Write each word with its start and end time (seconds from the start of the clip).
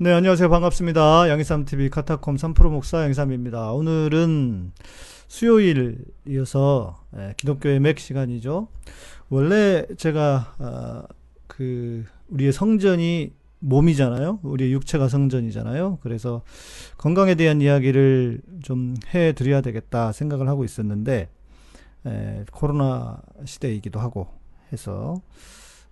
네, 0.00 0.12
안녕하세요. 0.12 0.48
반갑습니다. 0.48 1.28
양희삼TV 1.28 1.90
카타콤 1.90 2.36
3프로 2.36 2.70
목사 2.70 3.02
양희삼입니다. 3.02 3.72
오늘은 3.72 4.70
수요일이어서 5.26 7.02
예, 7.16 7.34
기독교의 7.36 7.80
맥 7.80 7.98
시간이죠. 7.98 8.68
원래 9.28 9.84
제가 9.96 10.54
아, 10.58 11.02
그 11.48 12.04
우리의 12.28 12.52
성전이 12.52 13.32
몸이잖아요. 13.58 14.38
우리의 14.44 14.72
육체가 14.74 15.08
성전이잖아요. 15.08 15.98
그래서 16.00 16.42
건강에 16.96 17.34
대한 17.34 17.60
이야기를 17.60 18.40
좀 18.62 18.94
해드려야 19.12 19.62
되겠다 19.62 20.12
생각을 20.12 20.48
하고 20.48 20.64
있었는데 20.64 21.28
에, 22.06 22.44
코로나 22.52 23.20
시대이기도 23.44 23.98
하고 23.98 24.28
해서 24.72 25.20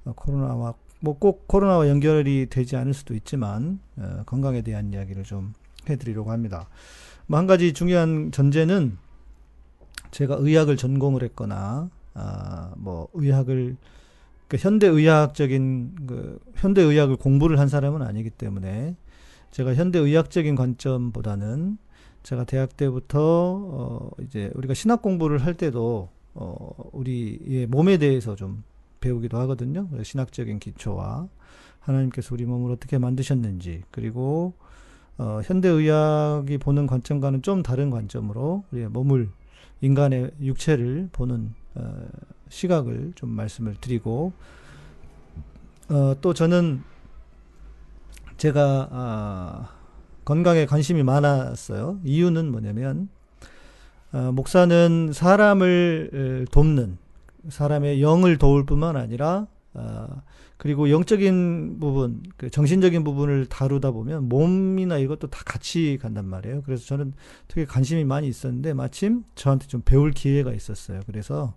어, 0.05 0.13
코로나와 0.15 0.75
뭐 1.01 1.19
꼭 1.19 1.47
코로나와 1.49 1.89
연결이 1.89 2.47
되지 2.51 2.77
않을 2.77 2.95
수도 2.95 3.15
있지만 3.15 3.81
어, 3.97 4.23
건강에 4.27 4.63
대한 4.63 4.93
이야기를 4.93 5.25
좀 5.25 5.55
해드리려고 5.89 6.31
합니다. 6.33 6.69
뭐 7.27 7.39
한 7.39 7.47
가지 7.47 7.73
중요한 7.73 8.31
전제는 8.33 8.99
제가 10.11 10.37
의학을 10.39 10.77
전공을 10.77 11.23
했거나 11.25 11.91
아, 12.15 12.73
뭐 12.77 13.09
의학을 13.15 13.77
그 14.49 14.57
현대 14.57 14.87
의학적인 14.87 16.07
그 16.07 16.39
현대 16.55 16.81
의학을 16.81 17.17
공부를 17.17 17.59
한 17.59 17.69
사람은 17.69 18.03
아니기 18.03 18.31
때문에 18.31 18.97
제가 19.51 19.75
현대 19.75 19.99
의학적인 19.99 20.55
관점보다는 20.55 21.79
제가 22.23 22.45
대학 22.45 22.77
때부터 22.77 23.19
어 23.21 24.11
이제 24.23 24.51
우리가 24.55 24.75
신학 24.75 25.03
공부를 25.03 25.39
할 25.45 25.55
때도 25.55 26.09
어 26.35 26.71
우리의 26.93 27.67
몸에 27.67 27.99
대해서 27.99 28.37
좀 28.37 28.63
배우기도 29.01 29.39
하거든요. 29.41 29.89
신학적인 30.03 30.59
기초와 30.59 31.29
하나님께서 31.81 32.35
우리 32.35 32.45
몸을 32.45 32.73
어떻게 32.73 32.99
만드셨는지 32.99 33.83
그리고 33.91 34.55
어 35.19 35.41
현대 35.45 35.69
의학이 35.69 36.59
보는 36.59 36.87
관점과는 36.87 37.43
좀 37.43 37.63
다른 37.63 37.91
관점으로 37.91 38.65
우리의 38.73 38.89
몸을 38.89 39.31
인간의 39.81 40.33
육체를 40.41 41.09
보는 41.13 41.55
어 41.75 42.07
시각을 42.49 43.13
좀 43.15 43.31
말씀을 43.31 43.77
드리고 43.81 44.33
어, 45.89 46.17
또 46.21 46.35
저는 46.35 46.83
제가 48.37 48.89
아, 48.91 49.69
건강에 50.25 50.67
관심이 50.67 51.03
많았어요. 51.03 52.01
이유는 52.05 52.51
뭐냐면 52.51 53.09
어, 54.13 54.33
목사는 54.33 55.13
사람을 55.13 56.47
돕는 56.51 56.99
사람의 57.51 58.03
영을 58.03 58.39
도울 58.39 58.67
뿐만 58.67 58.97
아니라 58.97 59.47
어, 59.75 60.23
그리고 60.57 60.91
영적인 60.91 61.79
부분, 61.81 62.23
그 62.39 62.49
정신적인 62.51 63.05
부분을 63.05 63.47
다루다 63.47 63.91
보면 63.91 64.29
몸이나 64.29 64.97
이것도 64.99 65.29
다 65.29 65.43
같이 65.45 65.99
간단 66.01 66.25
말이에요. 66.27 66.63
그래서 66.63 66.87
저는 66.87 67.13
되게 67.49 67.67
관심이 67.67 68.05
많이 68.05 68.27
있었는데 68.29 68.73
마침 68.73 69.25
저한테 69.35 69.67
좀 69.67 69.83
배울 69.85 70.13
기회가 70.13 70.53
있었어요. 70.53 71.01
그래서 71.07 71.55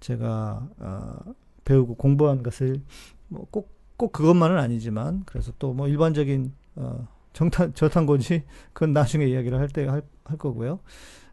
제가 0.00 0.68
어, 0.78 1.16
배우고 1.64 1.94
공부한 1.96 2.42
것을 2.42 2.82
뭐 3.28 3.46
꼭 3.50 3.76
꼭 3.96 4.12
그것만은 4.12 4.58
아니지만 4.58 5.22
그래서 5.24 5.52
또 5.58 5.72
뭐 5.72 5.88
일반적인 5.88 6.52
어, 6.76 7.08
정탄 7.32 7.72
저탄고지 7.74 8.44
그건 8.74 8.92
나중에 8.92 9.24
이야기를 9.26 9.58
할 9.58 9.68
때 9.68 9.86
할 9.86 10.02
할 10.24 10.36
거고요. 10.38 10.80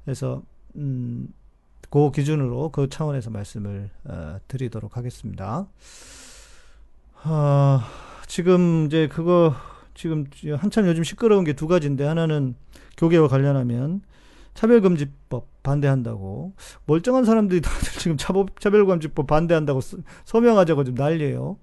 그래서 0.06 0.44
음, 0.76 1.28
그 1.94 2.10
기준으로 2.10 2.70
그 2.70 2.90
차원에서 2.90 3.30
말씀을 3.30 3.92
어, 4.06 4.38
드리도록 4.48 4.98
하겠습니다. 4.98 5.68
아, 7.22 7.88
지금 8.26 8.88
이제 8.88 9.08
그거 9.08 9.54
지금 9.94 10.26
한참 10.58 10.88
요즘 10.88 11.04
시끄러운 11.04 11.44
게 11.44 11.54
두 11.54 11.68
가지인데 11.68 12.04
하나는 12.04 12.56
교계와 12.98 13.28
관련하면 13.28 14.02
차별금지법 14.56 15.62
반대한다고 15.62 16.54
멀쩡한 16.88 17.26
사람들이 17.26 17.62
다들 17.62 17.92
지금 18.00 18.18
차별금지법 18.18 19.28
반대한다고 19.28 19.80
서명하자고 20.26 20.86
좀 20.86 20.96
난리예요. 20.96 21.60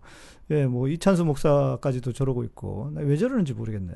예, 0.52 0.66
뭐 0.66 0.86
이찬수 0.86 1.24
목사까지도 1.24 2.12
저러고 2.12 2.44
있고 2.44 2.92
왜 2.94 3.16
저러는지 3.16 3.52
모르겠네. 3.52 3.92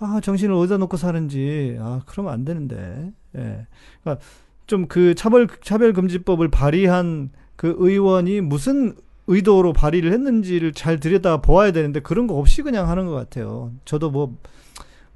아 0.00 0.20
정신을 0.20 0.56
어디다 0.56 0.78
놓고 0.78 0.96
사는지 0.96 1.76
아 1.78 2.00
그러면 2.06 2.32
안 2.32 2.44
되는데. 2.44 3.12
예, 3.36 3.68
그러니까 4.02 4.24
좀 4.70 4.86
그 4.88 5.14
차별 5.14 5.48
차별 5.62 5.92
금지법을 5.92 6.48
발의한 6.48 7.30
그 7.56 7.74
의원이 7.78 8.40
무슨 8.40 8.94
의도로 9.26 9.72
발의를 9.74 10.12
했는지를 10.12 10.72
잘 10.72 10.98
들여다 11.00 11.42
보아야 11.42 11.72
되는데 11.72 12.00
그런 12.00 12.26
거 12.26 12.36
없이 12.36 12.62
그냥 12.62 12.88
하는 12.88 13.06
것 13.06 13.12
같아요. 13.12 13.72
저도 13.84 14.10
뭐 14.10 14.36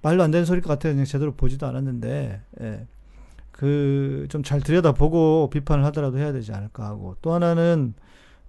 말도 0.03 0.22
안 0.22 0.31
되는 0.31 0.44
소리일 0.44 0.62
것 0.62 0.69
같아요. 0.70 0.92
그냥 0.92 1.06
제대로 1.06 1.32
보지도 1.34 1.66
않았는데, 1.66 2.41
예. 2.60 2.87
그, 3.53 4.26
좀 4.28 4.42
잘 4.42 4.60
들여다 4.60 4.92
보고 4.92 5.48
비판을 5.50 5.82
하더라도 5.86 6.19
해야 6.19 6.31
되지 6.32 6.53
않을까 6.53 6.84
하고. 6.84 7.16
또 7.22 7.32
하나는, 7.32 7.94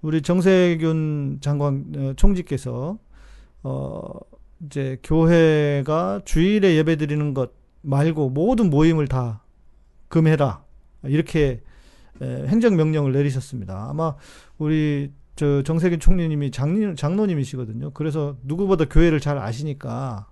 우리 0.02 0.22
정세균 0.22 1.38
장관, 1.42 1.86
어, 1.98 2.14
총지께서, 2.18 2.98
어, 3.64 4.04
이제 4.66 5.00
교회가 5.04 6.22
주일에 6.26 6.76
예배 6.76 6.98
드리는 6.98 7.34
것 7.34 7.52
말고 7.82 8.30
모든 8.32 8.70
모임을 8.70 9.08
다 9.08 9.42
금해라. 10.10 10.65
이렇게 11.08 11.62
에, 12.22 12.48
행정명령을 12.48 13.12
내리셨습니다. 13.12 13.88
아마 13.90 14.16
우리 14.58 15.12
저 15.36 15.64
정세균 15.64 16.00
총리님이 16.00 16.52
장, 16.52 16.96
장로님이시거든요. 16.96 17.92
그래서 17.92 18.38
누구보다 18.44 18.86
교회를 18.86 19.20
잘 19.20 19.38
아시니까 19.38 20.28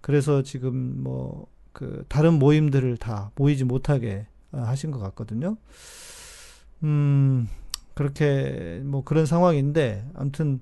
그래서 0.00 0.42
지금 0.42 1.02
뭐 1.02 1.52
그 1.72 2.04
다른 2.08 2.34
모임들을 2.38 2.96
다 2.98 3.30
모이지 3.36 3.64
못하게 3.64 4.26
어, 4.52 4.58
하신 4.58 4.90
것 4.90 4.98
같거든요. 4.98 5.56
음 6.84 7.48
그렇게 7.94 8.80
뭐 8.84 9.04
그런 9.04 9.26
상황인데 9.26 10.06
아무튼 10.14 10.60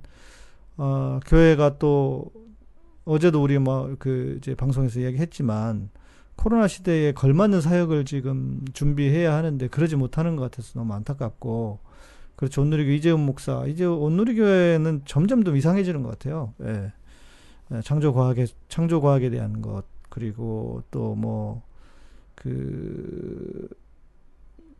어 0.77 1.21
교회가 1.27 1.79
또 1.79 2.31
어제도 3.05 3.43
우리 3.43 3.59
뭐 3.59 3.97
그 3.99 4.37
이제 4.39 4.55
방송에서 4.55 5.01
이야기했지만 5.01 5.91
코로나 6.41 6.69
시대에 6.69 7.13
걸맞는 7.13 7.61
사역을 7.61 8.07
지금 8.07 8.65
준비해야 8.73 9.35
하는데 9.35 9.69
그러지 9.69 9.97
못하는 9.97 10.37
것 10.37 10.43
같아서 10.51 10.79
너무 10.79 10.95
안타깝고 10.95 11.79
그렇죠 12.37 12.63
온누리교 12.63 12.93
이재훈 12.93 13.21
목사 13.27 13.67
이제 13.67 13.85
온누리교회는 13.85 15.03
점점 15.05 15.43
더 15.45 15.55
이상해지는 15.55 16.03
것 16.03 16.11
같아요. 16.19 16.55
예. 16.63 16.93
예, 17.73 17.81
창조 17.83 18.15
과학에 18.15 18.47
창조 18.69 19.01
과학에 19.03 19.29
대한 19.31 19.61
것 19.61 19.85
그리고 20.09 20.83
또 20.91 21.15
뭐 21.15 21.63
그 22.35 23.69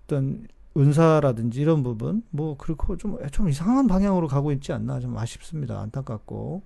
어떤 0.05 0.47
은사라든지 0.77 1.61
이런 1.61 1.83
부분 1.83 2.23
뭐 2.31 2.57
그렇고 2.57 2.97
좀 2.97 3.19
좀 3.33 3.49
이상한 3.51 3.87
방향으로 3.87 4.29
가고 4.29 4.51
있지 4.53 4.73
않나 4.73 4.99
좀 5.01 5.17
아쉽습니다 5.19 5.79
안타깝고 5.81 6.63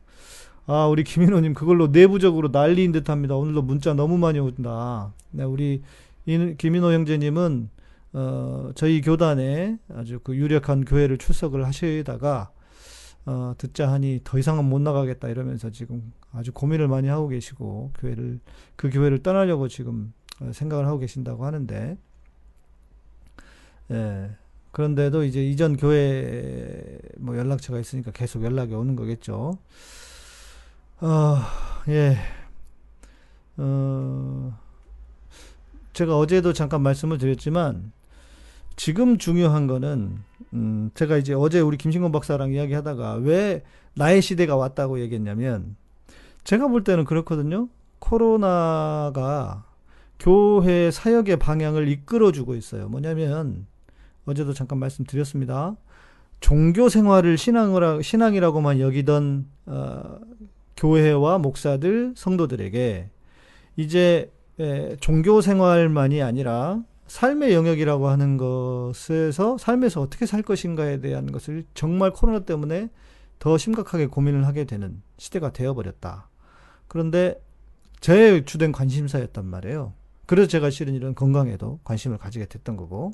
아 0.67 0.87
우리 0.87 1.05
김인호님 1.05 1.55
그걸로 1.55 1.89
내부적으로 1.89 2.49
난리인 2.49 2.93
듯합니다 2.93 3.37
오늘도 3.37 3.63
문자 3.63 3.93
너무 3.93 4.17
많이 4.17 4.39
온다 4.39 5.13
네 5.31 5.45
우리 5.45 5.83
김인호 6.25 6.93
형제님은 6.93 7.69
어 8.15 8.71
저희 8.75 9.01
교단에 9.03 9.79
아주 9.95 10.21
그 10.23 10.35
유력한 10.37 10.85
교회를 10.85 11.19
출석을 11.19 11.67
하시다가 11.67 12.51
어, 13.27 13.55
듣자 13.57 13.91
하니 13.91 14.21
더 14.23 14.39
이상은 14.39 14.65
못 14.67 14.81
나가겠다 14.81 15.29
이러면서 15.29 15.71
지금 15.71 16.13
아주 16.33 16.53
고민을 16.53 16.89
많이 16.89 17.09
하고 17.09 17.29
계시고 17.29 17.93
교회를 17.99 18.41
그 18.77 18.91
교회를 18.91 19.23
떠나려고 19.23 19.69
지금 19.69 20.13
어, 20.41 20.51
생각을 20.53 20.87
하고 20.87 20.99
계신다고 20.99 21.45
하는데 21.45 21.99
예. 23.91 24.31
그런데도 24.73 25.23
이제 25.25 25.45
이전 25.45 25.77
교회 25.77 26.99
뭐 27.17 27.37
연락처가 27.39 27.79
있으니까 27.79 28.11
계속 28.11 28.43
연락이 28.43 28.75
오는 28.75 28.97
거겠죠. 28.97 29.59
어, 31.05 31.37
예. 31.89 32.17
어, 33.59 34.59
제가 35.93 36.17
어제도 36.17 36.55
잠깐 36.55 36.81
말씀을 36.81 37.19
드렸지만 37.19 37.93
지금 38.75 39.19
중요한 39.19 39.67
거는 39.67 40.17
음, 40.55 40.91
제가 40.95 41.19
이제 41.19 41.35
어제 41.35 41.61
우리 41.61 41.77
김신곤 41.77 42.11
박사랑 42.11 42.55
이야기 42.55 42.73
하다가 42.73 43.17
왜 43.17 43.63
나의 43.93 44.23
시대가 44.23 44.57
왔다고 44.57 44.99
얘기했냐면 45.01 45.77
제가 46.43 46.69
볼 46.69 46.85
때는 46.85 47.05
그렇거든요. 47.05 47.69
코로나가 47.99 49.65
교회 50.19 50.91
사역의 50.91 51.37
방향을 51.37 51.87
이끌어주고 51.87 52.55
있어요. 52.55 52.89
뭐냐면 52.89 53.67
어제도 54.25 54.55
잠깐 54.55 54.79
말씀드렸습니다. 54.79 55.77
종교 56.41 56.89
생활을 56.89 57.37
신앙이라고만 57.39 58.81
여기던 58.81 59.47
어, 59.67 60.19
교회와 60.77 61.39
목사들 61.39 62.15
성도들에게 62.17 63.11
이제 63.77 64.33
에, 64.59 64.97
종교 65.01 65.41
생활만이 65.41 66.23
아니라 66.23 66.83
삶의 67.07 67.53
영역이라고 67.55 68.09
하는 68.09 68.37
것에서 68.37 69.59
삶에서 69.59 70.01
어떻게 70.01 70.27
살 70.27 70.43
것인가에 70.43 71.01
대한 71.01 71.31
것을 71.31 71.65
정말 71.75 72.13
코로나 72.13 72.41
때문에 72.41 72.89
더 73.39 73.59
심각하게 73.59 74.07
고민을 74.07 74.47
하게 74.47 74.65
되는 74.65 75.03
시대가 75.19 75.53
되어버렸다. 75.53 76.31
그런데 76.89 77.41
제 78.01 78.45
주된 78.45 78.73
관심사였단 78.73 79.45
말이에요. 79.45 79.93
그래서 80.27 80.49
제가 80.49 80.71
실은 80.71 80.95
이런 80.95 81.15
건강에도 81.15 81.81
관심을 81.85 82.19
가지게 82.19 82.47
됐던 82.47 82.77
거고, 82.77 83.13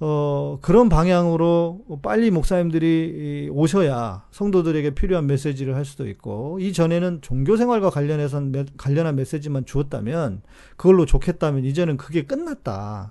어, 0.00 0.58
그런 0.62 0.88
방향으로 0.88 1.84
빨리 2.02 2.30
목사님들이 2.30 3.48
오셔야 3.50 4.26
성도들에게 4.30 4.90
필요한 4.90 5.26
메시지를 5.26 5.74
할 5.74 5.84
수도 5.84 6.08
있고, 6.08 6.58
이전에는 6.60 7.20
종교 7.20 7.56
생활과 7.56 7.90
관련해서 7.90 8.40
관련한 8.76 9.16
메시지만 9.16 9.64
주었다면, 9.64 10.42
그걸로 10.76 11.04
좋겠다면, 11.04 11.64
이제는 11.64 11.96
그게 11.96 12.22
끝났다. 12.22 13.10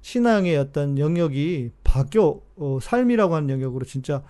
신앙의 0.00 0.56
어떤 0.56 0.98
영역이 0.98 1.72
바뀌어, 1.84 2.40
어, 2.56 2.78
삶이라고 2.80 3.34
하는 3.34 3.50
영역으로 3.50 3.84
진짜 3.84 4.22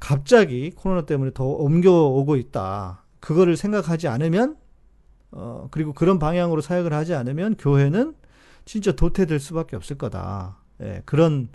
갑자기 0.00 0.70
코로나 0.70 1.04
때문에 1.04 1.32
더 1.34 1.44
옮겨오고 1.44 2.36
있다. 2.36 3.04
그거를 3.20 3.56
생각하지 3.56 4.08
않으면, 4.08 4.56
어, 5.30 5.68
그리고 5.70 5.92
그런 5.92 6.18
방향으로 6.18 6.62
사역을 6.62 6.94
하지 6.94 7.14
않으면 7.14 7.56
교회는 7.56 8.14
진짜 8.64 8.92
도태될 8.92 9.40
수밖에 9.40 9.76
없을 9.76 9.98
거다. 9.98 10.56
예, 10.82 11.02
그런 11.04 11.48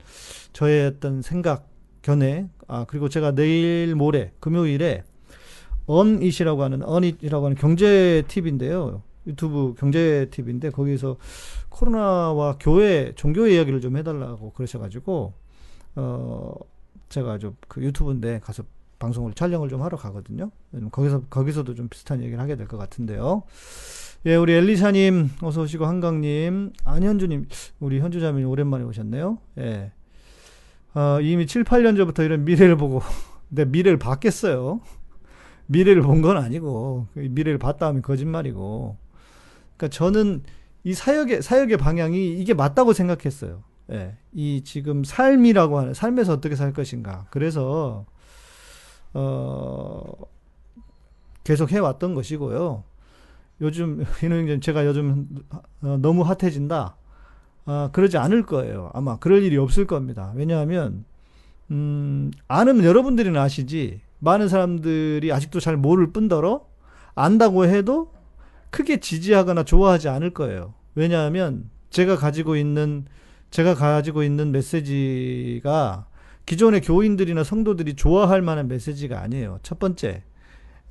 저의 0.53 0.87
어떤 0.87 1.21
생각, 1.21 1.67
견해, 2.01 2.47
아, 2.67 2.85
그리고 2.87 3.09
제가 3.09 3.31
내일 3.33 3.95
모레, 3.95 4.33
금요일에 4.39 5.03
언잇이라고 5.85 6.63
하는, 6.63 6.83
언잇이라고 6.83 7.45
하는 7.45 7.55
경제 7.57 8.23
팁인데요. 8.27 9.03
유튜브 9.27 9.75
경제 9.77 10.27
팁인데, 10.31 10.71
거기서 10.71 11.17
코로나와 11.69 12.57
교회, 12.59 13.13
종교 13.15 13.47
이야기를 13.47 13.81
좀 13.81 13.97
해달라고 13.97 14.51
그러셔가지고, 14.53 15.33
어, 15.95 16.53
제가 17.09 17.37
좀 17.39 17.55
그 17.67 17.81
유튜브인데 17.83 18.39
가서 18.39 18.63
방송을 18.99 19.33
촬영을 19.33 19.69
좀 19.69 19.81
하러 19.81 19.97
가거든요. 19.97 20.51
거기서, 20.91 21.21
거기서도 21.29 21.75
좀 21.75 21.89
비슷한 21.89 22.21
얘기를 22.21 22.39
하게 22.39 22.55
될 22.55 22.67
것 22.67 22.77
같은데요. 22.77 23.43
예, 24.25 24.35
우리 24.35 24.53
엘리샤님, 24.53 25.31
어서 25.41 25.61
오시고, 25.61 25.85
한강님, 25.85 26.73
안현주님, 26.85 27.47
우리 27.79 27.99
현주자매님 27.99 28.47
오랜만에 28.47 28.83
오셨네요. 28.83 29.39
예. 29.57 29.91
어, 30.93 31.19
이미 31.21 31.47
7, 31.47 31.63
8년 31.63 31.97
전부터 31.97 32.21
이런 32.23 32.45
미래를 32.45 32.77
보고, 32.77 33.01
내 33.49 33.65
미래를 33.65 33.97
봤겠어요. 33.97 34.81
미래를 35.65 36.01
본 36.03 36.21
건 36.21 36.37
아니고, 36.37 37.07
미래를 37.15 37.57
봤다 37.57 37.87
하면 37.87 38.01
거짓말이고. 38.03 38.95
그니까 39.75 39.87
저는 39.87 40.43
이 40.83 40.93
사역의, 40.93 41.41
사역의 41.41 41.77
방향이 41.77 42.37
이게 42.39 42.53
맞다고 42.53 42.93
생각했어요. 42.93 43.63
예. 43.91 44.17
이 44.33 44.61
지금 44.63 45.03
삶이라고 45.03 45.79
하는, 45.79 45.93
삶에서 45.95 46.33
어떻게 46.33 46.55
살 46.55 46.73
것인가. 46.73 47.25
그래서, 47.31 48.05
어, 49.15 50.03
계속 51.43 51.71
해왔던 51.71 52.13
것이고요. 52.13 52.83
요즘 53.61 54.03
이노영전 54.23 54.61
제가 54.61 54.85
요즘 54.85 55.27
어, 55.81 55.97
너무 56.01 56.23
핫해진다. 56.23 56.97
아, 57.65 57.89
그러지 57.93 58.17
않을 58.17 58.43
거예요. 58.43 58.89
아마 58.93 59.17
그럴 59.17 59.43
일이 59.43 59.57
없을 59.57 59.85
겁니다. 59.85 60.33
왜냐하면 60.35 61.05
음, 61.69 62.31
아는 62.47 62.83
여러분들이는 62.83 63.39
아시지 63.39 64.01
많은 64.19 64.49
사람들이 64.49 65.31
아직도 65.31 65.59
잘 65.59 65.77
모를 65.77 66.11
뿐더러 66.11 66.65
안다고 67.15 67.65
해도 67.65 68.13
크게 68.69 68.99
지지하거나 68.99 69.63
좋아하지 69.63 70.09
않을 70.09 70.31
거예요. 70.33 70.73
왜냐하면 70.95 71.69
제가 71.89 72.17
가지고 72.17 72.55
있는 72.55 73.05
제가 73.51 73.75
가지고 73.75 74.23
있는 74.23 74.51
메시지가 74.51 76.07
기존의 76.45 76.81
교인들이나 76.81 77.43
성도들이 77.43 77.95
좋아할 77.95 78.41
만한 78.41 78.67
메시지가 78.67 79.21
아니에요. 79.21 79.59
첫 79.61 79.77
번째, 79.77 80.23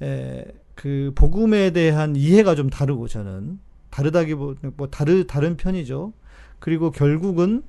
에, 0.02 0.44
그 0.80 1.12
복음에 1.14 1.72
대한 1.72 2.16
이해가 2.16 2.54
좀 2.54 2.70
다르고 2.70 3.06
저는 3.06 3.58
다르다기보다 3.90 4.70
뭐 4.78 4.88
다르 4.88 5.26
다른 5.26 5.58
편이죠. 5.58 6.14
그리고 6.58 6.90
결국은 6.90 7.62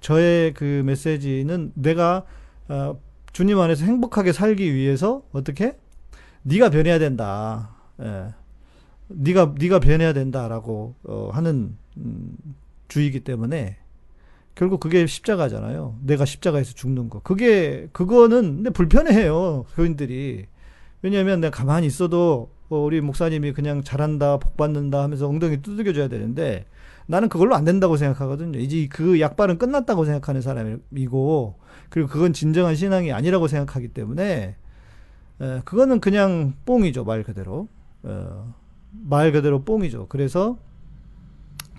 저의 0.00 0.52
그 0.52 0.82
메시지는 0.84 1.70
내가 1.76 2.24
어, 2.66 3.00
주님 3.32 3.60
안에서 3.60 3.84
행복하게 3.84 4.32
살기 4.32 4.74
위해서 4.74 5.22
어떻게 5.30 5.78
네가 6.42 6.70
변해야 6.70 6.98
된다. 6.98 7.76
예. 8.02 8.34
네가 9.06 9.54
네가 9.60 9.78
변해야 9.78 10.12
된다라고 10.12 10.96
어, 11.04 11.30
하는 11.32 11.76
음, 11.98 12.36
주의이기 12.88 13.20
때문에 13.20 13.76
결국 14.56 14.80
그게 14.80 15.06
십자가잖아요. 15.06 16.00
내가 16.02 16.24
십자가에서 16.24 16.74
죽는 16.74 17.10
거. 17.10 17.20
그게 17.20 17.88
그거는 17.92 18.56
근데 18.56 18.70
불편해요 18.70 19.66
교인들이. 19.76 20.46
왜냐하면 21.02 21.40
내가 21.40 21.56
가만히 21.56 21.86
있어도 21.86 22.55
어, 22.68 22.78
우리 22.78 23.00
목사님이 23.00 23.52
그냥 23.52 23.82
잘한다, 23.82 24.38
복 24.38 24.56
받는다 24.56 25.02
하면서 25.02 25.28
엉덩이 25.28 25.62
두들겨줘야 25.62 26.08
되는데 26.08 26.66
나는 27.06 27.28
그걸로 27.28 27.54
안 27.54 27.64
된다고 27.64 27.96
생각하거든요. 27.96 28.58
이제 28.58 28.88
그 28.90 29.20
약발은 29.20 29.58
끝났다고 29.58 30.04
생각하는 30.04 30.40
사람이고 30.40 31.58
그리고 31.88 32.08
그건 32.08 32.32
진정한 32.32 32.74
신앙이 32.74 33.12
아니라고 33.12 33.46
생각하기 33.46 33.88
때문에 33.88 34.56
에, 35.40 35.60
그거는 35.64 36.00
그냥 36.00 36.54
뽕이죠 36.64 37.04
말 37.04 37.22
그대로 37.22 37.68
어, 38.02 38.54
말 38.90 39.30
그대로 39.30 39.62
뽕이죠. 39.62 40.06
그래서 40.08 40.58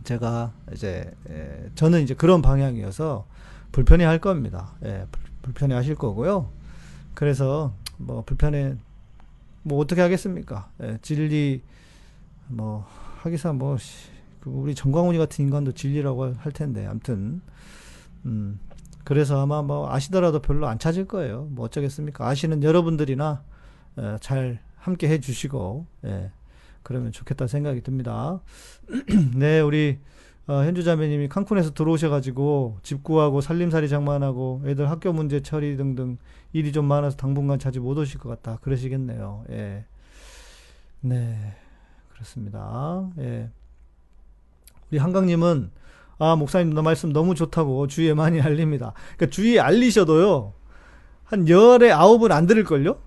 제가 0.03 0.53
이제 0.71 1.11
에, 1.29 1.69
저는 1.75 2.01
이제 2.01 2.13
그런 2.13 2.41
방향이어서 2.41 3.27
불편해 3.73 4.05
할 4.05 4.19
겁니다. 4.19 4.73
예, 4.85 5.05
불편해 5.41 5.75
하실 5.75 5.95
거고요. 5.95 6.49
그래서 7.13 7.73
뭐 7.97 8.23
불편해 8.25 8.75
뭐 9.67 9.79
어떻게 9.79 10.01
하겠습니까? 10.01 10.71
예, 10.81 10.97
진리 11.01 11.61
뭐 12.47 12.87
하기사 13.17 13.51
뭐그 13.53 13.81
우리 14.45 14.73
정광훈이 14.73 15.17
같은 15.17 15.43
인간도 15.43 15.73
진리라고 15.73 16.33
할 16.35 16.51
텐데 16.53 16.85
아무튼 16.85 17.41
음 18.25 18.59
그래서 19.03 19.41
아마 19.41 19.61
뭐 19.61 19.91
아시더라도 19.91 20.41
별로 20.41 20.67
안 20.67 20.79
찾을 20.79 21.05
거예요. 21.05 21.47
뭐 21.51 21.65
어쩌겠습니까? 21.65 22.25
아시는 22.25 22.63
여러분들이나 22.63 23.43
예, 23.99 24.17
잘 24.21 24.59
함께 24.77 25.09
해주시고 25.09 25.85
예, 26.05 26.31
그러면 26.81 27.11
좋겠다 27.11 27.47
생각이 27.47 27.81
듭니다. 27.81 28.39
네, 29.35 29.59
우리 29.59 29.99
어, 30.47 30.63
현주 30.63 30.83
자매님이 30.83 31.27
칸쿤에서 31.27 31.75
들어오셔가지고 31.75 32.79
집 32.81 33.03
구하고 33.03 33.41
살림살이 33.41 33.89
장만하고 33.89 34.63
애들 34.65 34.89
학교 34.89 35.11
문제 35.11 35.41
처리 35.41 35.75
등등 35.75 36.17
일이 36.53 36.71
좀 36.71 36.85
많아서 36.85 37.17
당분간 37.17 37.59
자주 37.59 37.81
못 37.81 37.97
오실 37.97 38.19
것 38.19 38.29
같다. 38.29 38.57
그러시겠네요. 38.61 39.43
예. 39.49 39.83
네. 41.01 41.55
그렇습니다. 42.13 43.09
예. 43.19 43.49
우리 44.89 44.97
한강님은 44.97 45.69
아, 46.19 46.35
목사님 46.35 46.73
너 46.73 46.81
말씀 46.81 47.11
너무 47.11 47.35
좋다고 47.35 47.87
주위에 47.87 48.13
많이 48.13 48.41
알립니다. 48.41 48.93
그러니까 49.17 49.35
주위에 49.35 49.59
알리셔도요. 49.59 50.53
한 51.25 51.49
열에 51.49 51.91
아홉은 51.91 52.31
안 52.31 52.47
들을걸요? 52.47 52.97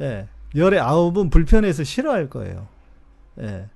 예. 0.00 0.28
열에 0.54 0.78
아홉은 0.78 1.28
불편해서 1.30 1.82
싫어할 1.82 2.30
거예요. 2.30 2.68
예. 3.40 3.68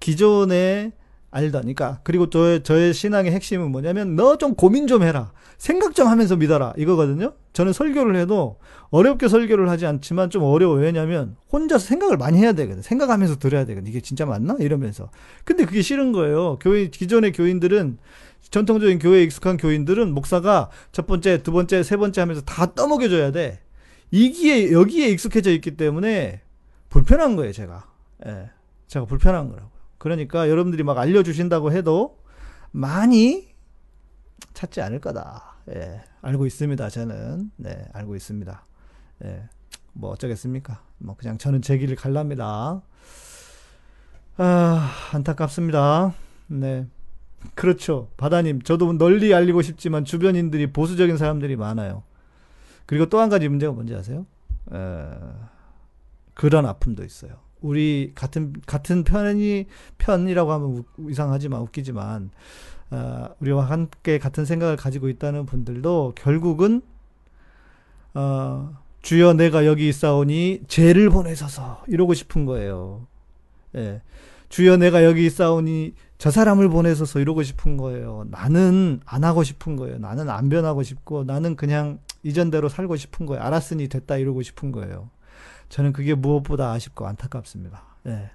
기존에 0.00 0.92
알던, 1.32 1.62
그러니까 1.62 2.00
그리고 2.04 2.30
저의 2.30 2.62
저의 2.62 2.94
신앙의 2.94 3.32
핵심은 3.32 3.72
뭐냐면 3.72 4.14
너 4.16 4.36
좀 4.36 4.54
고민 4.54 4.86
좀 4.86 5.02
해라, 5.02 5.32
생각 5.58 5.94
좀 5.94 6.06
하면서 6.06 6.36
믿어라 6.36 6.74
이거거든요. 6.76 7.32
저는 7.52 7.72
설교를 7.72 8.16
해도 8.16 8.58
어렵게 8.90 9.28
설교를 9.28 9.68
하지 9.68 9.86
않지만 9.86 10.30
좀 10.30 10.42
어려워 10.42 10.74
왜냐면 10.76 11.36
혼자서 11.50 11.86
생각을 11.86 12.16
많이 12.18 12.38
해야 12.38 12.52
되거든. 12.52 12.82
생각하면서 12.82 13.38
들어야 13.38 13.64
되거든. 13.64 13.88
이게 13.88 14.00
진짜 14.00 14.26
맞나 14.26 14.56
이러면서. 14.60 15.10
근데 15.44 15.64
그게 15.64 15.82
싫은 15.82 16.12
거예요. 16.12 16.58
교회 16.60 16.88
기존의 16.88 17.32
교인들은 17.32 17.98
전통적인 18.50 18.98
교회에 18.98 19.22
익숙한 19.22 19.56
교인들은 19.56 20.12
목사가 20.12 20.68
첫 20.92 21.06
번째, 21.06 21.42
두 21.42 21.52
번째, 21.52 21.82
세 21.82 21.96
번째 21.96 22.20
하면서 22.20 22.42
다 22.42 22.74
떠먹여줘야 22.74 23.30
돼. 23.32 23.60
이기에 24.10 24.72
여기에 24.72 25.08
익숙해져 25.08 25.50
있기 25.52 25.76
때문에 25.78 26.42
불편한 26.90 27.36
거예요, 27.36 27.52
제가. 27.52 27.86
예, 28.26 28.50
제가 28.88 29.06
불편한 29.06 29.48
거라고. 29.48 29.71
그러니까 30.02 30.48
여러분들이 30.48 30.82
막 30.82 30.98
알려주신다고 30.98 31.70
해도 31.70 32.18
많이 32.72 33.54
찾지 34.52 34.80
않을 34.80 35.00
거다. 35.00 35.58
예, 35.70 36.02
알고 36.22 36.44
있습니다. 36.44 36.88
저는 36.88 37.52
네, 37.56 37.86
알고 37.92 38.16
있습니다. 38.16 38.66
예, 39.26 39.44
뭐 39.92 40.10
어쩌겠습니까? 40.10 40.82
뭐 40.98 41.14
그냥 41.16 41.38
저는 41.38 41.62
제 41.62 41.78
길을 41.78 41.94
갈랍니다. 41.94 42.82
아, 44.38 44.90
안타깝습니다. 45.12 46.14
네. 46.48 46.88
그렇죠. 47.54 48.08
바다님, 48.16 48.62
저도 48.62 48.92
널리 48.94 49.32
알리고 49.32 49.62
싶지만 49.62 50.04
주변인들이 50.04 50.72
보수적인 50.72 51.16
사람들이 51.16 51.54
많아요. 51.54 52.02
그리고 52.86 53.06
또 53.06 53.20
한 53.20 53.28
가지 53.28 53.48
문제가 53.48 53.72
뭔지 53.72 53.94
아세요? 53.94 54.26
에, 54.72 55.04
그런 56.34 56.66
아픔도 56.66 57.04
있어요. 57.04 57.38
우리 57.62 58.12
같은 58.14 58.52
같은 58.66 59.04
편이 59.04 59.66
편이라고 59.98 60.52
하면 60.52 60.84
우, 60.98 61.10
이상하지만 61.10 61.60
웃기지만 61.62 62.30
어, 62.90 63.28
우리와 63.40 63.64
함께 63.64 64.18
같은 64.18 64.44
생각을 64.44 64.76
가지고 64.76 65.08
있다는 65.08 65.46
분들도 65.46 66.12
결국은 66.16 66.82
어, 68.14 68.76
주여 69.00 69.32
내가 69.34 69.66
여기 69.66 69.88
있사오니 69.88 70.62
죄를 70.68 71.10
보내소서 71.10 71.82
이러고 71.88 72.14
싶은 72.14 72.44
거예요. 72.44 73.06
예. 73.76 74.02
주여 74.48 74.76
내가 74.76 75.04
여기 75.04 75.24
있사오니 75.24 75.94
저 76.18 76.30
사람을 76.30 76.68
보내소서 76.68 77.18
이러고 77.20 77.42
싶은 77.42 77.76
거예요. 77.78 78.26
나는 78.30 79.00
안 79.06 79.24
하고 79.24 79.42
싶은 79.42 79.76
거예요. 79.76 79.98
나는 79.98 80.28
안 80.28 80.48
변하고 80.50 80.82
싶고 80.82 81.24
나는 81.24 81.56
그냥 81.56 81.98
이전대로 82.22 82.68
살고 82.68 82.96
싶은 82.96 83.26
거예요. 83.26 83.42
알았으니 83.42 83.88
됐다 83.88 84.18
이러고 84.18 84.42
싶은 84.42 84.70
거예요. 84.70 85.08
저는 85.72 85.94
그게 85.94 86.14
무엇보다 86.14 86.70
아쉽고 86.72 87.06
안타깝습니다. 87.06 87.82
예. 88.04 88.30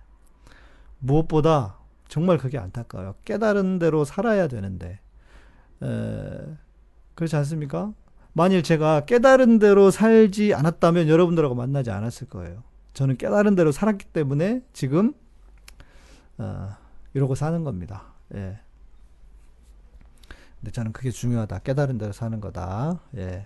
무엇보다 0.97 1.77
정말 2.07 2.39
그게 2.39 2.57
안타까워요. 2.57 3.13
깨달은 3.25 3.77
대로 3.77 4.05
살아야 4.05 4.47
되는데. 4.47 4.99
에, 5.83 6.57
그렇지 7.13 7.35
않습니까? 7.35 7.93
만일 8.33 8.63
제가 8.63 9.01
깨달은 9.01 9.59
대로 9.59 9.91
살지 9.91 10.55
않았다면 10.55 11.09
여러분들하고 11.09 11.53
만나지 11.53 11.91
않았을 11.91 12.27
거예요. 12.27 12.63
저는 12.95 13.17
깨달은 13.17 13.53
대로 13.53 13.71
살았기 13.71 14.05
때문에 14.07 14.63
지금 14.73 15.13
어, 16.39 16.75
이러고 17.13 17.35
사는 17.35 17.63
겁니다. 17.63 18.13
예. 18.33 18.57
근데 20.59 20.71
저는 20.71 20.91
그게 20.91 21.11
중요하다. 21.11 21.59
깨달은 21.59 21.99
대로 21.99 22.11
사는 22.13 22.41
거다. 22.41 22.99
예. 23.15 23.45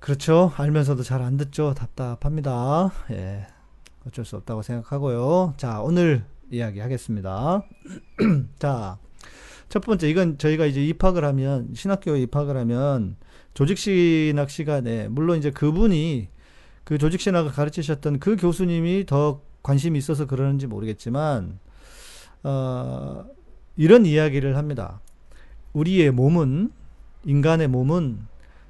그렇죠. 0.00 0.52
알면서도 0.56 1.02
잘 1.02 1.22
안 1.22 1.36
듣죠. 1.36 1.74
답답합니다. 1.74 2.92
예. 3.10 3.46
어쩔 4.06 4.24
수 4.24 4.36
없다고 4.36 4.62
생각하고요. 4.62 5.54
자, 5.56 5.80
오늘 5.80 6.24
이야기 6.50 6.78
하겠습니다. 6.78 7.62
자, 8.58 8.98
첫 9.68 9.80
번째, 9.80 10.08
이건 10.08 10.38
저희가 10.38 10.66
이제 10.66 10.84
입학을 10.84 11.24
하면, 11.24 11.70
신학교에 11.74 12.20
입학을 12.22 12.56
하면, 12.56 13.16
조직신학 13.54 14.48
시간에, 14.50 15.08
물론 15.08 15.38
이제 15.38 15.50
그분이 15.50 16.28
그 16.84 16.98
조직신학을 16.98 17.50
가르치셨던 17.50 18.20
그 18.20 18.36
교수님이 18.36 19.06
더 19.06 19.40
관심이 19.64 19.98
있어서 19.98 20.26
그러는지 20.26 20.68
모르겠지만, 20.68 21.58
어, 22.44 23.24
이런 23.76 24.06
이야기를 24.06 24.56
합니다. 24.56 25.00
우리의 25.72 26.12
몸은, 26.12 26.70
인간의 27.24 27.66
몸은 27.66 28.20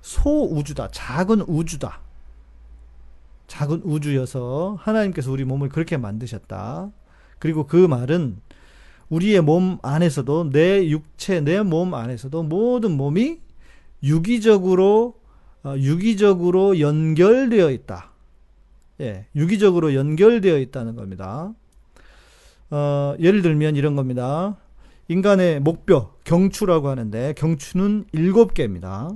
소우주다. 0.06 0.88
작은 0.92 1.40
우주다. 1.48 2.00
작은 3.48 3.82
우주여서 3.84 4.78
하나님께서 4.80 5.32
우리 5.32 5.44
몸을 5.44 5.68
그렇게 5.68 5.96
만드셨다. 5.96 6.92
그리고 7.40 7.66
그 7.66 7.76
말은 7.76 8.38
우리의 9.08 9.40
몸 9.40 9.78
안에서도 9.82 10.50
내 10.50 10.88
육체, 10.88 11.40
내 11.40 11.60
몸 11.62 11.94
안에서도 11.94 12.40
모든 12.44 12.92
몸이 12.92 13.40
유기적으로 14.04 15.18
어, 15.64 15.74
유기적으로 15.76 16.78
연결되어 16.78 17.72
있다. 17.72 18.12
예, 19.00 19.26
유기적으로 19.34 19.94
연결되어 19.94 20.58
있다는 20.58 20.94
겁니다. 20.94 21.52
어, 22.70 23.14
예를 23.18 23.42
들면 23.42 23.74
이런 23.74 23.96
겁니다. 23.96 24.56
인간의 25.08 25.60
목뼈, 25.60 26.14
경추라고 26.22 26.88
하는데 26.88 27.32
경추는 27.36 28.04
일곱 28.12 28.54
개입니다. 28.54 29.10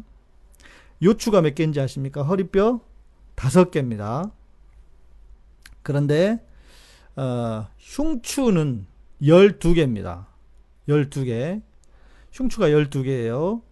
요추가 1.02 1.40
몇 1.40 1.54
개인지 1.54 1.80
아십니까? 1.80 2.22
허리뼈 2.22 2.80
다섯 3.34 3.70
개입니다. 3.70 4.30
그런데 5.82 6.44
어, 7.16 7.68
흉추는 7.78 8.86
12개입니다. 9.22 10.26
12개. 10.88 11.62
흉추가 12.32 12.68
12개예요. 12.68 13.62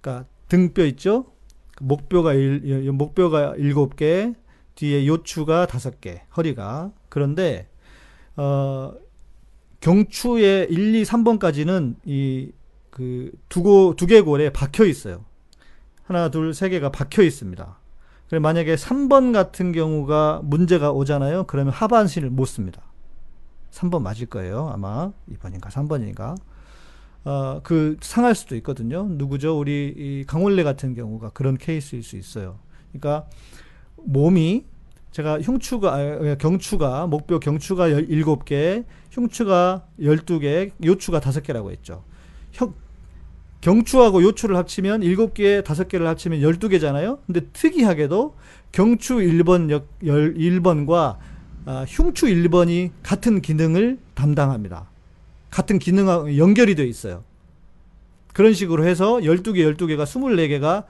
그러니까 0.00 0.28
등뼈 0.48 0.84
있죠? 0.86 1.32
목뼈가 1.80 2.32
일, 2.32 2.90
목뼈가 2.92 3.54
7개, 3.54 4.34
뒤에 4.76 5.06
요추가 5.06 5.66
5개, 5.66 6.20
허리가. 6.36 6.92
그런데 7.08 7.68
어, 8.36 8.94
경추의 9.80 10.68
1, 10.70 10.94
2, 10.94 11.02
3번까지는 11.02 11.96
이 12.04 12.52
그 12.96 13.30
두고 13.50 13.94
두개골에 13.94 14.54
박혀 14.54 14.86
있어요. 14.86 15.26
하나, 16.06 16.28
둘, 16.28 16.54
세 16.54 16.68
개가 16.68 16.90
박혀 16.90 17.22
있습니다. 17.22 17.78
만약에 18.40 18.74
3번 18.74 19.32
같은 19.32 19.72
경우가 19.72 20.40
문제가 20.44 20.92
오잖아요. 20.92 21.44
그러면 21.44 21.72
하반신을 21.72 22.30
못 22.30 22.46
씁니다. 22.46 22.82
3번 23.72 24.02
맞을 24.02 24.26
거예요. 24.26 24.70
아마 24.72 25.12
2번인가 25.30 25.68
3번인가. 25.68 26.36
어, 27.24 27.60
그 27.64 27.96
상할 28.00 28.34
수도 28.36 28.54
있거든요. 28.56 29.06
누구죠? 29.08 29.58
우리 29.58 29.92
이 29.96 30.24
강원래 30.26 30.62
같은 30.62 30.94
경우가 30.94 31.30
그런 31.30 31.56
케이스일 31.56 32.02
수 32.04 32.16
있어요. 32.16 32.58
그러니까 32.92 33.28
몸이 33.96 34.64
제가 35.10 35.40
흉추가 35.40 35.94
아, 35.94 36.36
경추가 36.38 37.06
목뼈 37.06 37.40
경추가 37.40 37.88
17개, 37.88 38.84
흉추가 39.10 39.86
12개, 39.98 40.70
요추가 40.84 41.20
5개라고 41.20 41.70
했죠. 41.72 42.04
형, 42.52 42.74
경추하고 43.66 44.22
요추를 44.22 44.56
합치면 44.56 45.00
7개, 45.00 45.64
5개를 45.64 46.04
합치면 46.04 46.38
12개잖아요. 46.38 47.18
근데 47.26 47.40
특이하게도 47.52 48.36
경추 48.70 49.16
1번 49.16 49.82
1번과 50.02 51.16
아, 51.64 51.84
흉추 51.88 52.26
1번이 52.26 52.92
같은 53.02 53.40
기능을 53.40 53.98
담당합니다. 54.14 54.88
같은 55.50 55.80
기능하고 55.80 56.38
연결이 56.38 56.76
되어 56.76 56.86
있어요. 56.86 57.24
그런 58.32 58.54
식으로 58.54 58.86
해서 58.86 59.16
12개, 59.16 59.76
12개가 59.76 60.04
24개가 60.04 60.84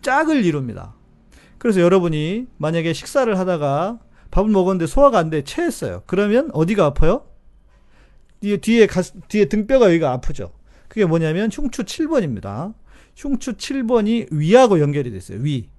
짝을 0.00 0.44
이룹니다. 0.44 0.94
그래서 1.58 1.80
여러분이 1.80 2.48
만약에 2.56 2.92
식사를 2.92 3.38
하다가 3.38 4.00
밥을 4.32 4.50
먹었는데 4.50 4.88
소화가 4.88 5.16
안 5.16 5.30
돼, 5.30 5.44
체했어요. 5.44 6.02
그러면 6.06 6.50
어디가 6.54 6.86
아파요? 6.86 7.24
뒤에, 8.40 8.88
가, 8.88 9.00
뒤에 9.28 9.44
등뼈가 9.44 9.86
여기가 9.86 10.10
아프죠. 10.10 10.50
그게 10.92 11.06
뭐냐면 11.06 11.48
흉추 11.50 11.84
7번입니다. 11.84 12.74
흉추 13.16 13.54
7번이 13.54 14.26
위하고 14.30 14.78
연결이 14.78 15.10
됐어요. 15.10 15.38
위. 15.40 15.70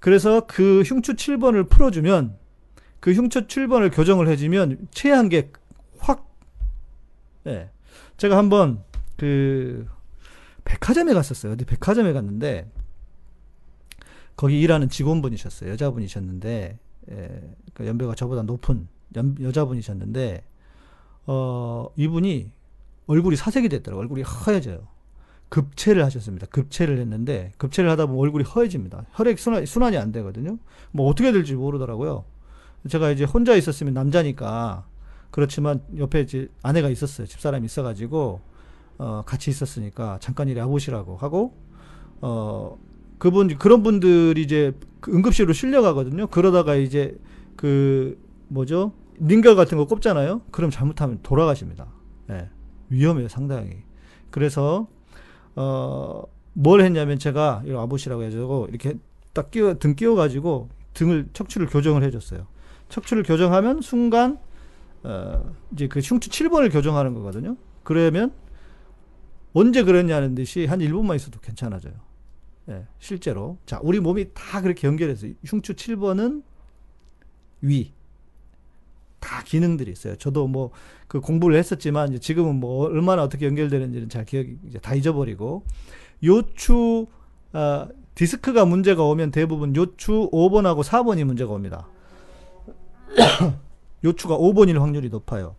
그래서 0.00 0.48
그 0.48 0.82
흉추 0.84 1.14
7번을 1.14 1.70
풀어주면 1.70 2.36
그 2.98 3.12
흉추 3.12 3.46
7번을 3.46 3.94
교정을 3.94 4.26
해주면 4.26 4.88
게 5.28 5.52
확, 6.00 6.28
예. 7.46 7.70
제가 8.16 8.36
한번 8.36 8.82
그 9.16 9.86
백화점에 10.64 11.14
갔었어요. 11.14 11.52
어디 11.52 11.64
백화점에 11.64 12.12
갔는데 12.12 12.68
거기 14.34 14.60
일하는 14.60 14.88
직원분이셨어요. 14.88 15.70
여자분이셨는데 15.70 16.78
예, 17.12 17.54
그 17.74 17.86
연배가 17.86 18.16
저보다 18.16 18.42
높은 18.42 18.88
연, 19.14 19.36
여자분이셨는데 19.40 20.42
어 21.26 21.90
이분이 21.94 22.57
얼굴이 23.08 23.36
사색이 23.36 23.68
됐더라고요. 23.68 24.02
얼굴이 24.02 24.22
하얘져요. 24.22 24.86
급체를 25.48 26.04
하셨습니다. 26.04 26.46
급체를 26.46 26.98
했는데 26.98 27.52
급체를 27.56 27.90
하다 27.90 28.06
보면 28.06 28.20
얼굴이 28.20 28.44
허해집니다. 28.44 29.06
혈액 29.12 29.38
순환, 29.38 29.66
순환이 29.66 29.96
안 29.96 30.12
되거든요. 30.12 30.58
뭐 30.92 31.08
어떻게 31.08 31.32
될지 31.32 31.54
모르더라고요. 31.54 32.24
제가 32.88 33.10
이제 33.10 33.24
혼자 33.24 33.54
있었으면 33.54 33.94
남자니까 33.94 34.86
그렇지만 35.30 35.82
옆에 35.96 36.20
이제 36.20 36.48
아내가 36.62 36.90
있었어요. 36.90 37.26
집사람이 37.26 37.64
있어가지고 37.64 38.40
어 38.98 39.22
같이 39.24 39.50
있었으니까 39.50 40.18
잠깐 40.20 40.48
이리 40.48 40.60
와보시라고 40.60 41.16
하고 41.16 41.54
어 42.20 42.78
그분 43.18 43.48
그런 43.56 43.82
분들이 43.82 44.42
이제 44.42 44.74
그 45.00 45.12
응급실로 45.14 45.54
실려가거든요. 45.54 46.26
그러다가 46.26 46.74
이제 46.74 47.16
그 47.56 48.22
뭐죠 48.48 48.92
링결 49.18 49.56
같은 49.56 49.78
거 49.78 49.86
꼽잖아요. 49.86 50.42
그럼 50.50 50.70
잘못하면 50.70 51.20
돌아가십니다. 51.22 51.86
예. 52.30 52.50
네. 52.88 52.96
위험해요, 52.96 53.28
상당히. 53.28 53.82
그래서 54.30 54.88
어, 55.56 56.22
뭘 56.52 56.80
했냐면 56.80 57.18
제가 57.18 57.62
이거 57.64 57.78
와보시라고 57.78 58.22
해가지고 58.22 58.66
이렇게 58.70 58.94
딱 59.32 59.50
끼워 59.50 59.74
등 59.74 59.94
끼워 59.94 60.14
가지고 60.16 60.68
등을 60.94 61.28
척추를 61.32 61.66
교정을 61.68 62.02
해줬어요. 62.04 62.46
척추를 62.88 63.22
교정하면 63.22 63.80
순간 63.80 64.38
어, 65.04 65.54
이제 65.72 65.88
그 65.88 66.00
흉추 66.00 66.30
7번을 66.30 66.72
교정하는 66.72 67.14
거거든요. 67.14 67.56
그러면 67.84 68.32
언제 69.52 69.82
그랬냐는 69.82 70.34
듯이 70.34 70.66
한 70.66 70.80
1분만 70.80 71.16
있어도 71.16 71.40
괜찮아져요. 71.40 71.94
예, 72.68 72.86
실제로. 72.98 73.58
자, 73.64 73.80
우리 73.82 73.98
몸이 74.00 74.26
다 74.34 74.60
그렇게 74.60 74.86
연결해서 74.86 75.28
흉추 75.44 75.74
7번은 75.74 76.42
위, 77.62 77.92
다 79.20 79.42
기능들이 79.44 79.90
있어요. 79.90 80.16
저도 80.16 80.46
뭐 80.46 80.70
그 81.08 81.20
공부를 81.20 81.56
했었지만 81.56 82.20
지금은 82.20 82.60
뭐 82.60 82.84
얼마나 82.86 83.22
어떻게 83.24 83.46
연결되는지는 83.46 84.10
잘 84.10 84.26
기억이 84.26 84.58
이제 84.68 84.78
다 84.78 84.94
잊어버리고 84.94 85.64
요추 86.22 87.06
아, 87.52 87.88
디스크가 88.14 88.66
문제가 88.66 89.02
오면 89.04 89.30
대부분 89.30 89.74
요추 89.74 90.28
5번하고 90.30 90.84
4번이 90.84 91.24
문제가 91.24 91.52
옵니다. 91.52 91.88
요추가 94.04 94.36
5번일 94.36 94.78
확률이 94.78 95.08
높아요. 95.08 95.56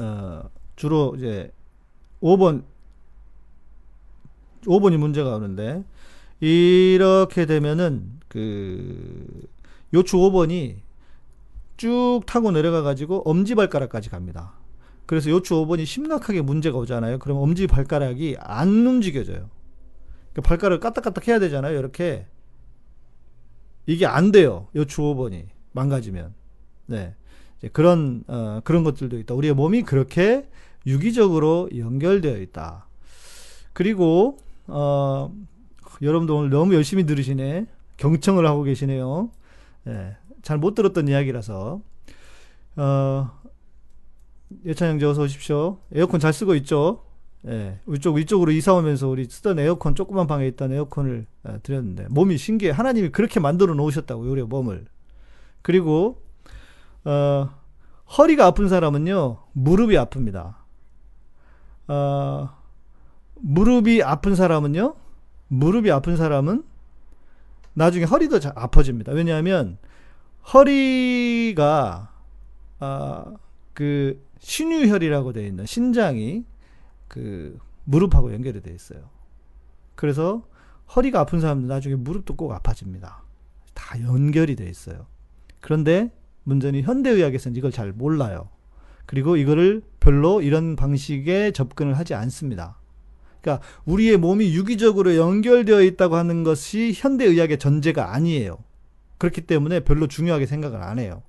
어, 0.00 0.44
주로 0.76 1.14
이제 1.16 1.50
5번 2.22 2.62
5번이 4.62 4.98
문제가 4.98 5.34
오는데 5.34 5.82
이렇게 6.38 7.44
되면은 7.44 8.20
그 8.28 9.48
요추 9.92 10.16
5번이 10.16 10.89
쭉 11.80 12.20
타고 12.26 12.50
내려가 12.50 12.82
가지고 12.82 13.22
엄지발가락까지 13.22 14.10
갑니다. 14.10 14.52
그래서 15.06 15.30
요추 15.30 15.54
5번이 15.54 15.86
심각하게 15.86 16.42
문제가 16.42 16.76
오잖아요. 16.76 17.18
그럼 17.20 17.38
엄지발가락이 17.38 18.36
안 18.38 18.86
움직여져요. 18.86 19.48
그러니까 20.30 20.42
발가락을 20.42 20.80
까딱까딱 20.80 21.26
해야 21.26 21.38
되잖아요. 21.38 21.78
이렇게 21.78 22.26
이게 23.86 24.04
안 24.04 24.30
돼요. 24.30 24.68
요추 24.74 25.00
5번이 25.00 25.46
망가지면. 25.72 26.34
네. 26.84 27.14
이제 27.56 27.68
그런 27.68 28.24
어, 28.26 28.60
그런 28.62 28.84
것들도 28.84 29.18
있다. 29.18 29.34
우리의 29.34 29.54
몸이 29.54 29.84
그렇게 29.84 30.50
유기적으로 30.86 31.70
연결되어 31.74 32.36
있다. 32.42 32.88
그리고 33.72 34.36
어, 34.66 35.34
여러분도 36.02 36.36
오늘 36.36 36.50
너무 36.50 36.74
열심히 36.74 37.06
들으시네. 37.06 37.68
경청을 37.96 38.46
하고 38.46 38.64
계시네요. 38.64 39.30
예, 39.86 40.16
잘 40.42 40.58
못 40.58 40.74
들었던 40.74 41.08
이야기라서. 41.08 41.80
어, 42.76 43.30
예찬 44.64 44.90
형제 44.90 45.06
어서 45.06 45.22
오십시오. 45.22 45.78
에어컨 45.92 46.20
잘 46.20 46.32
쓰고 46.32 46.54
있죠? 46.56 47.04
예, 47.46 47.80
이쪽, 47.88 48.18
이쪽으로 48.18 48.52
이사 48.52 48.74
오면서 48.74 49.08
우리 49.08 49.24
쓰던 49.24 49.58
에어컨, 49.58 49.94
조그만 49.94 50.26
방에 50.26 50.46
있던 50.48 50.72
에어컨을 50.72 51.26
예, 51.48 51.58
드렸는데, 51.62 52.06
몸이 52.10 52.36
신기해. 52.36 52.70
하나님이 52.72 53.10
그렇게 53.10 53.40
만들어 53.40 53.74
놓으셨다고, 53.74 54.22
우리 54.22 54.42
몸을. 54.42 54.86
그리고, 55.62 56.20
어, 57.04 57.48
허리가 58.18 58.46
아픈 58.46 58.68
사람은요, 58.68 59.38
무릎이 59.52 59.94
아픕니다. 59.94 60.54
어, 61.88 62.48
무릎이 63.36 64.02
아픈 64.02 64.34
사람은요, 64.34 64.94
무릎이 65.48 65.90
아픈 65.90 66.16
사람은 66.16 66.64
나중에 67.72 68.04
허리도 68.04 68.40
자- 68.40 68.52
아파집니다. 68.54 69.12
왜냐하면 69.12 69.78
허리가 70.52 72.12
아, 72.78 73.34
그 73.74 74.24
신유혈이라고 74.40 75.32
되어 75.32 75.44
있는 75.44 75.66
신장이 75.66 76.44
그 77.08 77.58
무릎하고 77.84 78.32
연결이 78.32 78.60
되어 78.60 78.74
있어요. 78.74 79.10
그래서 79.94 80.46
허리가 80.94 81.20
아픈 81.20 81.40
사람들 81.40 81.68
나중에 81.68 81.94
무릎도 81.94 82.36
꼭 82.36 82.52
아파집니다. 82.52 83.22
다 83.74 84.00
연결이 84.02 84.56
되어 84.56 84.68
있어요. 84.68 85.06
그런데 85.60 86.12
문제는 86.44 86.82
현대의학에서는 86.82 87.56
이걸 87.56 87.70
잘 87.70 87.92
몰라요. 87.92 88.48
그리고 89.06 89.36
이거를 89.36 89.82
별로 89.98 90.40
이런 90.40 90.76
방식의 90.76 91.52
접근을 91.52 91.98
하지 91.98 92.14
않습니다. 92.14 92.78
그러니까 93.40 93.64
우리의 93.84 94.16
몸이 94.16 94.54
유기적으로 94.54 95.16
연결되어 95.16 95.82
있다고 95.82 96.16
하는 96.16 96.44
것이 96.44 96.92
현대의학의 96.94 97.58
전제가 97.58 98.12
아니에요. 98.14 98.58
그렇기 99.20 99.42
때문에 99.42 99.80
별로 99.80 100.06
중요하게 100.06 100.46
생각을 100.46 100.82
안 100.82 100.98
해요. 100.98 101.22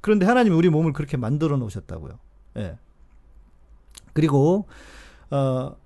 그런데 0.00 0.24
하나님이 0.24 0.54
우리 0.54 0.70
몸을 0.70 0.92
그렇게 0.92 1.16
만들어 1.16 1.56
놓으셨다고요. 1.56 2.18
예. 2.58 2.78
그리고 4.12 4.68
어, 5.30 5.76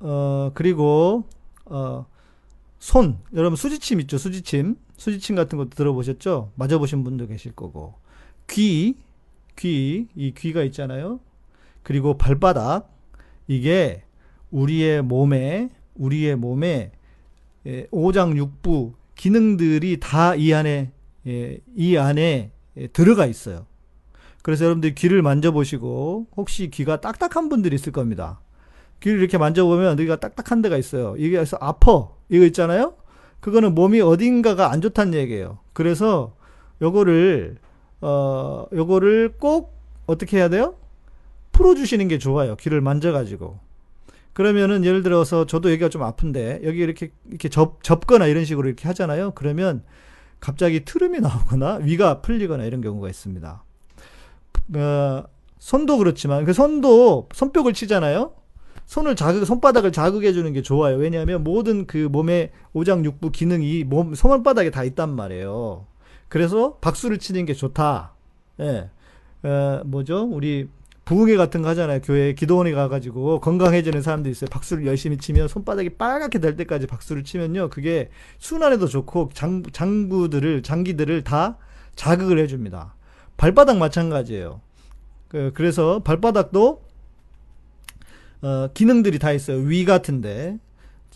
어, 0.00 0.50
그리고 0.54 1.24
어, 1.66 2.06
손. 2.78 3.18
여러분 3.34 3.56
수지침 3.56 4.00
있죠? 4.00 4.16
수지침? 4.16 4.76
수지침 4.96 5.36
같은 5.36 5.58
것도 5.58 5.70
들어보셨죠? 5.70 6.52
맞아보신 6.54 7.04
분도 7.04 7.26
계실 7.26 7.52
거고. 7.52 7.94
귀. 8.48 8.96
귀. 9.56 10.08
이 10.14 10.32
귀가 10.32 10.62
있잖아요. 10.62 11.20
그리고 11.82 12.16
발바닥. 12.16 12.90
이게 13.46 14.04
우리의 14.50 15.02
몸에 15.02 15.68
우리의 15.96 16.36
몸에 16.36 16.92
예, 17.66 17.86
오장 17.90 18.38
육부 18.38 18.94
기능들이 19.16 20.00
다 20.00 20.34
이 20.36 20.52
안에 20.52 20.92
예, 21.26 21.58
이 21.76 21.96
안에 21.96 22.52
예, 22.76 22.86
들어가 22.88 23.26
있어요. 23.26 23.66
그래서 24.42 24.64
여러분들이 24.64 24.94
귀를 24.94 25.22
만져보시고 25.22 26.26
혹시 26.36 26.68
귀가 26.70 27.00
딱딱한 27.00 27.48
분들이 27.48 27.76
있을 27.76 27.92
겁니다. 27.92 28.40
귀를 29.00 29.18
이렇게 29.20 29.38
만져보면 29.38 29.92
여기가 29.92 30.16
딱딱한 30.16 30.62
데가 30.62 30.76
있어요. 30.76 31.14
이게 31.16 31.36
그래서 31.36 31.56
아파 31.60 32.08
이거 32.28 32.44
있잖아요. 32.46 32.94
그거는 33.40 33.74
몸이 33.74 34.00
어딘가가 34.00 34.70
안 34.72 34.80
좋다는 34.80 35.14
얘기예요. 35.14 35.58
그래서 35.72 36.34
요거를 36.80 37.58
어 38.00 38.66
요거를 38.72 39.34
꼭 39.38 39.76
어떻게 40.06 40.38
해야 40.38 40.48
돼요? 40.48 40.74
풀어주시는 41.52 42.08
게 42.08 42.18
좋아요. 42.18 42.56
귀를 42.56 42.80
만져가지고. 42.80 43.58
그러면은 44.32 44.84
예를 44.84 45.02
들어서 45.02 45.46
저도 45.46 45.70
여기가 45.70 45.88
좀 45.88 46.02
아픈데 46.02 46.60
여기 46.64 46.78
이렇게 46.78 47.12
이렇게 47.28 47.48
접 47.48 47.82
접거나 47.82 48.26
이런 48.26 48.44
식으로 48.44 48.66
이렇게 48.66 48.88
하잖아요. 48.88 49.32
그러면 49.34 49.82
갑자기 50.40 50.84
트름이 50.84 51.20
나오거나 51.20 51.76
위가 51.82 52.22
풀리거나 52.22 52.64
이런 52.64 52.80
경우가 52.80 53.08
있습니다. 53.08 53.64
어, 54.76 55.24
손도 55.58 55.98
그렇지만 55.98 56.44
그 56.44 56.52
손도 56.52 57.28
손뼉을 57.32 57.72
치잖아요. 57.74 58.32
손을 58.86 59.16
자극 59.16 59.44
손바닥을 59.44 59.92
자극해 59.92 60.32
주는 60.32 60.52
게 60.52 60.60
좋아요. 60.62 60.96
왜냐하면 60.96 61.44
모든 61.44 61.86
그 61.86 61.96
몸의 62.10 62.50
오장육부 62.72 63.30
기능이 63.30 63.84
몸 63.84 64.14
손바닥에 64.14 64.70
다 64.70 64.82
있단 64.84 65.14
말이에요. 65.14 65.86
그래서 66.28 66.78
박수를 66.80 67.18
치는 67.18 67.44
게 67.44 67.54
좋다. 67.54 68.14
예. 68.60 68.90
어, 69.44 69.82
뭐죠? 69.84 70.24
우리 70.24 70.68
부흥회 71.12 71.36
같은 71.36 71.60
거 71.60 71.68
하잖아요. 71.68 72.00
교회에 72.00 72.32
기도원에 72.32 72.72
가가지고 72.72 73.40
건강해지는 73.40 74.00
사람들이 74.00 74.32
있어요. 74.32 74.48
박수를 74.48 74.86
열심히 74.86 75.18
치면 75.18 75.46
손바닥이 75.46 75.90
빨갛게 75.90 76.38
될 76.38 76.56
때까지 76.56 76.86
박수를 76.86 77.22
치면요. 77.22 77.68
그게 77.68 78.08
순환에도 78.38 78.86
좋고 78.86 79.30
장, 79.34 79.62
장부들을, 79.62 80.62
장기들을 80.62 81.22
다 81.22 81.58
자극을 81.96 82.38
해줍니다. 82.38 82.94
발바닥 83.36 83.76
마찬가지예요. 83.76 84.62
그, 85.28 85.52
그래서 85.54 85.98
발바닥도 85.98 86.82
어, 88.40 88.68
기능들이 88.72 89.18
다 89.18 89.32
있어요. 89.32 89.58
위 89.58 89.84
같은데. 89.84 90.58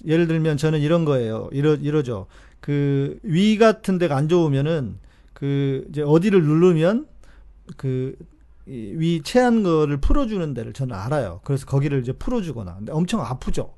예를 0.04 0.26
들면 0.26 0.58
저는 0.58 0.80
이런 0.80 1.06
거예요. 1.06 1.48
이러, 1.52 1.74
이러죠. 1.74 2.26
그, 2.60 3.18
위 3.22 3.56
같은 3.56 3.96
데가 3.96 4.14
안 4.14 4.28
좋으면은, 4.28 4.98
그, 5.32 5.86
이제 5.88 6.02
어디를 6.02 6.42
누르면, 6.42 7.06
그, 7.78 8.14
이 8.18 8.35
위 8.66 9.22
체한 9.22 9.62
거를 9.62 9.98
풀어주는 9.98 10.54
데를 10.54 10.72
저는 10.72 10.94
알아요. 10.96 11.40
그래서 11.44 11.66
거기를 11.66 12.00
이제 12.00 12.12
풀어주거나. 12.12 12.76
근데 12.76 12.92
엄청 12.92 13.20
아프죠. 13.20 13.74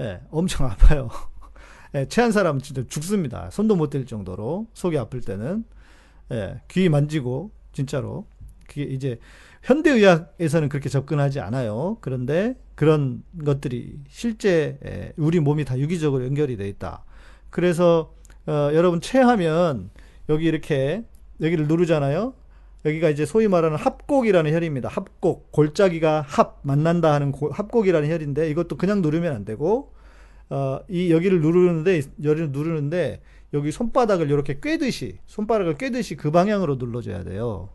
예, 0.00 0.20
엄청 0.30 0.66
아파요. 0.66 1.10
예, 1.94 2.06
체한 2.08 2.32
사람은 2.32 2.60
진짜 2.62 2.82
죽습니다. 2.88 3.50
손도 3.50 3.76
못 3.76 3.90
댈 3.90 4.06
정도로. 4.06 4.66
속이 4.74 4.98
아플 4.98 5.20
때는. 5.20 5.64
예, 6.32 6.60
귀 6.68 6.88
만지고, 6.88 7.50
진짜로. 7.72 8.26
그게 8.66 8.82
이제, 8.84 9.18
현대의학에서는 9.62 10.68
그렇게 10.68 10.88
접근하지 10.88 11.40
않아요. 11.40 11.98
그런데 12.00 12.56
그런 12.74 13.22
것들이 13.44 13.98
실제 14.08 14.78
에, 14.84 15.12
우리 15.16 15.38
몸이 15.40 15.64
다 15.64 15.78
유기적으로 15.78 16.24
연결이 16.24 16.56
돼 16.56 16.68
있다. 16.68 17.04
그래서 17.50 18.14
어, 18.46 18.70
여러분 18.74 19.00
체하면 19.00 19.90
여기 20.28 20.46
이렇게 20.46 21.04
여기를 21.40 21.68
누르잖아요. 21.68 22.34
여기가 22.84 23.10
이제 23.10 23.24
소위 23.24 23.48
말하는 23.48 23.76
합곡이라는 23.76 24.52
혈입니다. 24.52 24.88
합곡 24.88 25.52
골짜기가 25.52 26.24
합 26.26 26.60
만난다 26.62 27.12
하는 27.12 27.32
고, 27.32 27.50
합곡이라는 27.50 28.10
혈인데 28.10 28.50
이것도 28.50 28.76
그냥 28.76 29.02
누르면 29.02 29.34
안 29.34 29.44
되고 29.44 29.92
어, 30.50 30.80
이 30.88 31.12
여기를 31.12 31.40
누르는데 31.40 32.02
여기를 32.22 32.50
누르는데 32.50 33.22
여기 33.54 33.70
손바닥을 33.70 34.30
이렇게 34.30 34.58
꿰듯이 34.60 35.18
손바닥을 35.26 35.76
꿰듯이 35.78 36.16
그 36.16 36.30
방향으로 36.30 36.76
눌러줘야 36.76 37.22
돼요. 37.22 37.68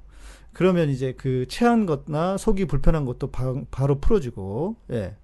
그러면 0.54 0.90
이제 0.90 1.14
그 1.16 1.46
체한 1.48 1.86
것나 1.86 2.36
속이 2.38 2.66
불편한 2.66 3.06
것도 3.06 3.30
바, 3.30 3.86
로 3.86 4.00
풀어지고, 4.00 4.76
예. 4.92 5.16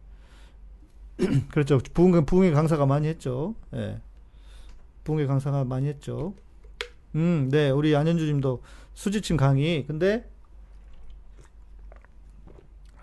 그렇죠. 1.50 1.80
부흥, 1.94 2.26
부흥의 2.26 2.52
강사가 2.52 2.86
많이 2.86 3.08
했죠. 3.08 3.56
예. 3.74 4.00
부흥의 5.04 5.26
강사가 5.26 5.64
많이 5.64 5.88
했죠. 5.88 6.36
음, 7.16 7.50
네. 7.52 7.72
우리 7.72 7.96
안현주 7.96 8.26
님도 8.26 8.62
수지침 8.94 9.38
강의. 9.38 9.86
근데, 9.86 10.30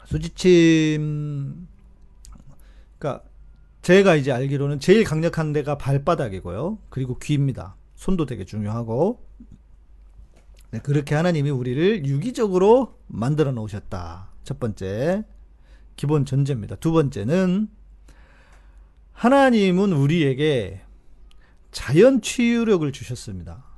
수지침, 0.07 1.67
그니까, 2.99 3.23
제가 3.83 4.17
이제 4.17 4.33
알기로는 4.33 4.81
제일 4.81 5.05
강력한 5.05 5.53
데가 5.53 5.79
발바닥이고요. 5.79 6.79
그리고 6.91 7.19
귀입니다. 7.19 7.77
손도 7.95 8.27
되게 8.27 8.45
중요하고, 8.45 9.25
네, 10.71 10.81
그렇게 10.81 11.15
하나님이 11.15 11.51
우리를 11.51 12.07
유기적으로 12.07 12.99
만들어 13.07 13.53
놓으셨다. 13.53 14.31
첫 14.45 14.61
번째, 14.61 15.25
기본 15.97 16.25
전제입니다. 16.25 16.77
두 16.77 16.93
번째는, 16.93 17.69
하나님은 19.13 19.93
우리에게 19.93 20.81
자연 21.73 22.23
치유력을 22.23 22.91
주셨습니다. 22.91 23.70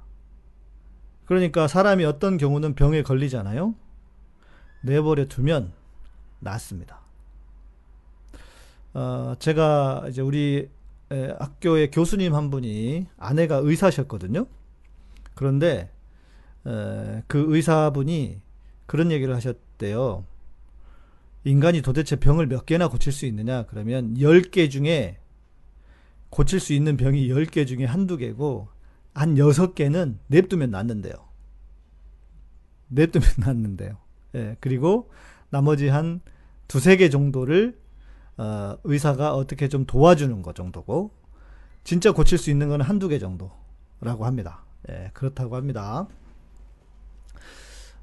그러니까 1.24 1.68
사람이 1.68 2.04
어떤 2.04 2.36
경우는 2.36 2.74
병에 2.74 3.02
걸리잖아요. 3.02 3.74
내버려 4.82 5.26
두면 5.26 5.72
낫습니다. 6.40 7.00
어, 8.94 9.34
제가 9.38 10.06
이제 10.08 10.20
우리 10.20 10.68
에, 11.10 11.34
학교의 11.38 11.90
교수님 11.90 12.34
한 12.34 12.50
분이 12.50 13.06
아내가 13.18 13.56
의사셨거든요. 13.56 14.46
그런데 15.34 15.90
에, 16.66 17.22
그 17.26 17.44
의사분이 17.48 18.40
그런 18.86 19.10
얘기를 19.10 19.34
하셨대요. 19.34 20.24
인간이 21.44 21.82
도대체 21.82 22.16
병을 22.16 22.46
몇 22.46 22.66
개나 22.66 22.88
고칠 22.88 23.12
수 23.12 23.26
있느냐? 23.26 23.64
그러면 23.66 24.14
10개 24.14 24.70
중에 24.70 25.18
고칠 26.30 26.60
수 26.60 26.72
있는 26.72 26.96
병이 26.96 27.28
10개 27.28 27.66
중에 27.66 27.84
한두 27.84 28.16
개고 28.16 28.68
한 29.14 29.34
6개는 29.34 30.16
냅두면 30.28 30.70
낫는데요. 30.70 31.14
냅두면 32.88 33.28
낫는데요. 33.38 33.96
예, 34.34 34.56
그리고 34.60 35.10
나머지 35.50 35.88
한 35.88 36.20
두세 36.68 36.96
개 36.96 37.10
정도를 37.10 37.78
어, 38.38 38.78
의사가 38.84 39.34
어떻게 39.34 39.68
좀 39.68 39.84
도와주는 39.84 40.40
것 40.42 40.54
정도고 40.54 41.10
진짜 41.84 42.12
고칠 42.12 42.38
수 42.38 42.50
있는 42.50 42.68
건 42.68 42.80
한두 42.80 43.08
개 43.08 43.18
정도라고 43.18 44.24
합니다. 44.24 44.64
예, 44.88 45.10
그렇다고 45.12 45.56
합니다. 45.56 46.08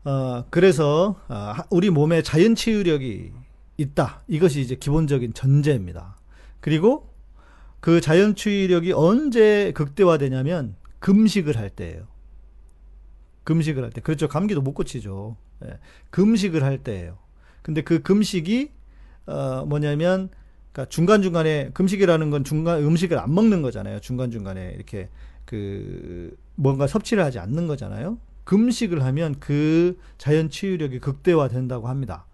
어, 0.06 0.46
그래서 0.50 1.20
어, 1.28 1.54
우리 1.70 1.90
몸에 1.90 2.22
자연 2.22 2.56
치유력이 2.56 3.32
있다. 3.78 4.24
이것이 4.28 4.62
이제 4.62 4.76
기본적인 4.76 5.34
전제입니다. 5.34 6.18
그리고 6.62 7.10
그 7.80 8.02
자연 8.02 8.36
치유력이 8.36 8.92
언제 8.92 9.72
극대화되냐면 9.74 10.76
금식을 11.00 11.58
할 11.58 11.70
때예요. 11.70 12.08
금식을 13.44 13.84
할 13.84 13.92
때. 13.92 14.02
그렇죠. 14.02 14.28
감기도 14.28 14.62
못 14.62 14.74
고치죠. 14.74 15.38
예. 15.66 15.80
금식을 16.12 16.64
할 16.64 16.84
때예요. 16.84 17.18
근데 17.62 17.82
그 17.82 18.02
금식이 18.02 18.72
어 19.26 19.66
뭐냐면 19.66 20.30
그러니까 20.72 20.90
중간중간에 20.90 21.72
금식이라는 21.74 22.30
건 22.30 22.44
중간 22.44 22.84
음식을 22.84 23.18
안 23.18 23.34
먹는 23.34 23.62
거잖아요. 23.62 24.00
중간중간에 24.00 24.74
이렇게 24.76 25.10
그 25.46 26.38
뭔가 26.56 26.88
섭취를 26.88 27.24
하지 27.24 27.40
않는 27.40 27.68
거잖아요. 27.68 28.18
금식을 28.44 29.04
하면 29.04 29.36
그 29.40 29.98
자연 30.18 30.50
치유력이 30.50 31.00
극대화된다고 31.00 31.88
합니다. 31.88 32.26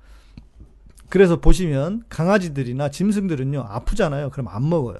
그래서 1.10 1.40
보시면 1.40 2.04
강아지들이나 2.10 2.90
짐승들은요 2.90 3.62
아프잖아요. 3.68 4.30
그럼 4.32 4.48
안 4.50 4.70
먹어요. 4.70 5.00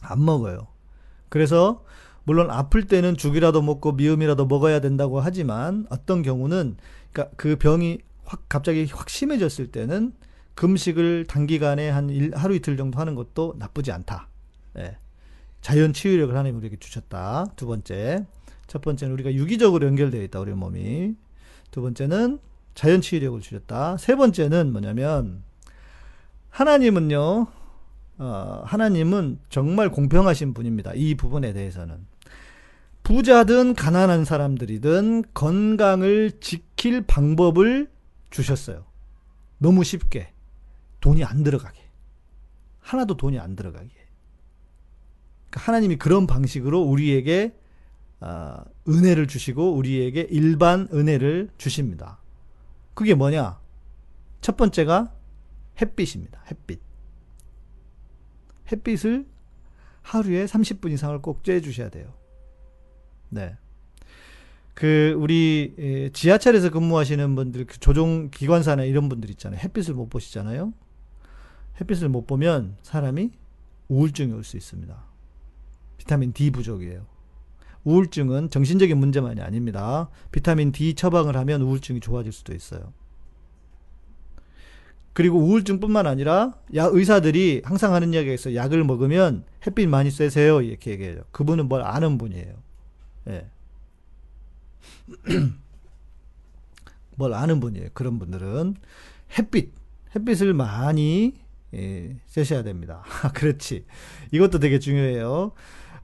안 0.00 0.24
먹어요. 0.24 0.66
그래서 1.30 1.82
물론 2.24 2.50
아플 2.50 2.86
때는 2.86 3.16
죽이라도 3.16 3.62
먹고 3.62 3.92
미음이라도 3.92 4.46
먹어야 4.46 4.80
된다고 4.80 5.20
하지만 5.20 5.86
어떤 5.88 6.20
경우는 6.20 6.76
그러니까 7.12 7.34
그 7.36 7.56
병이 7.56 7.98
확 8.24 8.44
갑자기 8.48 8.86
확 8.92 9.08
심해졌을 9.08 9.72
때는 9.72 10.12
금식을 10.54 11.24
단기간에 11.26 11.88
한 11.88 12.10
일, 12.10 12.36
하루 12.36 12.54
이틀 12.54 12.76
정도 12.76 12.98
하는 12.98 13.14
것도 13.14 13.54
나쁘지 13.58 13.92
않다. 13.92 14.28
예. 14.76 14.98
자연 15.62 15.92
치유력을 15.92 16.36
하나님 16.36 16.58
우리에게 16.58 16.76
주셨다. 16.78 17.46
두 17.56 17.66
번째. 17.66 18.26
첫 18.66 18.82
번째는 18.82 19.14
우리가 19.14 19.32
유기적으로 19.34 19.86
연결되어 19.86 20.22
있다. 20.22 20.38
우리 20.40 20.52
몸이. 20.52 21.14
두 21.70 21.82
번째는 21.82 22.38
자연 22.74 23.00
치유력을 23.00 23.40
주셨다. 23.40 23.96
세 23.96 24.14
번째는 24.16 24.72
뭐냐면 24.72 25.42
하나님은요. 26.50 27.46
어, 28.20 28.62
하나님은 28.66 29.38
정말 29.48 29.90
공평하신 29.90 30.52
분입니다. 30.52 30.92
이 30.94 31.14
부분에 31.14 31.54
대해서는. 31.54 32.06
부자든 33.02 33.74
가난한 33.74 34.26
사람들이든 34.26 35.24
건강을 35.32 36.32
지킬 36.40 37.00
방법을 37.00 37.90
주셨어요. 38.28 38.84
너무 39.56 39.84
쉽게. 39.84 40.34
돈이 41.00 41.24
안 41.24 41.42
들어가게. 41.42 41.80
하나도 42.80 43.16
돈이 43.16 43.38
안 43.38 43.56
들어가게. 43.56 43.88
그러니까 45.48 45.60
하나님이 45.60 45.96
그런 45.96 46.26
방식으로 46.26 46.78
우리에게 46.82 47.56
어, 48.20 48.62
은혜를 48.86 49.28
주시고 49.28 49.72
우리에게 49.72 50.26
일반 50.30 50.88
은혜를 50.92 51.48
주십니다. 51.56 52.18
그게 52.92 53.14
뭐냐? 53.14 53.58
첫 54.42 54.58
번째가 54.58 55.10
햇빛입니다. 55.80 56.42
햇빛. 56.50 56.89
햇빛을 58.70 59.26
하루에 60.02 60.46
30분 60.46 60.92
이상을 60.92 61.20
꼭 61.22 61.42
쬐 61.42 61.62
주셔야 61.62 61.88
돼요. 61.90 62.12
네. 63.28 63.56
그 64.74 65.14
우리 65.18 66.10
지하철에서 66.14 66.70
근무하시는 66.70 67.34
분들 67.34 67.66
그 67.66 67.78
조종 67.80 68.30
기관사나 68.30 68.84
이런 68.84 69.08
분들 69.08 69.28
있잖아요. 69.30 69.60
햇빛을 69.60 69.94
못 69.94 70.08
보시잖아요. 70.08 70.72
햇빛을 71.80 72.08
못 72.08 72.26
보면 72.26 72.76
사람이 72.82 73.30
우울증이 73.88 74.32
올 74.32 74.44
수 74.44 74.56
있습니다. 74.56 75.04
비타민 75.98 76.32
D 76.32 76.50
부족이에요. 76.50 77.06
우울증은 77.84 78.50
정신적인 78.50 78.96
문제만이 78.96 79.40
아닙니다. 79.40 80.08
비타민 80.30 80.72
D 80.72 80.94
처방을 80.94 81.36
하면 81.36 81.62
우울증이 81.62 82.00
좋아질 82.00 82.32
수도 82.32 82.54
있어요. 82.54 82.92
그리고 85.12 85.38
우울증뿐만 85.38 86.06
아니라 86.06 86.54
약 86.74 86.94
의사들이 86.94 87.62
항상 87.64 87.94
하는 87.94 88.14
이야기가 88.14 88.32
있어요. 88.32 88.54
약을 88.54 88.84
먹으면 88.84 89.44
햇빛 89.66 89.88
많이 89.88 90.10
쐬세요. 90.10 90.62
이렇게 90.62 90.92
얘기해요. 90.92 91.22
그분은 91.32 91.68
뭘 91.68 91.82
아는 91.82 92.16
분이에요. 92.16 92.54
예. 93.28 93.46
뭘 97.16 97.34
아는 97.34 97.60
분이에요. 97.60 97.88
그런 97.92 98.18
분들은 98.18 98.76
햇빛, 99.38 99.72
햇빛을 100.14 100.54
많이 100.54 101.34
예, 101.74 102.16
쐬셔야 102.26 102.62
됩니다. 102.62 103.04
그렇지. 103.34 103.84
이것도 104.32 104.58
되게 104.58 104.78
중요해요. 104.78 105.52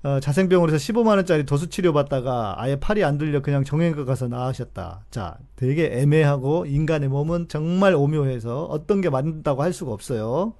어, 0.02 0.20
자생병원에서 0.20 0.76
15만 0.76 1.16
원짜리 1.16 1.44
도수 1.44 1.68
치료 1.68 1.92
받다가 1.92 2.54
아예 2.58 2.76
팔이 2.76 3.02
안 3.02 3.18
들려 3.18 3.42
그냥 3.42 3.64
정형외과 3.64 4.04
가서 4.04 4.28
나으셨다. 4.28 5.04
자, 5.10 5.38
되게 5.56 5.90
애매하고 6.00 6.66
인간의 6.66 7.08
몸은 7.08 7.48
정말 7.48 7.94
오묘해서 7.94 8.64
어떤 8.64 9.00
게 9.00 9.10
맞는다고 9.10 9.62
할 9.62 9.72
수가 9.72 9.92
없어요. 9.92 10.54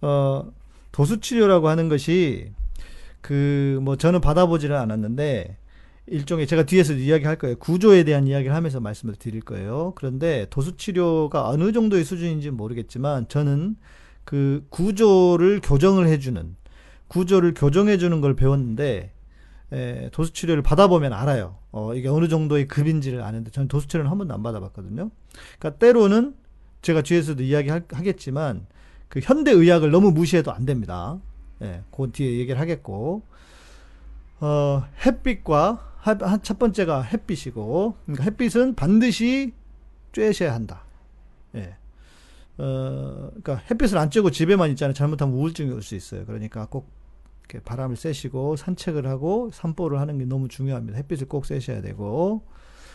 어, 0.00 0.50
도수 0.92 1.20
치료라고 1.20 1.68
하는 1.68 1.88
것이 1.88 2.52
그 3.20 3.78
뭐 3.82 3.96
저는 3.96 4.20
받아보지는 4.20 4.76
않았는데 4.76 5.56
일종의 6.06 6.46
제가 6.46 6.64
뒤에서 6.64 6.94
이야기할 6.94 7.36
거예요. 7.36 7.56
구조에 7.56 8.04
대한 8.04 8.26
이야기를 8.26 8.54
하면서 8.54 8.80
말씀을 8.80 9.14
드릴 9.14 9.40
거예요. 9.42 9.92
그런데 9.94 10.46
도수 10.50 10.76
치료가 10.76 11.48
어느 11.48 11.72
정도의 11.72 12.04
수준인지 12.04 12.50
모르겠지만 12.50 13.28
저는 13.28 13.76
그 14.24 14.64
구조를 14.70 15.60
교정을 15.62 16.08
해주는 16.08 16.56
구조를 17.10 17.54
교정해 17.54 17.98
주는 17.98 18.20
걸 18.20 18.36
배웠는데 18.36 19.12
에, 19.72 20.10
도수 20.12 20.32
치료를 20.32 20.62
받아보면 20.62 21.12
알아요. 21.12 21.56
어, 21.72 21.92
이게 21.94 22.08
어느 22.08 22.28
정도의 22.28 22.68
급인지를 22.68 23.22
아는데 23.22 23.50
저는 23.50 23.68
도수 23.68 23.88
치료는 23.88 24.10
한 24.10 24.16
번도 24.16 24.32
안 24.32 24.42
받아봤거든요. 24.42 25.10
그러니까 25.58 25.78
때로는 25.78 26.34
제가 26.82 27.02
뒤에서도 27.02 27.42
이야기하겠지만 27.42 28.66
그 29.08 29.20
현대 29.22 29.50
의학을 29.50 29.90
너무 29.90 30.12
무시해도 30.12 30.52
안 30.52 30.64
됩니다. 30.64 31.18
예, 31.62 31.82
그 31.90 32.10
뒤에 32.12 32.38
얘기를 32.38 32.60
하겠고 32.60 33.22
어, 34.40 34.84
햇빛과 35.04 35.86
첫 36.42 36.58
번째가 36.58 37.02
햇빛이고 37.02 37.96
그러니까 38.06 38.24
햇빛은 38.24 38.74
반드시 38.76 39.52
쬐셔야 40.12 40.48
한다. 40.50 40.84
예. 41.56 41.74
어, 42.58 43.28
그러니까 43.30 43.56
햇빛을 43.70 43.98
안 43.98 44.10
쬐고 44.10 44.32
집에만 44.32 44.70
있잖아요. 44.70 44.94
잘못하면 44.94 45.34
우울증이 45.34 45.70
올 45.72 45.82
수 45.82 45.94
있어요. 45.96 46.24
그러니까 46.24 46.66
꼭 46.66 46.88
이렇게 47.50 47.60
바람을 47.60 47.96
쐬시고 47.96 48.56
산책을 48.56 49.06
하고 49.06 49.50
산보를 49.52 49.98
하는 49.98 50.18
게 50.18 50.24
너무 50.24 50.48
중요합니다. 50.48 50.96
햇빛을 50.98 51.28
꼭 51.28 51.44
쐬셔야 51.46 51.82
되고 51.82 52.42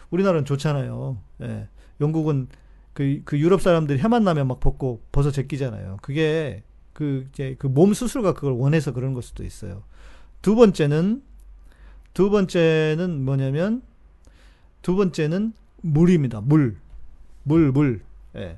우리나라는 0.10 0.46
좋잖아요. 0.46 1.18
예. 1.44 1.68
영국은 2.00 2.48
그, 2.94 3.22
그 3.26 3.38
유럽 3.38 3.62
사람들이 3.62 4.00
해만 4.00 4.24
나면 4.24 4.48
막 4.48 4.60
벗고 4.60 5.02
벗어 5.12 5.32
제끼잖아요. 5.32 5.98
그게 6.02 6.64
그 6.94 7.28
이제 7.34 7.56
그 7.60 7.68
몸 7.68 7.94
스스로가 7.94 8.34
그걸 8.34 8.54
원해서 8.54 8.94
그런 8.94 9.14
걸 9.14 9.22
수도 9.22 9.44
있어요. 9.44 9.84
두 10.42 10.56
번째는 10.56 11.22
두 12.14 12.30
번째는 12.30 13.26
뭐냐면 13.26 13.82
두 14.82 14.96
번째는 14.96 15.54
물입니다. 15.82 16.40
물. 16.42 16.78
물, 17.44 17.72
물. 17.72 18.02
예. 18.36 18.58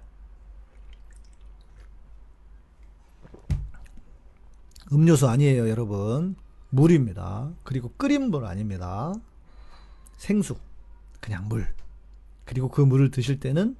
음료수 4.91 5.27
아니에요, 5.27 5.69
여러분. 5.69 6.35
물입니다. 6.69 7.51
그리고 7.63 7.91
끓인 7.97 8.29
물 8.29 8.45
아닙니다. 8.45 9.13
생수. 10.17 10.57
그냥 11.19 11.47
물. 11.47 11.67
그리고 12.45 12.69
그 12.69 12.81
물을 12.81 13.11
드실 13.11 13.39
때는 13.39 13.75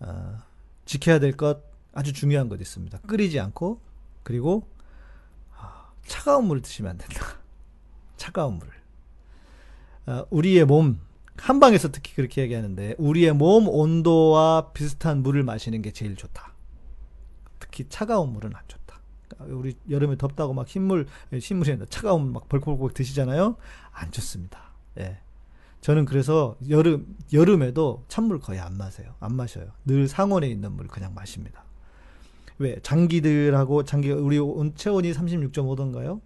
어, 0.00 0.38
지켜야 0.84 1.18
될 1.18 1.36
것 1.36 1.62
아주 1.92 2.12
중요한 2.12 2.48
것 2.48 2.60
있습니다. 2.60 2.98
끓이지 3.00 3.40
않고 3.40 3.80
그리고 4.22 4.68
아, 5.56 5.90
차가운 6.06 6.44
물을 6.46 6.62
드시면 6.62 6.92
안 6.92 6.98
된다. 6.98 7.24
차가운 8.16 8.54
물을. 8.58 8.72
어, 10.06 10.26
우리의 10.30 10.64
몸 10.64 11.00
한방에서 11.36 11.90
특히 11.90 12.14
그렇게 12.14 12.42
얘기하는데 12.42 12.94
우리의 12.98 13.32
몸 13.32 13.68
온도와 13.68 14.70
비슷한 14.72 15.22
물을 15.22 15.42
마시는 15.42 15.82
게 15.82 15.92
제일 15.92 16.14
좋다. 16.16 16.52
특히 17.58 17.88
차가운 17.88 18.32
물은 18.32 18.54
안 18.54 18.62
좋다. 18.68 18.87
우리 19.40 19.74
여름에 19.88 20.16
덥다고 20.16 20.52
막 20.52 20.66
흰물, 20.66 21.06
흰물이 21.32 21.78
차가운 21.90 22.32
막 22.32 22.48
벌컥벌컥 22.48 22.94
드시잖아요. 22.94 23.56
안 23.92 24.10
좋습니다. 24.10 24.72
예. 24.98 25.18
저는 25.80 26.04
그래서 26.06 26.56
여름 26.68 27.16
여름에도 27.32 28.04
찬물 28.08 28.40
거의 28.40 28.58
안 28.58 28.76
마세요. 28.76 29.14
안 29.20 29.34
마셔요. 29.34 29.70
늘 29.84 30.08
상온에 30.08 30.48
있는 30.48 30.72
물 30.72 30.88
그냥 30.88 31.14
마십니다. 31.14 31.64
왜 32.58 32.78
장기들하고 32.82 33.84
장기 33.84 34.10
우리 34.10 34.38
온 34.38 34.74
체온이 34.74 35.12
36.5도인가요? 35.12 36.20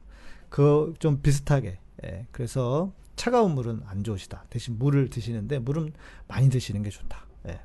그 0.48 0.94
좀 0.98 1.20
비슷하게. 1.20 1.78
예. 2.04 2.26
그래서 2.32 2.92
차가운 3.16 3.54
물은 3.54 3.82
안 3.86 4.02
좋으시다. 4.02 4.46
대신 4.48 4.78
물을 4.78 5.10
드시는데 5.10 5.58
물은 5.58 5.92
많이 6.28 6.48
드시는 6.48 6.82
게 6.82 6.90
좋다. 6.90 7.26
예. 7.48 7.60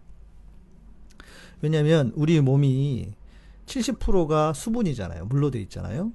왜냐하면 1.62 2.12
우리 2.16 2.40
몸이 2.42 3.14
70%가 3.68 4.54
수분이잖아요. 4.54 5.26
물로 5.26 5.52
돼 5.52 5.60
있잖아요. 5.62 6.12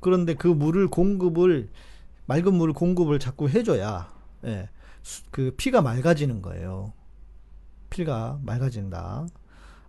그런데 0.00 0.34
그 0.34 0.48
물을 0.48 0.88
공급을 0.88 1.70
맑은 2.26 2.52
물을 2.54 2.74
공급을 2.74 3.18
자꾸 3.18 3.48
해줘야 3.48 4.12
예, 4.44 4.68
수- 5.02 5.22
그 5.30 5.54
피가 5.56 5.80
맑아지는 5.80 6.42
거예요. 6.42 6.92
피가 7.90 8.40
맑아진다. 8.42 9.26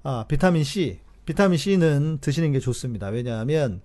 아 0.03 0.25
비타민 0.27 0.63
C, 0.63 0.99
비타민 1.25 1.57
C는 1.57 2.19
드시는 2.21 2.51
게 2.51 2.59
좋습니다. 2.59 3.07
왜냐하면 3.07 3.81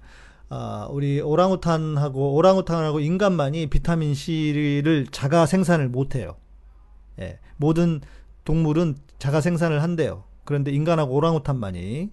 아, 0.50 0.86
우리 0.90 1.20
오랑우탄하고 1.20 2.34
오랑우탄하고 2.34 3.00
인간만이 3.00 3.68
비타민 3.68 4.14
C를 4.14 5.06
자가 5.10 5.46
생산을 5.46 5.88
못해요. 5.88 6.36
예, 7.20 7.40
모든 7.56 8.00
동물은 8.44 8.96
자가 9.18 9.40
생산을 9.40 9.82
한대요. 9.82 10.24
그런데 10.44 10.70
인간하고 10.70 11.14
오랑우탄만이 11.14 12.10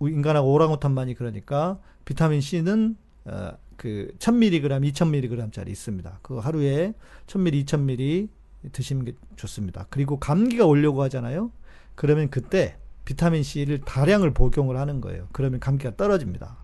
인간하고 0.00 0.52
오랑우탄만이 0.52 1.14
그러니까 1.14 1.78
비타민 2.04 2.40
C는 2.40 2.96
어, 3.24 3.52
그 3.76 4.12
1000mg, 4.18 4.92
2000mg짜리 4.92 5.68
있습니다. 5.68 6.18
그 6.22 6.38
하루에 6.38 6.94
1000mg, 7.26 7.66
2000mg 7.66 8.28
드시는 8.72 9.04
게 9.04 9.12
좋습니다. 9.36 9.86
그리고 9.90 10.18
감기가 10.18 10.66
오려고 10.66 11.02
하잖아요. 11.02 11.50
그러면 11.94 12.30
그때 12.30 12.78
비타민 13.04 13.42
C를 13.42 13.80
다량을 13.80 14.32
복용을 14.32 14.76
하는 14.76 15.00
거예요. 15.00 15.28
그러면 15.32 15.60
감기가 15.60 15.96
떨어집니다. 15.96 16.56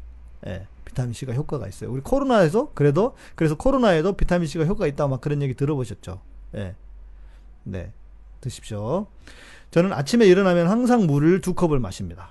예, 0.46 0.66
비타민 0.85 1.12
C가 1.12 1.33
효과가 1.35 1.68
있어요. 1.68 1.90
우리 1.90 2.01
코로나에서 2.01 2.72
그래도 2.75 3.14
그래서 3.37 3.57
코로나에도 3.57 4.14
비타민 4.14 4.48
C가 4.48 4.64
효과가 4.64 4.87
있다 4.88 5.07
막 5.07 5.20
그런 5.20 5.40
얘기 5.42 5.55
들어보셨죠? 5.55 6.20
예, 6.57 6.75
네, 7.62 7.92
드십시오. 8.40 9.07
저는 9.70 9.92
아침에 9.92 10.27
일어나면 10.27 10.68
항상 10.68 11.07
물을 11.07 11.40
두 11.40 11.55
컵을 11.55 11.79
마십니다. 11.79 12.31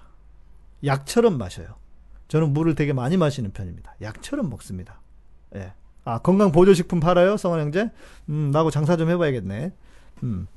약처럼 0.84 1.38
마셔요. 1.38 1.76
저는 2.28 2.54
물을 2.54 2.76
되게 2.76 2.94
많이 2.94 3.18
마시는 3.18 3.52
편입니다. 3.52 3.96
약처럼 4.02 4.50
먹습니다. 4.50 5.02
예. 5.56 5.74
아, 6.06 6.20
건강 6.20 6.52
보조식품 6.52 7.00
팔아요? 7.00 7.38
성원 7.38 7.60
형제? 7.60 7.92
음, 8.30 8.52
나하고 8.52 8.72
장사 8.72 8.98
좀 8.98 9.10
해봐야겠네. 9.10 9.74
음. 10.24 10.48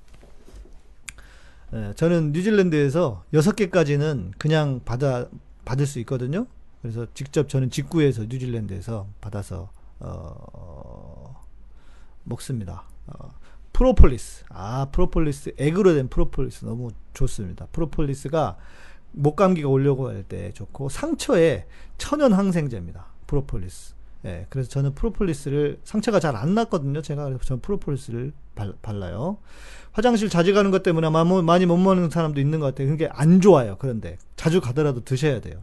예, 1.75 1.93
저는 1.97 2.33
뉴질랜드에서 2.33 3.25
여섯 3.33 3.57
개까지는 3.57 4.33
그냥 4.39 4.81
받아, 4.85 5.27
받을 5.65 5.87
수 5.87 5.99
있거든요. 6.01 6.47
그래서 6.81 7.07
직접 7.15 7.49
저는 7.49 7.71
직구해서 7.71 8.25
뉴질랜드에서 8.25 9.09
받아서, 9.21 9.71
어, 9.99 11.45
먹습니다. 12.23 12.85
어, 13.07 13.31
프로폴리스. 13.73 14.45
아, 14.51 14.87
프로폴리스. 14.93 15.55
액으로 15.59 15.95
된 15.95 16.09
프로폴리스 16.09 16.65
너무 16.65 16.91
좋습니다. 17.13 17.67
프로폴리스가 17.73 18.57
목감기가 19.15 19.69
오려고 19.69 20.09
할 20.09 20.23
때 20.25 20.53
좋고 20.53 20.89
상처에 20.89 21.67
천연 21.99 22.33
항생제입니다. 22.33 23.07
프로폴리스. 23.27 23.95
예, 24.27 24.47
그래서 24.49 24.69
저는 24.71 24.95
프로폴리스를 24.95 25.81
상처가 25.85 26.19
잘 26.19 26.35
안 26.37 26.55
났거든요. 26.55 27.03
제가 27.03 27.25
그래서 27.25 27.45
저는 27.45 27.61
프로폴리스를 27.61 28.33
발, 28.55 28.73
발라요. 28.81 29.37
화장실 29.93 30.29
자주 30.31 30.55
가는 30.55 30.71
것 30.71 30.83
때문에 30.83 31.11
마- 31.11 31.25
뭐- 31.25 31.43
많이 31.43 31.67
못 31.67 31.77
먹는 31.77 32.11
사람도 32.11 32.41
있는 32.41 32.59
것 32.59 32.67
같아요. 32.67 32.89
그게 32.89 33.07
안 33.13 33.41
좋아요. 33.41 33.77
그런데 33.79 34.17
자주 34.37 34.61
가더라도 34.61 35.05
드셔야 35.05 35.41
돼요. 35.41 35.63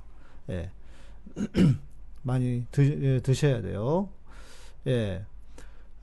예. 0.50 0.70
많이 2.24 2.66
드, 2.72 2.82
예, 3.04 3.20
드셔야 3.20 3.62
돼요. 3.62 4.10
예. 4.88 5.26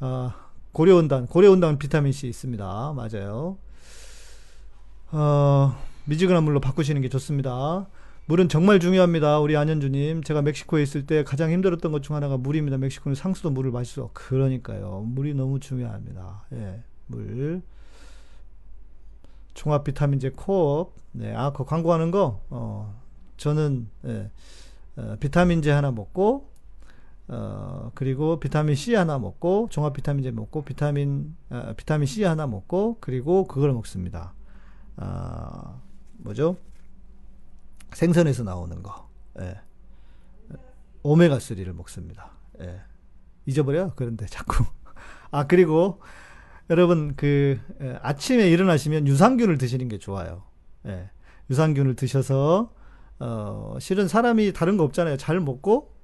아, 0.01 0.35
고려온단, 0.73 1.27
고려온단 1.27 1.79
비타민 1.79 2.13
C 2.13 2.27
있습니다. 2.29 2.93
맞아요. 2.95 3.57
어, 5.11 5.77
미지근한 6.09 6.43
물로 6.43 6.59
바꾸시는 6.59 7.03
게 7.03 7.11
좋습니다. 7.11 7.87
물은 8.27 8.49
정말 8.49 8.81
중요합니다. 8.81 9.41
우리 9.41 9.59
안현주님. 9.59 10.23
제가 10.23 10.41
멕시코에 10.41 10.83
있을 10.83 11.05
때 11.07 11.23
가장 11.23 11.51
힘들었던 11.51 11.93
것 11.93 12.01
중 12.01 12.17
하나가 12.17 12.39
물입니다. 12.39 12.79
멕시코는 12.79 13.15
상수도 13.15 13.51
물을 13.51 13.71
마실 13.71 13.93
수 13.93 14.03
없. 14.03 14.15
그러니까요. 14.15 15.03
물이 15.07 15.35
너무 15.35 15.61
중요합니다. 15.61 16.47
예, 16.55 16.83
물. 17.09 17.61
종합 19.53 19.85
비타민제 19.85 20.31
코업. 20.31 20.95
네, 21.13 21.35
아, 21.35 21.53
그 21.53 21.65
광고하는 21.67 22.11
거, 22.11 22.41
어, 22.49 23.03
저는, 23.37 23.89
예, 24.07 24.31
어, 24.97 25.17
비타민제 25.21 25.71
하나 25.71 25.91
먹고, 25.91 26.49
어, 27.29 27.91
그리고 27.95 28.41
비타민 28.41 28.75
C 28.77 28.95
하나 28.95 29.19
먹고, 29.19 29.69
종합 29.71 29.93
비타민제 29.93 30.31
먹고, 30.31 30.63
비타민, 30.63 31.35
어, 31.51 31.75
비타민 31.77 32.07
C 32.07 32.25
하나 32.25 32.47
먹고, 32.47 32.97
그리고 33.01 33.47
그걸 33.47 33.73
먹습니다. 33.73 34.33
아, 34.97 35.81
뭐죠? 36.19 36.57
생선에서 37.93 38.45
나오는 38.45 38.83
거. 38.83 39.09
예. 39.41 39.61
오메가3를 41.03 41.73
먹습니다. 41.75 42.33
예. 42.61 42.81
잊어버려? 43.47 43.93
그런데 43.97 44.27
자꾸. 44.27 44.65
아, 45.31 45.47
그리고 45.47 46.01
여러분, 46.71 47.15
그, 47.17 47.59
예, 47.81 47.99
아침에 48.03 48.49
일어나시면 48.51 49.07
유산균을 49.07 49.57
드시는 49.59 49.89
게 49.89 49.99
좋아요. 49.99 50.43
예. 50.87 51.11
유산균을 51.51 51.95
드셔서, 51.97 52.75
어, 53.21 53.77
실은 53.81 54.07
사람이 54.07 54.53
다른 54.53 54.77
거 54.77 54.85
없잖아요. 54.85 55.17
잘 55.17 55.41
먹고, 55.41 55.95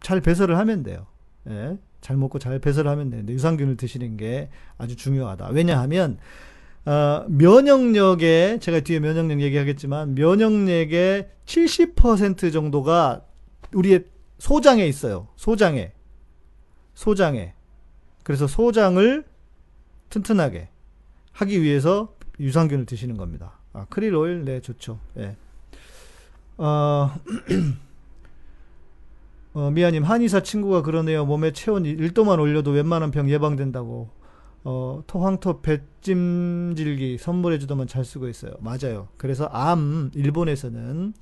잘 0.00 0.20
배설을 0.20 0.58
하면 0.58 0.82
돼요. 0.82 1.06
예. 1.48 1.78
잘 2.00 2.16
먹고 2.16 2.40
잘 2.40 2.58
배설을 2.58 2.90
하면 2.90 3.10
되는데, 3.10 3.32
유산균을 3.32 3.76
드시는 3.76 4.16
게 4.16 4.50
아주 4.76 4.96
중요하다. 4.96 5.50
왜냐하면, 5.50 6.18
어, 6.84 7.24
면역력에 7.28 8.58
제가 8.60 8.80
뒤에 8.80 8.98
면역력 8.98 9.40
얘기하겠지만 9.40 10.14
면역력의 10.14 11.28
70% 11.46 12.52
정도가 12.52 13.22
우리의 13.72 14.04
소장에 14.38 14.86
있어요. 14.86 15.28
소장에. 15.36 15.92
소장에. 16.94 17.54
그래서 18.24 18.46
소장을 18.46 19.24
튼튼하게 20.10 20.68
하기 21.32 21.62
위해서 21.62 22.14
유산균을 22.40 22.86
드시는 22.86 23.16
겁니다. 23.16 23.58
아, 23.72 23.86
크릴 23.88 24.14
오일 24.14 24.44
네 24.44 24.60
좋죠. 24.60 24.98
예. 25.18 25.36
어, 26.58 27.10
어, 29.54 29.70
미아님 29.70 30.02
한의사 30.02 30.42
친구가 30.42 30.82
그러네요. 30.82 31.24
몸에 31.24 31.52
체온 31.52 31.84
1도만 31.84 32.40
올려도 32.40 32.72
웬만한 32.72 33.10
병 33.10 33.30
예방된다고. 33.30 34.10
어, 34.64 35.02
토황토 35.06 35.62
배찜질기 35.62 37.18
선물해주더만 37.18 37.86
잘 37.88 38.04
쓰고 38.04 38.28
있어요. 38.28 38.52
맞아요. 38.60 39.08
그래서 39.16 39.46
암, 39.46 40.10
일본에서는 40.14 41.14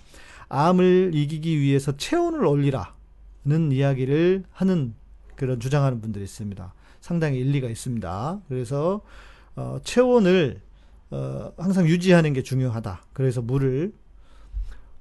암을 0.48 1.12
이기기 1.14 1.59
위해서 1.61 1.96
체온을 1.96 2.44
올리라는 2.44 3.72
이야기를 3.72 4.44
하는 4.50 4.94
그런 5.37 5.59
주장하는 5.61 6.00
분들이 6.00 6.24
있습니다. 6.24 6.74
상당히 7.00 7.38
일리가 7.38 7.68
있습니다. 7.68 8.40
그래서, 8.48 9.00
어, 9.57 9.79
체온을, 9.85 10.61
어, 11.11 11.53
항상 11.57 11.87
유지하는 11.87 12.35
게 12.35 12.42
중요하다. 12.42 13.03
그래서 13.14 13.40
물을 13.40 13.92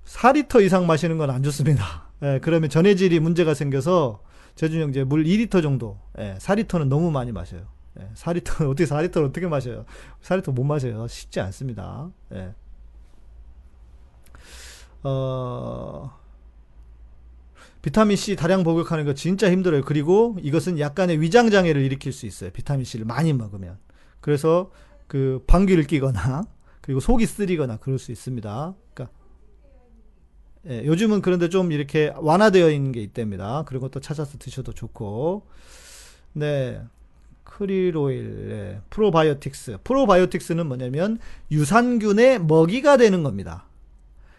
4리터 0.06 0.64
이상 0.64 0.88
마시는 0.88 1.18
건 1.18 1.30
안 1.30 1.44
좋습니다. 1.44 2.10
예, 2.24 2.40
그러면 2.42 2.70
전해질이 2.70 3.20
문제가 3.20 3.54
생겨서 3.54 4.22
제준형 4.56 4.90
이제 4.92 5.04
물 5.04 5.24
2리터 5.26 5.62
정도, 5.62 6.00
예, 6.18 6.36
4리터는 6.40 6.88
너무 6.88 7.12
많이 7.12 7.32
마셔요. 7.32 7.64
예, 8.00 8.10
4리터 8.14 8.62
어떻게 8.70 8.86
4리터를 8.86 9.30
어떻게 9.30 9.48
마셔요? 9.48 9.86
4리터 10.22 10.54
못 10.54 10.64
마셔요. 10.64 11.08
쉽지 11.08 11.40
않습니다. 11.40 12.12
예. 12.34 12.54
어, 15.04 16.12
비타민 17.82 18.18
C 18.18 18.36
다량 18.36 18.64
복용하는 18.64 19.06
거 19.06 19.14
진짜 19.14 19.50
힘들어요. 19.50 19.84
그리고 19.84 20.36
이것은 20.42 20.80
약간의 20.80 21.22
위장 21.22 21.50
장애를 21.50 21.82
일으킬 21.82 22.12
수 22.12 22.26
있어요. 22.26 22.50
비타민 22.52 22.84
C를 22.84 23.06
많이 23.06 23.32
먹으면. 23.34 23.78
그래서 24.20 24.72
그 25.08 25.44
방귀를 25.48 25.86
뀌거나 25.86 26.44
그리고 26.82 27.00
속이 27.00 27.26
쓰리거나 27.26 27.78
그럴 27.78 27.98
수 27.98 28.12
있습니다. 28.12 28.76
그러니까 28.94 29.16
예, 30.68 30.86
요즘은 30.86 31.22
그런데 31.22 31.48
좀 31.48 31.72
이렇게 31.72 32.14
완화되어 32.18 32.70
있는 32.70 32.92
게 32.92 33.02
있답니다. 33.02 33.64
그런 33.66 33.82
것도 33.82 34.02
찾아서 34.02 34.38
드셔도 34.38 34.74
좋고. 34.74 35.48
네. 36.34 36.82
크릴오일, 37.50 38.48
네. 38.48 38.82
프로바이오틱스. 38.90 39.80
프로바이오틱스는 39.84 40.68
뭐냐면 40.68 41.18
유산균의 41.52 42.44
먹이가 42.44 42.98
되는 42.98 43.24
겁니다. 43.24 43.66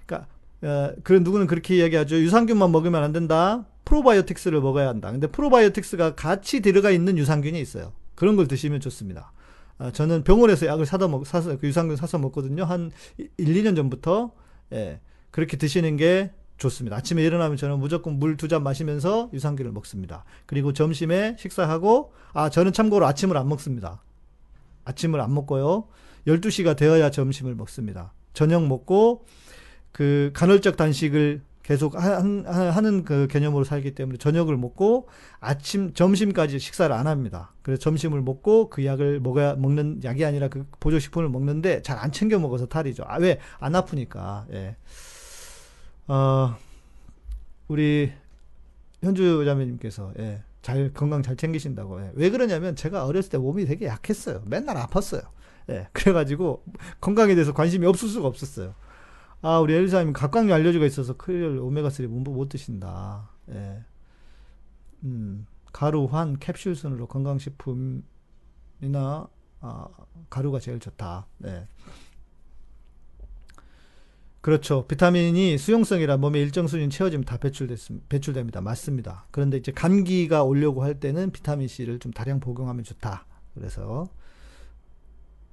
그러니까 0.07 0.29
어, 0.63 0.93
그 1.03 1.13
누구는 1.15 1.47
그렇게 1.47 1.77
이야기하죠. 1.77 2.17
유산균만 2.17 2.71
먹으면 2.71 3.03
안 3.03 3.13
된다. 3.13 3.67
프로바이오틱스를 3.85 4.61
먹어야 4.61 4.89
한다. 4.89 5.11
근데 5.11 5.27
프로바이오틱스가 5.27 6.15
같이 6.15 6.61
들어가 6.61 6.91
있는 6.91 7.19
유산균이 7.19 7.61
있어요. 7.61 7.93
그런 8.15 8.37
걸 8.37 8.47
드시면 8.47 8.81
좋습니다. 8.81 9.33
아, 9.79 9.91
저는 9.91 10.23
병원에서 10.25 10.67
약을 10.67 10.87
사다 10.87 11.09
먹, 11.09 11.27
사서, 11.27 11.59
그 11.59 11.67
유산균 11.67 11.97
사서 11.97 12.19
먹거든요. 12.19 12.65
한 12.65 12.93
1, 13.17 13.29
2년 13.39 13.75
전부터. 13.75 14.33
예. 14.73 15.01
그렇게 15.31 15.57
드시는 15.57 15.97
게 15.97 16.31
좋습니다. 16.61 16.97
아침에 16.97 17.25
일어나면 17.25 17.57
저는 17.57 17.79
무조건 17.81 18.19
물 18.21 18.37
두 18.37 18.47
잔 18.49 18.63
마시면서 18.63 19.31
유산균을 19.33 19.73
먹습니다. 19.73 20.25
그리고 20.47 20.73
점심에 20.73 21.37
식사하고, 21.39 22.13
아, 22.33 22.49
저는 22.51 22.73
참고로 22.73 23.07
아침을 23.07 23.37
안 23.37 23.49
먹습니다. 23.49 24.03
아침을 24.85 25.21
안 25.21 25.35
먹고요. 25.35 25.89
12시가 26.27 26.77
되어야 26.77 27.11
점심을 27.11 27.55
먹습니다. 27.55 28.13
저녁 28.35 28.67
먹고, 28.67 29.25
그 29.93 30.31
간헐적 30.35 30.77
단식을 30.77 31.43
계속 31.63 31.95
한, 31.95 32.45
하는 32.47 33.05
그 33.05 33.29
개념으로 33.29 33.65
살기 33.65 33.95
때문에 33.95 34.19
저녁을 34.19 34.57
먹고 34.57 35.09
아침 35.39 35.93
점심까지 35.95 36.59
식사를 36.59 36.93
안 36.95 37.07
합니다. 37.07 37.53
그래서 37.63 37.81
점심을 37.81 38.23
먹고 38.23 38.71
그 38.71 38.85
약을 38.85 39.21
먹어야 39.21 39.55
먹는 39.55 40.01
약이 40.03 40.25
아니라 40.25 40.49
그 40.49 40.67
보조식품을 40.81 41.29
먹는데 41.29 41.83
잘 41.83 41.99
안 41.99 42.11
챙겨 42.11 42.39
먹어서 42.41 42.67
탈이죠. 42.67 43.05
아, 43.07 43.19
왜? 43.19 43.39
안 43.61 43.77
아프니까. 43.77 44.47
예. 44.53 44.77
어, 46.11 46.57
우리 47.69 48.13
현주 49.01 49.45
자매님께서 49.45 50.13
예. 50.19 50.43
잘 50.61 50.93
건강 50.93 51.23
잘 51.23 51.37
챙기신다고. 51.37 52.03
예. 52.03 52.11
왜 52.15 52.31
그러냐면 52.31 52.75
제가 52.75 53.07
어렸을 53.07 53.31
때 53.31 53.39
몸이 53.39 53.65
되게 53.65 53.87
약했어요. 53.87 54.43
맨날 54.45 54.77
아팠어요. 54.77 55.23
예. 55.71 55.89
그래가지고 55.93 56.65
건강에 57.01 57.37
대해서 57.37 57.55
관심이 57.55 57.87
없을 57.87 58.09
수가 58.09 58.27
없었어요. 58.27 58.75
아, 59.41 59.61
우리 59.61 59.73
엘리사님 59.73 60.13
각광류 60.13 60.53
알려주가 60.53 60.85
있어서 60.85 61.17
크릴 61.17 61.59
오메가 61.61 61.91
3 61.91 62.11
문부 62.11 62.33
못 62.33 62.49
드신다. 62.49 63.31
예. 63.51 63.85
음, 65.05 65.47
가루, 65.73 66.07
환, 66.07 66.39
캡슐 66.41 66.75
순으로 66.75 67.07
건강식품이나, 67.07 68.03
아, 69.61 69.87
가루가 70.29 70.59
제일 70.59 70.81
좋다. 70.81 71.29
네. 71.39 71.69
그렇죠. 74.41 74.87
비타민이 74.87 75.59
수용성이라 75.59 76.17
몸에 76.17 76.41
일정 76.41 76.67
수준 76.67 76.89
채워지면 76.89 77.25
다 77.25 77.37
배출됐, 77.37 77.79
배출됩니다. 78.09 78.63
맞습니다. 78.63 79.27
그런데 79.31 79.59
이제 79.59 79.71
감기가 79.71 80.45
오려고 80.45 80.83
할 80.83 80.99
때는 80.99 81.31
비타민C를 81.31 81.99
좀 81.99 82.11
다량 82.13 82.41
복용하면 82.41 82.85
좋다. 82.85 83.27
그래서, 83.55 84.09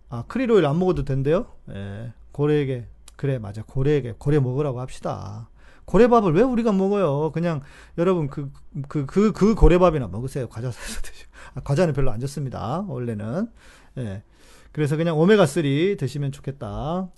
아, 0.10 0.23
크릴 0.28 0.50
오일 0.52 0.65
안 0.65 0.80
먹어도 0.80 1.04
된대요? 1.04 1.47
예. 1.69 2.13
고래에게 2.32 2.88
그래, 3.17 3.39
맞아. 3.39 3.63
고래에게, 3.63 4.13
고래 4.19 4.39
먹으라고 4.39 4.80
합시다. 4.80 5.50
고래밥을 5.86 6.34
왜 6.34 6.43
우리가 6.43 6.71
먹어요? 6.71 7.32
그냥, 7.32 7.62
여러분, 7.97 8.28
그, 8.30 8.52
그, 8.88 9.06
그, 9.06 9.34
그 9.34 9.56
고래밥이나 9.56 10.08
먹으세요. 10.08 10.47
과자 10.47 10.71
사서 10.71 11.02
드시고. 11.02 11.32
아, 11.56 11.62
과자는 11.62 11.93
별로 11.93 12.12
안 12.12 12.19
좋습니다. 12.21 12.86
원래는. 12.88 13.50
예. 13.97 14.23
그래서 14.71 14.95
그냥 14.95 15.17
오메가 15.17 15.45
3 15.45 15.63
드시면 15.97 16.32
좋겠다. 16.32 17.10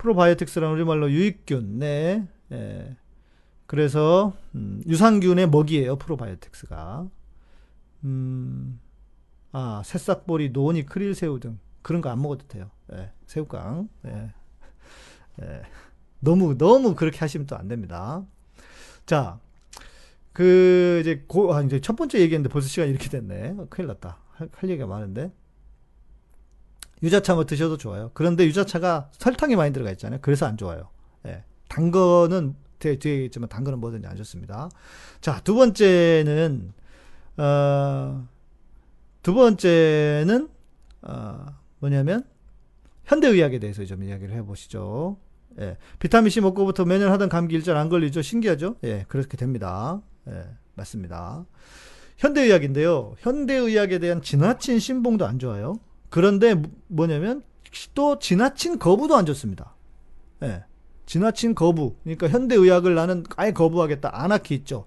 프로바이오틱스라는 0.00 0.74
우리말로 0.76 1.10
유익균, 1.10 1.78
네. 1.78 2.26
예. 2.52 2.96
그래서, 3.66 4.34
음, 4.54 4.82
유산균의 4.86 5.48
먹이에요. 5.50 5.96
프로바이오틱스가. 5.96 7.08
음, 8.04 8.80
아, 9.52 9.82
새싹보리, 9.84 10.50
노니, 10.50 10.86
크릴새우 10.86 11.38
등. 11.40 11.58
그런 11.82 12.00
거 12.02 12.08
안 12.10 12.20
먹어도 12.22 12.46
돼요. 12.48 12.70
예. 12.94 13.12
새우깡. 13.26 13.88
예. 14.06 14.32
예, 15.42 15.62
너무 16.20 16.56
너무 16.58 16.94
그렇게 16.94 17.18
하시면 17.18 17.46
또 17.46 17.56
안 17.56 17.68
됩니다. 17.68 18.24
자, 19.06 19.38
그 20.32 20.98
이제 21.02 21.24
고, 21.28 21.54
아, 21.54 21.62
이제 21.62 21.80
첫 21.80 21.96
번째 21.96 22.20
얘기했는데 22.20 22.52
벌써 22.52 22.68
시간이 22.68 22.90
이렇게 22.90 23.08
됐네. 23.08 23.54
어, 23.58 23.66
큰일 23.70 23.88
났다. 23.88 24.18
할, 24.32 24.48
할 24.52 24.70
얘기가 24.70 24.86
많은데. 24.86 25.32
유자차 27.02 27.34
뭐 27.34 27.44
드셔도 27.46 27.76
좋아요. 27.76 28.10
그런데 28.14 28.44
유자차가 28.44 29.10
설탕이 29.12 29.56
많이 29.56 29.72
들어가 29.72 29.90
있잖아요. 29.92 30.20
그래서 30.22 30.46
안 30.46 30.56
좋아요. 30.56 30.88
예. 31.26 31.44
단 31.68 31.90
거는 31.90 32.54
뒤에, 32.78 32.98
뒤에 32.98 33.24
있지만 33.26 33.48
단 33.48 33.64
거는 33.64 33.78
뭐든지 33.78 34.06
안 34.06 34.16
좋습니다. 34.16 34.68
자, 35.20 35.40
두 35.44 35.54
번째는 35.54 36.72
어, 37.36 38.28
두 39.22 39.34
번째는 39.34 40.48
어, 41.02 41.46
뭐냐면 41.78 42.24
현대의학에 43.04 43.58
대해서 43.58 43.84
좀 43.84 44.02
이야기를 44.02 44.34
해보시죠. 44.36 45.16
예, 45.58 45.76
비타민C 45.98 46.40
먹고부터 46.42 46.84
매년 46.84 47.10
하던 47.12 47.28
감기 47.28 47.56
일절 47.56 47.76
안 47.76 47.88
걸리죠? 47.88 48.22
신기하죠? 48.22 48.76
예, 48.84 49.04
그렇게 49.08 49.36
됩니다. 49.36 50.00
예, 50.28 50.44
맞습니다. 50.74 51.44
현대의학인데요. 52.18 53.14
현대의학에 53.18 53.98
대한 53.98 54.22
지나친 54.22 54.78
신봉도 54.78 55.26
안 55.26 55.38
좋아요. 55.38 55.74
그런데 56.10 56.60
뭐냐면 56.88 57.42
또 57.94 58.18
지나친 58.18 58.78
거부도 58.78 59.16
안 59.16 59.24
좋습니다. 59.26 59.74
예, 60.42 60.64
지나친 61.06 61.54
거부. 61.54 61.94
그러니까 62.02 62.28
현대의학을 62.28 62.94
나는 62.94 63.24
아예 63.36 63.52
거부하겠다. 63.52 64.10
아나키 64.12 64.54
있죠. 64.56 64.84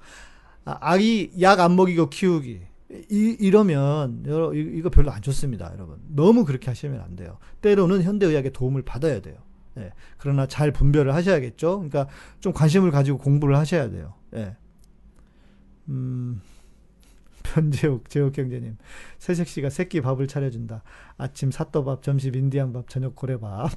아, 0.65 0.77
아이 0.79 1.31
약안 1.41 1.75
먹이고 1.75 2.09
키우기. 2.09 2.62
이, 3.09 3.38
이러면 3.39 4.23
여러, 4.27 4.53
이거 4.53 4.89
별로 4.89 5.12
안 5.12 5.21
좋습니다, 5.21 5.71
여러분. 5.73 5.97
너무 6.09 6.45
그렇게 6.45 6.67
하시면 6.69 7.01
안 7.01 7.15
돼요. 7.15 7.39
때로는 7.62 8.03
현대의학의 8.03 8.53
도움을 8.53 8.83
받아야 8.83 9.19
돼요. 9.19 9.36
예. 9.77 9.91
그러나 10.17 10.45
잘 10.45 10.71
분별을 10.71 11.13
하셔야겠죠. 11.15 11.77
그러니까 11.77 12.07
좀 12.39 12.53
관심을 12.53 12.91
가지고 12.91 13.17
공부를 13.17 13.57
하셔야 13.57 13.89
돼요. 13.89 14.13
예. 14.36 14.55
음, 15.89 16.41
변재욱, 17.54 18.10
재욱 18.10 18.36
형제님. 18.36 18.78
새색 19.20 19.48
씨가 19.48 19.70
새끼 19.70 20.02
밥을 20.02 20.28
차려준다. 20.28 20.82
아침 21.18 21.52
사또밥, 21.52 22.02
점심 22.02 22.36
인디안밥, 22.36 22.89
저녁 22.89 23.16
고래밥. 23.16 23.70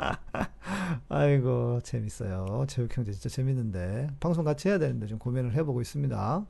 아이고, 1.08 1.80
재밌어요. 1.82 2.66
재욱 2.68 2.94
형제 2.94 3.12
진짜 3.12 3.30
재밌는데. 3.30 4.08
방송 4.20 4.44
같이 4.44 4.68
해야 4.68 4.78
되는데 4.78 5.06
좀 5.06 5.18
고민을 5.18 5.54
해보고 5.54 5.80
있습니다. 5.80 6.44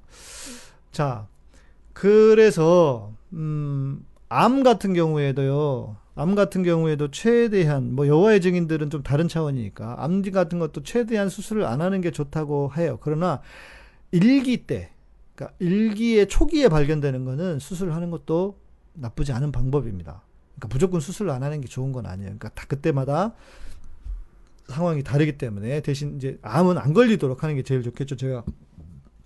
자, 0.90 1.28
그래서 1.92 3.12
음, 3.32 4.04
암 4.28 4.64
같은 4.64 4.92
경우에도요. 4.92 5.96
암 6.16 6.34
같은 6.34 6.64
경우에도 6.64 7.10
최대한 7.10 7.94
뭐 7.94 8.06
여호와의 8.06 8.40
증인들은 8.40 8.90
좀 8.90 9.02
다른 9.02 9.28
차원이니까 9.28 9.96
암 9.98 10.22
같은 10.22 10.58
것도 10.58 10.82
최대한 10.82 11.28
수술을 11.28 11.64
안 11.64 11.80
하는 11.80 12.00
게 12.00 12.10
좋다고 12.10 12.72
해요. 12.76 12.98
그러나 13.00 13.40
일기 14.12 14.66
때, 14.66 14.93
그러니까 15.34 15.56
일기의 15.58 16.28
초기에 16.28 16.68
발견되는 16.68 17.24
거는 17.24 17.58
수술하는 17.58 18.10
것도 18.10 18.58
나쁘지 18.94 19.32
않은 19.32 19.52
방법입니다. 19.52 20.22
그러니까 20.54 20.68
무조건 20.70 21.00
수술을 21.00 21.30
안 21.30 21.42
하는 21.42 21.60
게 21.60 21.68
좋은 21.68 21.92
건 21.92 22.06
아니에요. 22.06 22.26
그러니까 22.26 22.48
다 22.50 22.64
그때마다 22.68 23.34
상황이 24.68 25.02
다르기 25.02 25.36
때문에 25.36 25.80
대신 25.80 26.16
이제 26.16 26.38
암은 26.42 26.78
안 26.78 26.94
걸리도록 26.94 27.42
하는 27.42 27.56
게 27.56 27.62
제일 27.62 27.82
좋겠죠. 27.82 28.16
제가 28.16 28.44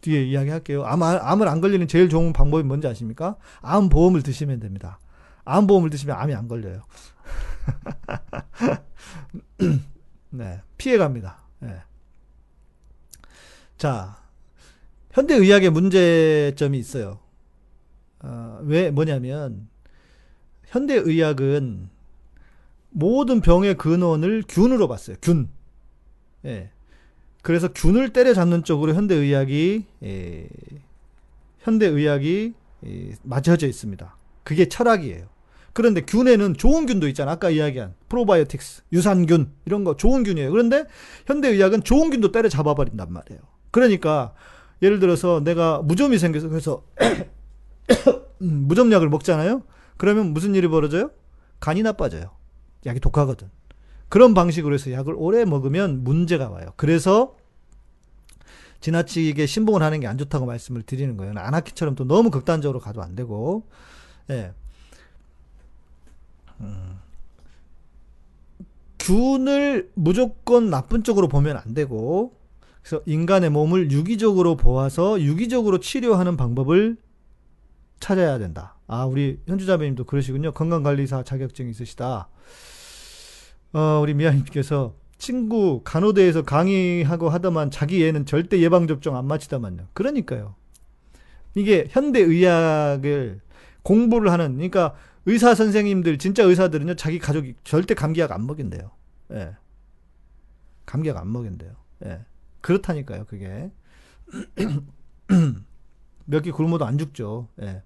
뒤에 0.01 0.25
이야기할게요. 0.25 0.85
암, 0.85 1.03
암을 1.03 1.49
안 1.49 1.61
걸리는 1.61 1.87
제일 1.88 2.09
좋은 2.09 2.33
방법이 2.33 2.62
뭔지 2.62 2.87
아십니까? 2.87 3.37
암 3.61 3.88
보험을 3.88 4.23
드시면 4.23 4.61
됩니다. 4.61 4.99
암 5.44 5.66
보험을 5.66 5.90
드시면 5.90 6.16
암이 6.16 6.35
안 6.35 6.49
걸려요. 6.49 6.83
네, 10.31 10.61
피해 10.77 10.97
갑니다. 10.99 11.42
네. 11.61 11.83
자, 13.77 14.17
현대 15.18 15.35
의학의 15.35 15.70
문제점이 15.70 16.78
있어요. 16.78 17.18
어, 18.20 18.61
왜 18.62 18.92
뭐냐면 18.92 19.68
현대 20.64 20.94
의학은 20.94 21.88
모든 22.90 23.40
병의 23.40 23.78
근원을 23.78 24.44
균으로 24.48 24.87
봤어요. 24.87 25.16
균. 25.20 25.48
예. 26.44 26.70
그래서 27.42 27.66
균을 27.72 28.12
때려잡는 28.12 28.62
쪽으로 28.62 28.94
현대의학이 28.94 29.87
예, 30.04 30.48
현대의학이 31.60 32.54
예, 32.87 33.10
맞춰져 33.25 33.66
있습니다. 33.66 34.16
그게 34.44 34.69
철학이에요. 34.69 35.27
그런데 35.73 36.02
균에는 36.02 36.54
좋은 36.54 36.87
균도 36.87 37.08
있잖아. 37.08 37.33
아까 37.33 37.50
이야기한 37.50 37.94
프로바이오틱스, 38.08 38.83
유산균 38.92 39.52
이런 39.64 39.83
거 39.83 39.96
좋은 39.96 40.23
균이에요. 40.23 40.52
그런데 40.52 40.85
현대의학은 41.27 41.83
좋은 41.83 42.10
균도 42.10 42.31
때려잡아 42.31 42.75
버린단 42.75 43.12
말이에요. 43.12 43.40
그러니까 43.73 44.33
예를 44.83 44.98
들어서 45.00 45.40
내가 45.40 45.83
무좀이 45.83 46.18
생겨서 46.18 46.48
그래서 46.48 46.83
음, 48.42 48.66
무좀약을 48.68 49.08
먹잖아요. 49.08 49.62
그러면 49.96 50.33
무슨 50.33 50.54
일이 50.54 50.68
벌어져요? 50.68 51.10
간이 51.60 51.83
나빠져요. 51.83 52.31
약이 52.87 53.00
독하거든. 53.00 53.50
그런 54.08 54.35
방식으로 54.35 54.74
해서 54.74 54.92
약을 54.92 55.14
오래 55.16 55.44
먹으면 55.44 56.04
문제가 56.04 56.48
와요. 56.48 56.72
그래서 56.76 57.37
지나치게 58.81 59.46
신봉을 59.46 59.83
하는 59.83 60.00
게 60.00 60.06
안 60.06 60.16
좋다고 60.18 60.46
말씀을 60.46 60.83
드리는 60.83 61.16
거예요. 61.16 61.35
아나키처럼 61.37 61.96
또 61.96 62.04
너무 62.04 62.31
극단적으로 62.31 62.79
가도 62.79 63.02
안 63.02 63.16
되고, 63.16 63.64
예. 64.31 64.52
음. 66.60 66.98
균을 68.98 69.90
무조건 69.94 70.70
나쁜 70.70 71.02
쪽으로 71.02 71.29
보면 71.29 71.56
안 71.56 71.74
되고, 71.74 72.37
그래서 72.88 73.02
인간의 73.04 73.50
몸을 73.50 73.92
유기적으로 73.92 74.56
보아서 74.56 75.20
유기적으로 75.20 75.78
치료하는 75.78 76.38
방법을 76.38 76.96
찾아야 78.00 78.38
된다. 78.38 78.76
아, 78.86 79.04
우리 79.04 79.38
현주자매님도 79.46 80.04
그러시군요. 80.04 80.52
건강관리사 80.52 81.22
자격증 81.22 81.68
있으시다. 81.68 82.30
어, 83.74 84.00
우리 84.00 84.14
미아님께서 84.14 84.94
친구 85.18 85.82
간호대에서 85.84 86.42
강의하고 86.44 87.28
하더만 87.28 87.70
자기 87.70 88.06
애는 88.06 88.24
절대 88.24 88.58
예방접종 88.58 89.16
안 89.16 89.26
마치다만요. 89.26 89.88
그러니까요. 89.92 90.54
이게 91.54 91.88
현대의학을 91.90 93.42
공부를 93.82 94.32
하는, 94.32 94.54
그러니까 94.54 94.94
의사 95.26 95.54
선생님들, 95.54 96.16
진짜 96.16 96.42
의사들은요, 96.42 96.94
자기 96.94 97.18
가족이 97.18 97.54
절대 97.64 97.92
감기약 97.92 98.32
안 98.32 98.46
먹인대요. 98.46 98.90
예. 99.32 99.56
감기약 100.86 101.18
안 101.18 101.30
먹인대요. 101.30 101.72
예. 102.06 102.20
그렇다니까요, 102.69 103.25
그게. 103.25 103.71
몇 106.27 106.42
개 106.42 106.50
굶어도 106.50 106.85
안 106.85 106.98
죽죠. 106.98 107.48
예. 107.62 107.83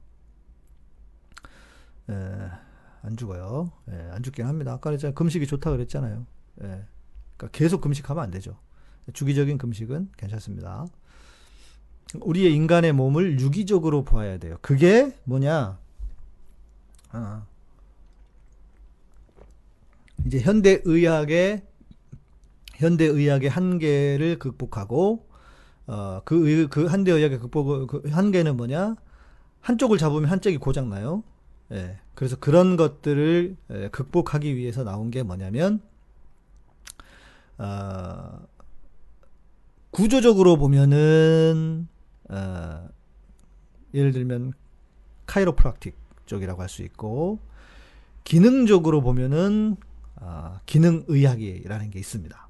예. 2.10 2.50
안 3.02 3.16
죽어요. 3.16 3.70
예. 3.92 4.10
안 4.10 4.24
죽긴 4.24 4.46
합니다. 4.46 4.72
아까 4.72 4.90
그랬잖아요. 4.90 5.14
금식이 5.14 5.46
좋다 5.46 5.70
그랬잖아요. 5.70 6.26
예. 6.62 6.84
그러니까 7.36 7.48
계속 7.52 7.80
금식하면 7.80 8.24
안 8.24 8.32
되죠. 8.32 8.58
주기적인 9.12 9.58
금식은 9.58 10.10
괜찮습니다. 10.16 10.86
우리의 12.20 12.52
인간의 12.52 12.92
몸을 12.92 13.38
유기적으로 13.38 14.02
보아야 14.02 14.38
돼요. 14.38 14.58
그게 14.62 15.16
뭐냐? 15.24 15.78
아. 17.12 17.46
이제 20.26 20.40
현대 20.40 20.80
의학의 20.84 21.62
현대 22.82 23.04
의학의 23.04 23.48
한계를 23.48 24.38
극복하고 24.38 25.26
어그 25.86 26.68
그 26.70 26.88
현대 26.88 27.12
의학의 27.12 27.38
극복 27.38 27.86
그 27.86 28.02
한계는 28.10 28.56
뭐냐? 28.56 28.96
한쪽을 29.60 29.98
잡으면 29.98 30.28
한쪽이 30.30 30.58
고장 30.58 30.90
나요. 30.90 31.22
예. 31.72 31.98
그래서 32.14 32.36
그런 32.36 32.76
것들을 32.76 33.56
예, 33.70 33.88
극복하기 33.90 34.56
위해서 34.56 34.84
나온 34.84 35.10
게 35.10 35.22
뭐냐면 35.22 35.80
어, 37.58 38.46
구조적으로 39.90 40.56
보면은 40.56 41.88
어, 42.28 42.88
예를 43.94 44.12
들면 44.12 44.52
카이로프락틱 45.26 45.94
쪽이라고 46.26 46.60
할 46.62 46.68
수 46.68 46.82
있고 46.82 47.38
기능적으로 48.24 49.00
보면은 49.00 49.76
어, 50.16 50.60
기능의학이라는 50.66 51.90
게 51.90 51.98
있습니다. 51.98 52.48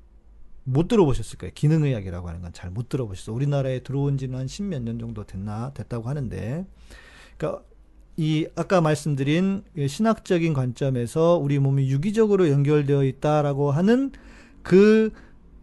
못 0.64 0.88
들어보셨을 0.88 1.38
거예요. 1.38 1.52
기능의학이라고 1.54 2.28
하는 2.28 2.40
건 2.42 2.52
잘 2.52 2.70
못 2.70 2.88
들어보셨어요. 2.88 3.34
우리나라에 3.34 3.80
들어온 3.80 4.16
지는 4.18 4.38
한 4.38 4.46
십몇 4.46 4.82
년 4.82 4.98
정도 4.98 5.24
됐나 5.24 5.72
됐다고 5.74 6.08
하는데, 6.08 6.66
그러니까 7.36 7.62
이 8.16 8.46
아까 8.56 8.80
말씀드린 8.80 9.62
신학적인 9.88 10.52
관점에서 10.52 11.38
우리 11.42 11.58
몸이 11.58 11.90
유기적으로 11.90 12.48
연결되어 12.50 13.04
있다라고 13.04 13.70
하는 13.70 14.12
그 14.62 15.10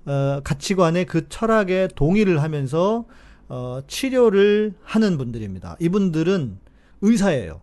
어, 0.06 0.42
가치관의 0.44 1.06
그 1.06 1.30
철학에 1.30 1.88
동의를 1.96 2.42
하면서 2.42 3.06
어, 3.48 3.82
치료를 3.88 4.74
하는 4.84 5.18
분들입니다. 5.18 5.78
이분들은 5.80 6.58
의사예요. 7.02 7.62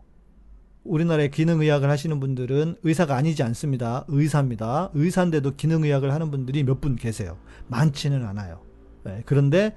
우리나라의 0.88 1.30
기능의학을 1.30 1.88
하시는 1.90 2.18
분들은 2.20 2.76
의사가 2.82 3.16
아니지 3.16 3.42
않습니다. 3.42 4.04
의사입니다. 4.08 4.90
의사인데도 4.94 5.56
기능의학을 5.56 6.12
하는 6.12 6.30
분들이 6.30 6.62
몇 6.64 6.80
분 6.80 6.96
계세요. 6.96 7.36
많지는 7.68 8.24
않아요. 8.26 8.60
네, 9.04 9.22
그런데 9.26 9.74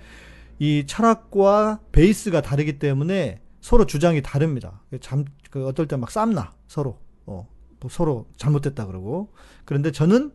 이 0.59 0.83
철학과 0.87 1.79
베이스가 1.91 2.41
다르기 2.41 2.79
때문에 2.79 3.41
서로 3.61 3.85
주장이 3.85 4.21
다릅니다. 4.21 4.81
잠, 5.01 5.25
그 5.49 5.65
어떨 5.67 5.87
때 5.87 5.95
막 5.97 6.11
쌈나, 6.11 6.51
서로. 6.67 6.97
어, 7.25 7.47
뭐 7.79 7.89
서로 7.89 8.25
잘못됐다 8.37 8.85
그러고. 8.85 9.31
그런데 9.65 9.91
저는 9.91 10.31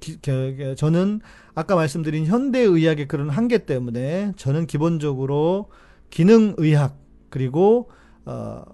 기, 0.00 0.20
겨, 0.20 0.74
저는 0.74 1.20
아까 1.54 1.74
말씀드린 1.76 2.26
현대의학의 2.26 3.08
그런 3.08 3.30
한계 3.30 3.58
때문에 3.58 4.32
저는 4.36 4.66
기본적으로 4.66 5.70
기능의학 6.10 6.98
그리고 7.30 7.90
어, 8.26 8.64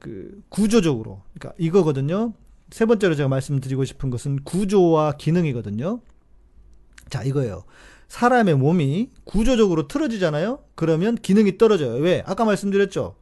그 0.00 0.42
구조적으로 0.48 1.22
그러니까 1.38 1.54
이거거든요. 1.58 2.32
세 2.70 2.86
번째로 2.86 3.14
제가 3.14 3.28
말씀드리고 3.28 3.84
싶은 3.84 4.10
것은 4.10 4.42
구조와 4.44 5.12
기능이거든요. 5.12 6.00
자, 7.08 7.22
이거예요. 7.22 7.64
사람의 8.08 8.56
몸이 8.56 9.10
구조적으로 9.24 9.86
틀어지잖아요? 9.86 10.64
그러면 10.74 11.14
기능이 11.14 11.58
떨어져요. 11.58 11.94
왜? 12.02 12.22
아까 12.26 12.44
말씀드렸죠? 12.44 13.16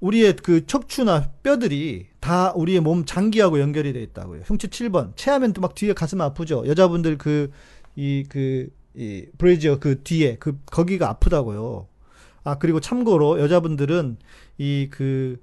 우리의 0.00 0.36
그 0.36 0.66
척추나 0.66 1.30
뼈들이 1.42 2.06
다 2.20 2.52
우리의 2.54 2.80
몸 2.80 3.04
장기하고 3.04 3.60
연결이 3.60 3.92
돼 3.92 4.02
있다고요. 4.02 4.42
흉치 4.44 4.68
7번. 4.68 5.16
체하면 5.16 5.52
또 5.52 5.60
막 5.60 5.74
뒤에 5.74 5.92
가슴 5.94 6.20
아프죠. 6.20 6.64
여자분들 6.66 7.16
그, 7.18 7.50
이, 7.96 8.24
그, 8.28 8.68
이, 8.94 9.26
브레이지어 9.38 9.78
그 9.78 10.02
뒤에, 10.02 10.36
그, 10.38 10.58
거기가 10.66 11.08
아프다고요. 11.08 11.88
아, 12.44 12.58
그리고 12.58 12.80
참고로 12.80 13.40
여자분들은 13.40 14.18
이, 14.58 14.88
그, 14.90 15.40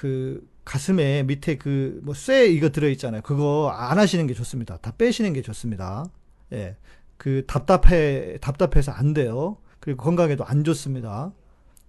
그, 0.00 0.48
가슴에 0.64 1.24
밑에 1.24 1.58
그, 1.58 2.00
뭐, 2.02 2.14
쇠 2.14 2.48
이거 2.48 2.70
들어 2.70 2.88
있잖아요. 2.88 3.20
그거 3.20 3.68
안 3.68 3.98
하시는 3.98 4.26
게 4.26 4.32
좋습니다. 4.32 4.78
다 4.78 4.94
빼시는 4.96 5.34
게 5.34 5.42
좋습니다. 5.42 6.06
예. 6.54 6.76
그, 7.18 7.44
답답해, 7.46 8.38
답답해서 8.40 8.92
안 8.92 9.12
돼요. 9.12 9.58
그리고 9.78 10.02
건강에도 10.02 10.42
안 10.46 10.64
좋습니다. 10.64 11.32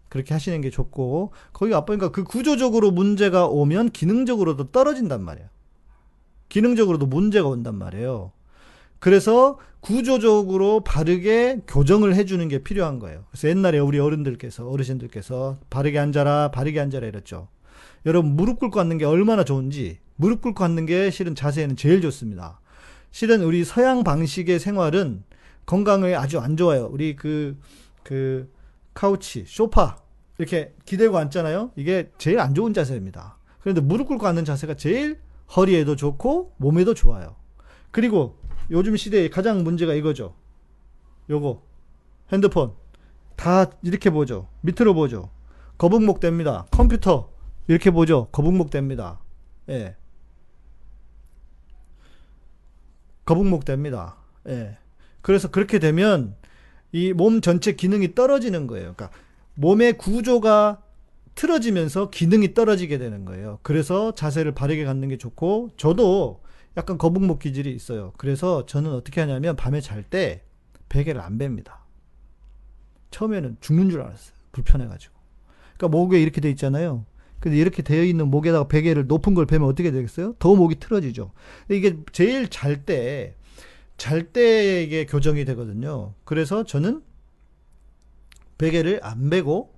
그렇게 0.10 0.34
하시는 0.34 0.60
게 0.60 0.70
좋고 0.70 1.32
거기 1.54 1.74
아프니까 1.74 2.12
그 2.12 2.26
구조적으로 2.26 2.92
문제가 2.92 3.48
오면 3.48 3.92
기능적으로도 3.92 4.72
떨어진단 4.72 5.24
말이에요. 5.24 5.48
기능적으로도 6.50 7.06
문제가 7.06 7.48
온단 7.48 7.76
말이에요. 7.76 8.34
그래서 9.00 9.58
구조적으로 9.80 10.84
바르게 10.84 11.62
교정을 11.66 12.14
해주는 12.16 12.46
게 12.50 12.62
필요한 12.62 13.00
거예요. 13.00 13.24
그래서 13.30 13.48
옛날에 13.48 13.80
우리 13.80 14.00
어른들께서 14.00 14.68
어르신들께서 14.68 15.60
바르게 15.70 15.98
앉아라, 15.98 16.52
바르게 16.52 16.82
앉아라 16.82 17.08
이랬죠. 17.08 17.48
여러분 18.06 18.36
무릎 18.36 18.60
꿇고 18.60 18.80
앉는 18.80 18.98
게 18.98 19.06
얼마나 19.06 19.44
좋은지 19.44 20.00
무릎 20.16 20.42
꿇고 20.42 20.64
앉는 20.64 20.86
게 20.86 21.10
실은 21.12 21.36
자세는 21.36 21.76
제일 21.76 22.02
좋습니다. 22.02 22.60
실은 23.12 23.44
우리 23.44 23.64
서양 23.64 24.04
방식의 24.04 24.60
생활은 24.60 25.24
건강에 25.66 26.16
아주 26.16 26.40
안 26.40 26.58
좋아요. 26.58 26.90
우리 26.92 27.16
그, 27.16 27.58
그, 28.04 28.52
카우치, 28.94 29.46
소파 29.48 29.98
이렇게 30.38 30.74
기대고 30.86 31.18
앉잖아요. 31.18 31.72
이게 31.76 32.12
제일 32.18 32.40
안 32.40 32.54
좋은 32.54 32.74
자세입니다. 32.74 33.38
그런데 33.62 33.82
무릎 33.82 34.08
꿇고 34.08 34.26
앉는 34.28 34.46
자세가 34.46 34.76
제일 34.76 35.20
허리에도 35.56 35.96
좋고 35.96 36.54
몸에도 36.58 36.94
좋아요. 36.94 37.36
그리고 37.92 38.38
요즘 38.72 38.96
시대에 38.96 39.30
가장 39.30 39.64
문제가 39.64 39.94
이거죠. 39.94 40.34
요거 41.30 41.62
핸드폰 42.32 42.74
다 43.36 43.66
이렇게 43.84 44.10
보죠. 44.10 44.48
밑으로 44.62 44.94
보죠. 44.94 45.30
거북목 45.78 46.20
됩니다. 46.20 46.66
컴퓨터 46.72 47.30
이렇게 47.68 47.92
보죠. 47.92 48.28
거북목 48.32 48.70
됩니다. 48.70 49.20
예. 49.70 49.96
거북목 53.26 53.66
됩니다. 53.66 54.18
예. 54.48 54.78
그래서 55.22 55.50
그렇게 55.50 55.80
되면 55.80 56.36
이 56.92 57.14
몸 57.14 57.40
전체 57.42 57.74
기능이 57.74 58.16
떨어지는 58.16 58.68
거예요. 58.68 58.94
그러니까 58.96 59.12
몸의 59.54 59.98
구조가 59.98 60.82
틀어지면서 61.36 62.10
기능이 62.10 62.54
떨어지게 62.54 62.98
되는 62.98 63.24
거예요. 63.24 63.60
그래서 63.64 64.14
자세를 64.14 64.54
바르게 64.54 64.84
갖는 64.84 65.08
게 65.08 65.18
좋고 65.18 65.70
저도 65.78 66.42
약간 66.76 66.98
거북목 66.98 67.40
기질이 67.40 67.74
있어요. 67.74 68.12
그래서 68.18 68.66
저는 68.66 68.92
어떻게 68.94 69.22
하냐면 69.22 69.56
밤에 69.56 69.80
잘 69.80 70.04
때 70.04 70.44
베개를 70.90 71.22
안 71.22 71.38
뱁니다. 71.38 71.86
처음에는 73.12 73.58
죽는 73.62 73.90
줄 73.90 74.02
알았어요. 74.02 74.34
불편해가지고. 74.52 75.14
그러니까 75.78 75.98
목에 75.98 76.22
이렇게 76.22 76.42
돼 76.42 76.50
있잖아요. 76.50 77.06
근데 77.42 77.58
이렇게 77.58 77.82
되어 77.82 78.04
있는 78.04 78.30
목에다가 78.30 78.70
베개를 78.70 79.08
높은 79.08 79.34
걸 79.34 79.46
베면 79.46 79.68
어떻게 79.68 79.92
되겠어요? 79.92 80.36
더 80.40 80.56
목이 80.56 80.76
틀어지죠. 80.76 81.34
이게 81.70 81.98
제일 82.14 82.48
잘 82.48 82.86
때 82.86 83.36
잘 84.02 84.32
때 84.34 84.82
이게 84.82 85.06
교정이 85.06 85.46
되거든요. 85.46 86.16
그래서 86.24 86.64
저는 86.64 87.04
베개를 88.58 89.02
안 89.04 89.30
베고 89.30 89.76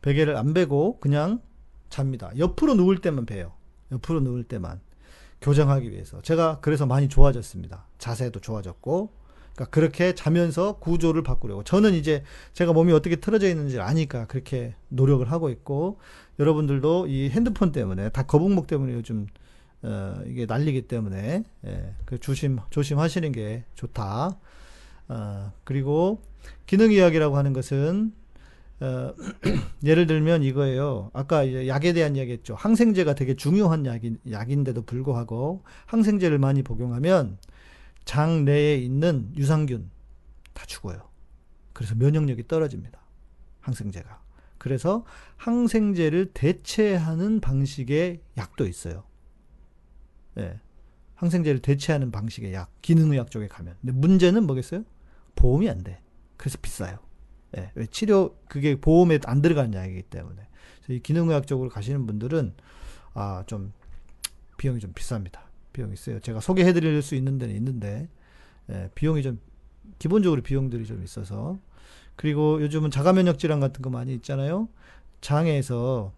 베개를 0.00 0.34
안 0.34 0.54
베고 0.54 0.98
그냥 0.98 1.42
잡니다. 1.90 2.30
옆으로 2.38 2.74
누울 2.74 3.02
때만 3.02 3.26
베요. 3.26 3.52
옆으로 3.92 4.20
누울 4.20 4.44
때만 4.44 4.80
교정하기 5.42 5.90
위해서. 5.90 6.22
제가 6.22 6.60
그래서 6.60 6.86
많이 6.86 7.08
좋아졌습니다. 7.10 7.86
자세도 7.98 8.40
좋아졌고. 8.40 9.12
그러니까 9.56 9.70
그렇게 9.70 10.14
자면서 10.14 10.78
구조를 10.78 11.22
바꾸려고. 11.22 11.64
저는 11.64 11.94
이제 11.94 12.22
제가 12.52 12.72
몸이 12.72 12.92
어떻게 12.92 13.16
틀어져 13.16 13.48
있는지 13.48 13.80
아니까 13.80 14.26
그렇게 14.26 14.74
노력을 14.88 15.28
하고 15.32 15.48
있고 15.48 15.98
여러분들도 16.38 17.06
이 17.08 17.30
핸드폰 17.30 17.72
때문에 17.72 18.10
다 18.10 18.22
거북목 18.24 18.66
때문에 18.66 18.92
요즘 18.92 19.26
어, 19.82 20.20
이게 20.26 20.46
날리기 20.46 20.82
때문에 20.82 21.42
예, 21.66 21.94
그 22.04 22.18
조심 22.18 22.58
조심하시는 22.70 23.32
게 23.32 23.64
좋다. 23.74 24.38
어, 25.08 25.52
그리고 25.64 26.20
기능 26.66 26.92
이야기라고 26.92 27.38
하는 27.38 27.54
것은 27.54 28.12
어, 28.80 29.14
예를 29.84 30.06
들면 30.06 30.42
이거예요. 30.42 31.10
아까 31.14 31.66
약에 31.66 31.94
대한 31.94 32.14
이야기했죠. 32.14 32.54
항생제가 32.56 33.14
되게 33.14 33.34
중요한 33.34 33.86
약인, 33.86 34.18
약인데도 34.30 34.82
불구하고 34.82 35.62
항생제를 35.86 36.38
많이 36.38 36.62
복용하면 36.62 37.38
장 38.06 38.46
내에 38.46 38.76
있는 38.76 39.30
유산균 39.36 39.90
다 40.54 40.64
죽어요. 40.64 41.10
그래서 41.74 41.94
면역력이 41.94 42.48
떨어집니다. 42.48 42.98
항생제가. 43.60 44.22
그래서 44.56 45.04
항생제를 45.36 46.30
대체하는 46.32 47.40
방식의 47.40 48.22
약도 48.38 48.66
있어요. 48.66 49.04
예. 50.38 50.58
항생제를 51.16 51.60
대체하는 51.60 52.10
방식의 52.10 52.54
약, 52.54 52.70
기능의학 52.80 53.30
쪽에 53.30 53.48
가면. 53.48 53.76
근데 53.80 53.92
문제는 53.92 54.46
뭐겠어요? 54.46 54.84
보험이 55.34 55.68
안 55.68 55.82
돼. 55.82 56.00
그래서 56.36 56.58
비싸요. 56.62 56.98
예. 57.56 57.72
왜 57.74 57.86
치료, 57.86 58.38
그게 58.48 58.80
보험에 58.80 59.18
안 59.24 59.42
들어가는 59.42 59.74
약이기 59.74 60.04
때문에. 60.04 60.46
이 60.88 61.00
기능의학 61.00 61.46
쪽으로 61.46 61.68
가시는 61.68 62.06
분들은, 62.06 62.54
아, 63.14 63.42
좀, 63.46 63.72
비용이 64.56 64.78
좀 64.78 64.92
비쌉니다. 64.92 65.45
비용이 65.76 65.92
있어요. 65.92 66.20
제가 66.20 66.40
소개해 66.40 66.72
드릴 66.72 67.00
수 67.02 67.14
있는 67.14 67.38
데는 67.38 67.54
있는데, 67.54 68.08
예, 68.70 68.90
비용이 68.94 69.22
좀, 69.22 69.38
기본적으로 69.98 70.42
비용들이 70.42 70.86
좀 70.86 71.02
있어서. 71.04 71.58
그리고 72.16 72.62
요즘은 72.62 72.90
자가 72.90 73.12
면역 73.12 73.38
질환 73.38 73.60
같은 73.60 73.82
거 73.82 73.90
많이 73.90 74.14
있잖아요. 74.14 74.68
장에서, 75.20 76.12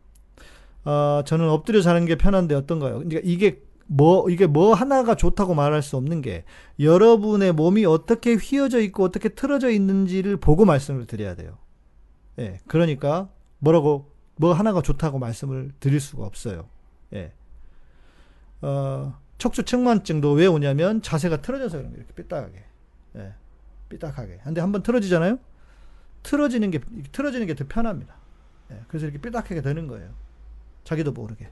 아, 0.85 1.23
저는 1.27 1.49
엎드려 1.51 1.81
자는 1.81 2.07
게 2.07 2.17
편한데 2.17 2.55
어떤가요? 2.55 3.01
그러니까 3.01 3.21
이게 3.25 3.61
뭐 3.89 4.29
이게 4.31 4.47
뭐 4.47 4.75
하나가 4.75 5.15
좋다고 5.15 5.55
말할 5.55 5.83
수 5.83 5.97
없는 5.97 6.21
게 6.21 6.45
여러분의 6.79 7.53
몸이 7.53 7.87
어떻게 7.87 8.35
휘어져 8.35 8.81
있고 8.81 9.03
어떻게 9.03 9.31
틀어져 9.31 9.71
있는지를 9.71 10.37
보고 10.37 10.65
말씀을 10.65 11.07
드려야 11.07 11.35
돼요. 11.35 11.59
예. 12.39 12.61
그러니까 12.69 13.29
뭐라고 13.59 14.13
뭐 14.37 14.53
하나가 14.53 14.83
좋다고 14.83 15.19
말씀을 15.19 15.73
드릴 15.81 16.01
수가 16.01 16.25
없어요. 16.25 16.69
예. 17.15 17.33
어, 18.61 19.19
척추 19.39 19.63
측만증도 19.65 20.33
왜 20.33 20.47
오냐면 20.47 21.01
자세가 21.03 21.43
틀어져서 21.43 21.79
그런 21.79 21.91
거예요. 21.93 22.05
이렇게 22.05 22.23
삐딱하게. 22.23 22.65
예. 23.17 23.35
삐딱하게. 23.89 24.41
근데 24.45 24.61
한번 24.61 24.83
틀어지잖아요? 24.83 25.39
틀어지는 26.23 26.71
게 26.71 26.81
틀어지는 27.13 27.47
게 27.47 27.55
더 27.55 27.65
편합니다. 27.69 28.15
예. 28.73 28.81
그래서 28.89 29.07
이렇게 29.07 29.21
삐딱하게 29.21 29.63
되는 29.63 29.87
거예요. 29.87 30.13
자기도 30.85 31.13
모르게. 31.13 31.49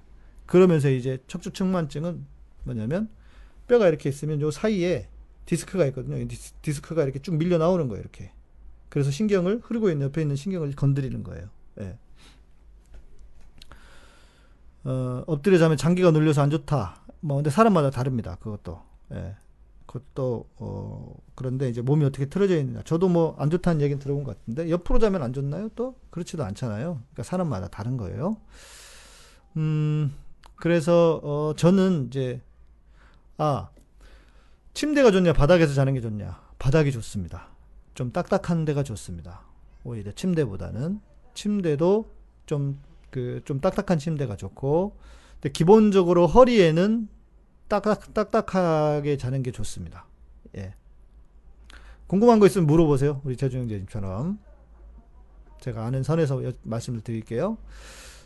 그러면서 0.47 0.91
이제 0.91 1.19
척추 1.27 1.53
측만증은 1.53 2.25
뭐냐면 2.65 3.09
뼈가 3.69 3.89
이렇게 3.89 4.09
있으면 4.09 4.41
요 4.41 4.51
사이에 4.51 5.09
디스크가 5.47 5.87
있거든요. 5.87 6.27
디스크가 6.63 7.05
이렇게 7.05 7.21
쭉 7.21 7.37
밀려 7.37 7.59
나오는 7.59 7.87
거예요. 7.89 8.01
이렇게. 8.01 8.33
그래서 8.89 9.11
신경을 9.11 9.61
흐르고 9.63 9.91
있는 9.91 10.07
옆에 10.07 10.23
있는 10.23 10.35
신경을 10.37 10.73
건드리는 10.73 11.23
거예요. 11.23 11.49
예. 11.81 11.99
어, 14.87 15.25
엎드려 15.27 15.59
자면 15.59 15.77
장기가 15.77 16.11
눌려서 16.13 16.43
안 16.43 16.51
좋다. 16.51 17.03
뭐 17.21 17.37
근데 17.37 17.51
사람마다 17.51 17.91
다릅니다. 17.91 18.37
그것도. 18.41 18.81
예. 19.13 19.35
그것도 19.87 20.49
어 20.57 21.15
그런데 21.35 21.69
이제 21.69 21.81
몸이 21.81 22.05
어떻게 22.05 22.27
틀어져 22.27 22.57
있느냐. 22.59 22.83
저도 22.83 23.09
뭐 23.09 23.37
안 23.39 23.51
좋다는 23.51 23.81
얘기는 23.81 23.99
들어본 24.01 24.25
것 24.25 24.39
같은데 24.39 24.71
옆으로 24.71 24.99
자면 24.99 25.23
안 25.23 25.33
좋나요? 25.33 25.69
또 25.77 25.95
그렇지도 26.11 26.45
않잖아요. 26.45 27.01
그러니까 27.13 27.23
사람마다 27.23 27.69
다른 27.69 27.97
거예요. 27.97 28.37
음 29.57 30.13
그래서 30.57 31.21
어 31.23 31.55
저는 31.57 32.09
이제 32.09 32.41
아 33.39 33.71
침대가 34.75 35.11
좋냐 35.11 35.33
바닥에서 35.33 35.73
자는 35.73 35.95
게 35.95 36.01
좋냐 36.01 36.41
바닥이 36.59 36.93
좋습니다. 36.93 37.49
좀 37.95 38.13
딱딱한 38.13 38.65
데가 38.65 38.83
좋습니다. 38.83 39.43
오히려 39.85 40.13
침대보다는 40.13 41.01
침대도 41.35 42.11
좀 42.47 42.79
그 43.17 43.41
좀 43.47 43.61
딱딱한 43.61 43.99
침대가 43.99 44.37
좋고 44.37 44.95
근데 45.35 45.51
기본적으로 45.51 46.27
허리에는 46.27 47.09
딱딱 47.69 48.13
딱딱하게 48.13 49.17
자는 49.17 49.43
게 49.43 49.51
좋습니다. 49.53 50.07
예. 50.57 50.75
궁금한 52.07 52.39
거 52.39 52.47
있으면 52.47 52.67
물어보세요. 52.67 53.23
우리 53.25 53.37
최준영제님처럼 53.37 54.39
제가 55.61 55.87
아는 55.87 56.03
선에서 56.03 56.43
말씀을 56.63 57.01
드릴게요. 57.01 57.57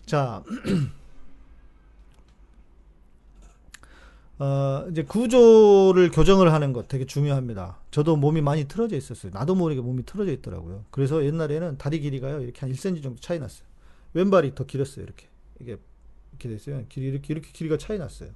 자. 0.06 0.42
어, 4.40 4.86
이제 4.90 5.04
구조를 5.04 6.10
교정을 6.10 6.52
하는 6.52 6.72
것 6.72 6.88
되게 6.88 7.04
중요합니다. 7.04 7.78
저도 7.90 8.16
몸이 8.16 8.40
많이 8.40 8.64
틀어져 8.64 8.96
있었어요. 8.96 9.30
나도 9.34 9.54
모르게 9.54 9.82
몸이 9.82 10.04
틀어져 10.06 10.32
있더라고요. 10.32 10.84
그래서 10.90 11.22
옛날에는 11.24 11.76
다리 11.76 12.00
길이가요, 12.00 12.40
이렇게 12.40 12.60
한 12.60 12.72
1cm 12.72 13.02
정도 13.02 13.20
차이 13.20 13.38
났어요. 13.38 13.69
왼발이 14.14 14.54
더 14.54 14.64
길었어요, 14.64 15.04
이렇게. 15.04 15.28
이게, 15.60 15.78
이렇게 16.32 16.48
됐어요. 16.48 16.84
길이, 16.88 17.08
이렇게, 17.08 17.32
이렇게 17.32 17.50
길이가 17.52 17.76
차이 17.76 17.98
났어요. 17.98 18.30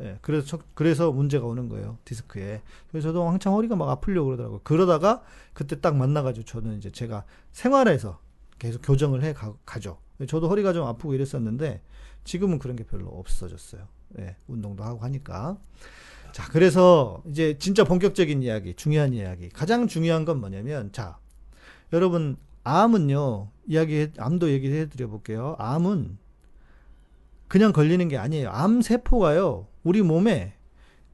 예, 0.00 0.18
그래서, 0.20 0.46
저, 0.46 0.58
그래서 0.74 1.12
문제가 1.12 1.46
오는 1.46 1.68
거예요, 1.68 1.98
디스크에. 2.04 2.62
그래서 2.90 3.08
저도 3.08 3.28
한창 3.28 3.54
허리가 3.54 3.76
막 3.76 3.88
아프려고 3.88 4.26
그러더라고요. 4.26 4.60
그러다가 4.64 5.22
그때 5.52 5.80
딱 5.80 5.96
만나가지고 5.96 6.44
저는 6.44 6.76
이제 6.78 6.90
제가 6.90 7.24
생활에서 7.52 8.20
계속 8.58 8.80
교정을 8.82 9.22
해 9.22 9.32
가, 9.32 9.54
가죠. 9.64 9.98
저도 10.26 10.48
허리가 10.48 10.72
좀 10.72 10.86
아프고 10.86 11.14
이랬었는데 11.14 11.82
지금은 12.24 12.58
그런 12.58 12.76
게 12.76 12.84
별로 12.84 13.08
없어졌어요. 13.08 13.86
예, 14.18 14.36
운동도 14.46 14.84
하고 14.84 15.00
하니까. 15.00 15.58
자, 16.32 16.48
그래서 16.48 17.22
이제 17.28 17.58
진짜 17.58 17.84
본격적인 17.84 18.42
이야기, 18.42 18.74
중요한 18.74 19.12
이야기. 19.12 19.48
가장 19.50 19.86
중요한 19.86 20.24
건 20.24 20.40
뭐냐면, 20.40 20.90
자, 20.92 21.18
여러분, 21.92 22.36
암은요, 22.64 23.48
이야기, 23.66 24.08
암도 24.18 24.50
얘기해 24.50 24.88
드려 24.88 25.08
볼게요. 25.08 25.56
암은 25.58 26.18
그냥 27.48 27.72
걸리는 27.72 28.06
게 28.08 28.16
아니에요. 28.16 28.50
암 28.50 28.80
세포가요, 28.82 29.66
우리 29.82 30.02
몸에 30.02 30.54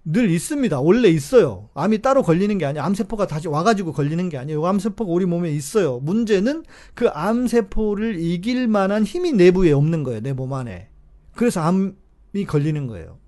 늘 0.05 0.31
있습니다. 0.31 0.81
원래 0.81 1.09
있어요. 1.09 1.69
암이 1.75 2.01
따로 2.01 2.23
걸리는 2.23 2.57
게 2.57 2.65
아니에요. 2.65 2.83
암세포가 2.85 3.27
다시 3.27 3.49
와가지고 3.49 3.93
걸리는 3.93 4.29
게 4.31 4.39
아니에요. 4.39 4.65
암세포가 4.65 5.11
우리 5.11 5.27
몸에 5.27 5.51
있어요. 5.51 5.99
문제는 5.99 6.65
그 6.95 7.09
암세포를 7.09 8.19
이길 8.19 8.69
만한 8.69 9.05
힘이 9.05 9.33
내부에 9.33 9.73
없는 9.73 10.05
거예요. 10.05 10.21
내 10.21 10.33
몸 10.33 10.55
안에. 10.55 10.89
그래서 11.35 11.61
암, 11.61 11.97
이 12.33 12.45
걸리는 12.47 12.87
거예요. 12.87 13.19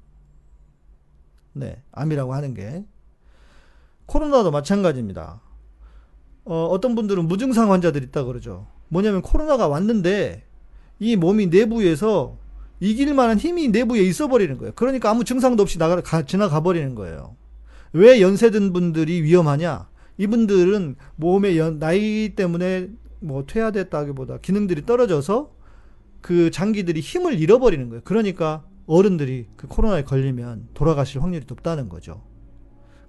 네, 1.52 1.82
암이라고 1.92 2.32
하는 2.32 2.54
게. 2.54 2.84
코로나도 4.06 4.50
마찬가지입니다. 4.50 5.40
어, 6.50 6.66
어떤 6.66 6.96
분들은 6.96 7.28
무증상 7.28 7.70
환자들 7.70 8.02
있다 8.02 8.24
그러죠. 8.24 8.66
뭐냐면 8.88 9.22
코로나가 9.22 9.68
왔는데 9.68 10.42
이 10.98 11.14
몸이 11.14 11.46
내부에서 11.46 12.38
이길 12.80 13.14
만한 13.14 13.38
힘이 13.38 13.68
내부에 13.68 14.00
있어 14.00 14.26
버리는 14.26 14.58
거예요. 14.58 14.72
그러니까 14.74 15.10
아무 15.10 15.22
증상도 15.22 15.62
없이 15.62 15.78
나가, 15.78 16.00
가, 16.00 16.24
지나가 16.24 16.60
버리는 16.60 16.96
거예요. 16.96 17.36
왜 17.92 18.20
연세 18.20 18.50
든 18.50 18.72
분들이 18.72 19.22
위험하냐? 19.22 19.88
이분들은 20.18 20.96
몸의 21.14 21.56
연, 21.56 21.78
나이 21.78 22.32
때문에 22.34 22.88
뭐 23.20 23.44
퇴화됐다기보다 23.46 24.38
기능들이 24.38 24.84
떨어져서 24.84 25.52
그 26.20 26.50
장기들이 26.50 26.98
힘을 26.98 27.38
잃어버리는 27.38 27.88
거예요. 27.90 28.02
그러니까 28.02 28.64
어른들이 28.86 29.46
그 29.54 29.68
코로나에 29.68 30.02
걸리면 30.02 30.70
돌아가실 30.74 31.22
확률이 31.22 31.44
높다는 31.46 31.88
거죠. 31.88 32.22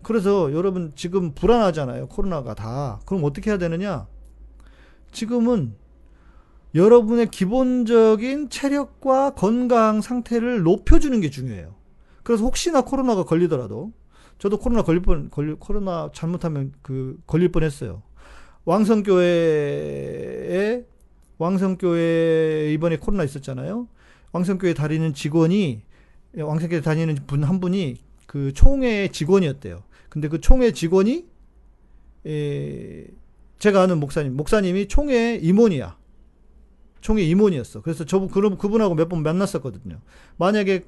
그래서 0.03 0.51
여러분 0.53 0.91
지금 0.95 1.33
불안하잖아요. 1.33 2.07
코로나가 2.07 2.53
다. 2.53 2.99
그럼 3.05 3.23
어떻게 3.23 3.49
해야 3.51 3.57
되느냐? 3.57 4.07
지금은 5.11 5.75
여러분의 6.73 7.29
기본적인 7.29 8.49
체력과 8.49 9.35
건강 9.35 10.01
상태를 10.01 10.63
높여주는 10.63 11.19
게 11.21 11.29
중요해요. 11.29 11.75
그래서 12.23 12.43
혹시나 12.43 12.81
코로나가 12.81 13.23
걸리더라도 13.23 13.91
저도 14.39 14.57
코로나 14.57 14.81
걸릴 14.83 15.01
뻔, 15.01 15.29
걸릴, 15.29 15.55
코로나 15.55 16.09
잘못하면 16.13 16.71
그 16.81 17.17
걸릴 17.27 17.49
뻔 17.51 17.63
했어요. 17.63 18.01
왕성교회에, 19.71 20.85
왕성교회 21.37 22.71
이번에 22.73 22.97
코로나 22.97 23.23
있었잖아요. 23.23 23.87
왕성교회 24.31 24.73
다니는 24.73 25.13
직원이 25.13 25.83
왕성교회 26.37 26.81
다니는 26.81 27.17
분 27.27 27.43
한 27.43 27.59
분이 27.59 27.97
그 28.27 28.53
총회 28.53 29.09
직원이었대요. 29.09 29.83
근데 30.12 30.28
그 30.28 30.41
총회 30.41 30.74
직원이 30.74 31.26
에, 32.28 33.07
제가 33.59 33.82
아는 33.82 33.99
목사님, 34.01 34.36
목사님이 34.36 34.89
총회 34.89 35.36
임원이야. 35.41 35.97
총회 36.99 37.24
임원이었어. 37.24 37.82
그래서 37.82 38.03
저분 38.05 38.28
그럼 38.28 38.57
그분하고 38.57 38.93
몇 38.93 39.07
번 39.07 39.24
만났었거든요. 39.24 40.01
만약에 40.38 40.86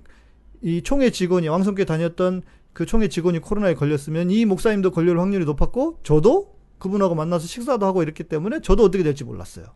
이 0.61 0.81
총회 0.83 1.09
직원이 1.09 1.47
왕성교회 1.47 1.85
다녔던 1.85 2.43
그 2.73 2.85
총회 2.85 3.07
직원이 3.07 3.39
코로나에 3.39 3.75
걸렸으면 3.75 4.29
이 4.29 4.43
목사님도 4.45 4.91
걸릴 4.91 5.17
확률이 5.17 5.45
높았고 5.45 5.99
저도 6.03 6.53
그분하고 6.79 7.15
만나서 7.15 7.47
식사도 7.47 7.85
하고 7.85 8.03
이랬기 8.03 8.25
때문에 8.25 8.59
저도 8.59 8.83
어떻게 8.83 9.03
될지 9.05 9.23
몰랐어요. 9.23 9.67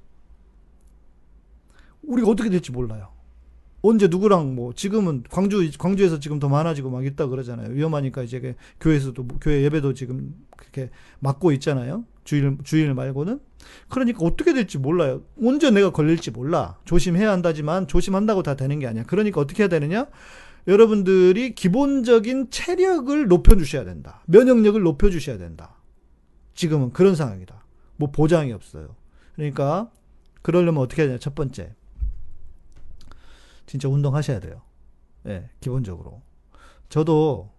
우리가 2.03 2.29
어떻게 2.29 2.49
될지 2.49 2.71
몰라요. 2.73 3.13
언제 3.81 4.07
누구랑 4.07 4.55
뭐 4.55 4.73
지금은 4.73 5.23
광주 5.29 5.69
광주에서 5.77 6.19
지금 6.19 6.39
더 6.39 6.49
많아지고 6.49 6.89
막 6.89 7.05
있다 7.05 7.27
그러잖아요. 7.27 7.73
위험하니까 7.73 8.23
이제 8.23 8.39
그 8.39 8.55
교회에서도 8.79 9.21
뭐 9.23 9.37
교회 9.39 9.63
예배도 9.63 9.93
지금 9.93 10.33
그렇게 10.55 10.89
막고 11.19 11.51
있잖아요. 11.53 12.05
주일, 12.23 12.57
주일 12.63 12.93
말고는. 12.93 13.39
그러니까 13.87 14.19
어떻게 14.25 14.53
될지 14.53 14.77
몰라요. 14.77 15.21
언제 15.41 15.69
내가 15.71 15.91
걸릴지 15.91 16.31
몰라. 16.31 16.77
조심해야 16.85 17.31
한다지만 17.31 17.87
조심한다고 17.87 18.43
다 18.43 18.55
되는 18.55 18.79
게 18.79 18.87
아니야. 18.87 19.03
그러니까 19.07 19.39
어떻게 19.39 19.63
해야 19.63 19.69
되느냐? 19.69 20.07
여러분들이 20.67 21.55
기본적인 21.55 22.49
체력을 22.49 23.27
높여 23.27 23.55
주셔야 23.55 23.85
된다. 23.85 24.21
면역력을 24.25 24.81
높여 24.81 25.09
주셔야 25.09 25.37
된다. 25.37 25.75
지금은 26.55 26.91
그런 26.91 27.15
상황이다. 27.15 27.63
뭐 27.95 28.11
보장이 28.11 28.51
없어요. 28.51 28.95
그러니까 29.35 29.89
그러려면 30.41 30.83
어떻게 30.83 31.03
해야 31.03 31.09
되냐? 31.09 31.19
첫 31.19 31.35
번째. 31.35 31.73
진짜 33.67 33.87
운동하셔야 33.87 34.39
돼요. 34.39 34.61
예, 35.27 35.29
네, 35.29 35.49
기본적으로. 35.59 36.21
저도 36.89 37.49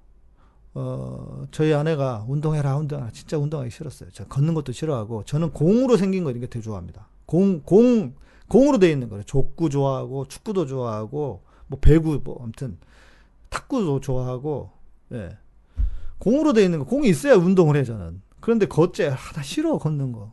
어, 0.74 1.46
저희 1.50 1.72
아내가 1.74 2.24
운동해라, 2.28 2.76
운동해라. 2.76 3.10
진짜 3.10 3.38
운동하기 3.38 3.70
싫었어요. 3.70 4.10
저 4.12 4.24
걷는 4.26 4.54
것도 4.54 4.72
싫어하고, 4.72 5.24
저는 5.24 5.52
공으로 5.52 5.96
생긴 5.96 6.24
거 6.24 6.30
이런 6.30 6.40
게 6.40 6.46
되게 6.46 6.62
좋아합니다. 6.62 7.08
공, 7.26 7.62
공, 7.62 8.14
공으로 8.48 8.78
돼 8.78 8.90
있는 8.90 9.08
거예요. 9.08 9.24
족구 9.24 9.70
좋아하고, 9.70 10.26
축구도 10.28 10.66
좋아하고, 10.66 11.42
뭐 11.66 11.78
배구, 11.80 12.20
뭐, 12.22 12.40
아무튼, 12.42 12.78
탁구도 13.48 14.00
좋아하고, 14.00 14.70
예. 15.12 15.36
공으로 16.18 16.52
돼 16.52 16.64
있는 16.64 16.78
거, 16.78 16.84
공이 16.84 17.08
있어야 17.08 17.34
운동을 17.34 17.76
해, 17.76 17.84
저는. 17.84 18.22
그런데 18.40 18.66
걷재, 18.66 19.08
아, 19.08 19.16
나 19.16 19.42
싫어, 19.42 19.78
걷는 19.78 20.12
거. 20.12 20.32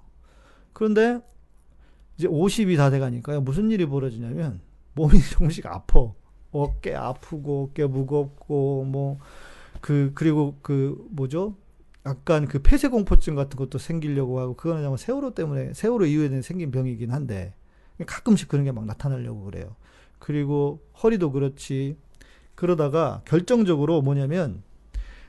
그런데, 0.74 1.22
이제 2.18 2.28
50이 2.28 2.78
다 2.78 2.90
돼가니까 2.92 3.40
무슨 3.40 3.72
일이 3.72 3.86
벌어지냐면, 3.88 4.62
몸이 4.96 5.20
조금씩 5.32 5.66
아파. 5.68 6.12
어깨 6.52 6.96
아프고, 6.96 7.70
어깨 7.70 7.86
무겁고, 7.86 8.86
뭐, 8.86 9.20
그 9.82 10.12
그리고 10.16 10.58
그 10.62 11.06
뭐죠? 11.12 11.56
약간 12.06 12.48
그 12.48 12.62
폐쇄 12.62 12.88
공포증 12.88 13.36
같은 13.36 13.58
것도 13.58 13.78
생기려고 13.78 14.40
하고 14.40 14.56
그거는 14.56 14.86
아마 14.86 14.96
세월호 14.98 15.34
때문에 15.34 15.74
세월호 15.74 16.06
이후에 16.06 16.42
생긴 16.42 16.72
병이긴 16.72 17.12
한데 17.12 17.54
가끔씩 18.06 18.48
그런 18.48 18.66
게 18.66 18.72
막 18.72 18.86
나타나려고 18.86 19.44
그래요. 19.44 19.76
그리고 20.20 20.82
허리도 21.04 21.32
그렇지. 21.32 21.98
그러다가 22.56 23.22
결정적으로 23.26 24.02
뭐냐면 24.02 24.64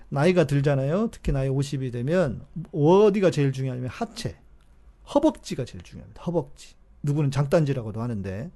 나이가 0.08 0.44
들잖아요. 0.44 1.08
특히 1.10 1.32
나이 1.32 1.48
50이 1.48 1.92
되면 1.92 2.44
어디가 2.72 3.30
제일 3.30 3.52
중요하냐면 3.52 3.90
하체, 3.90 4.36
허벅지가 5.14 5.64
제일 5.64 5.82
중요합니다. 5.82 6.22
허벅지. 6.22 6.74
누구는 7.02 7.30
장단지라고도 7.30 8.00
하는데 8.00 8.50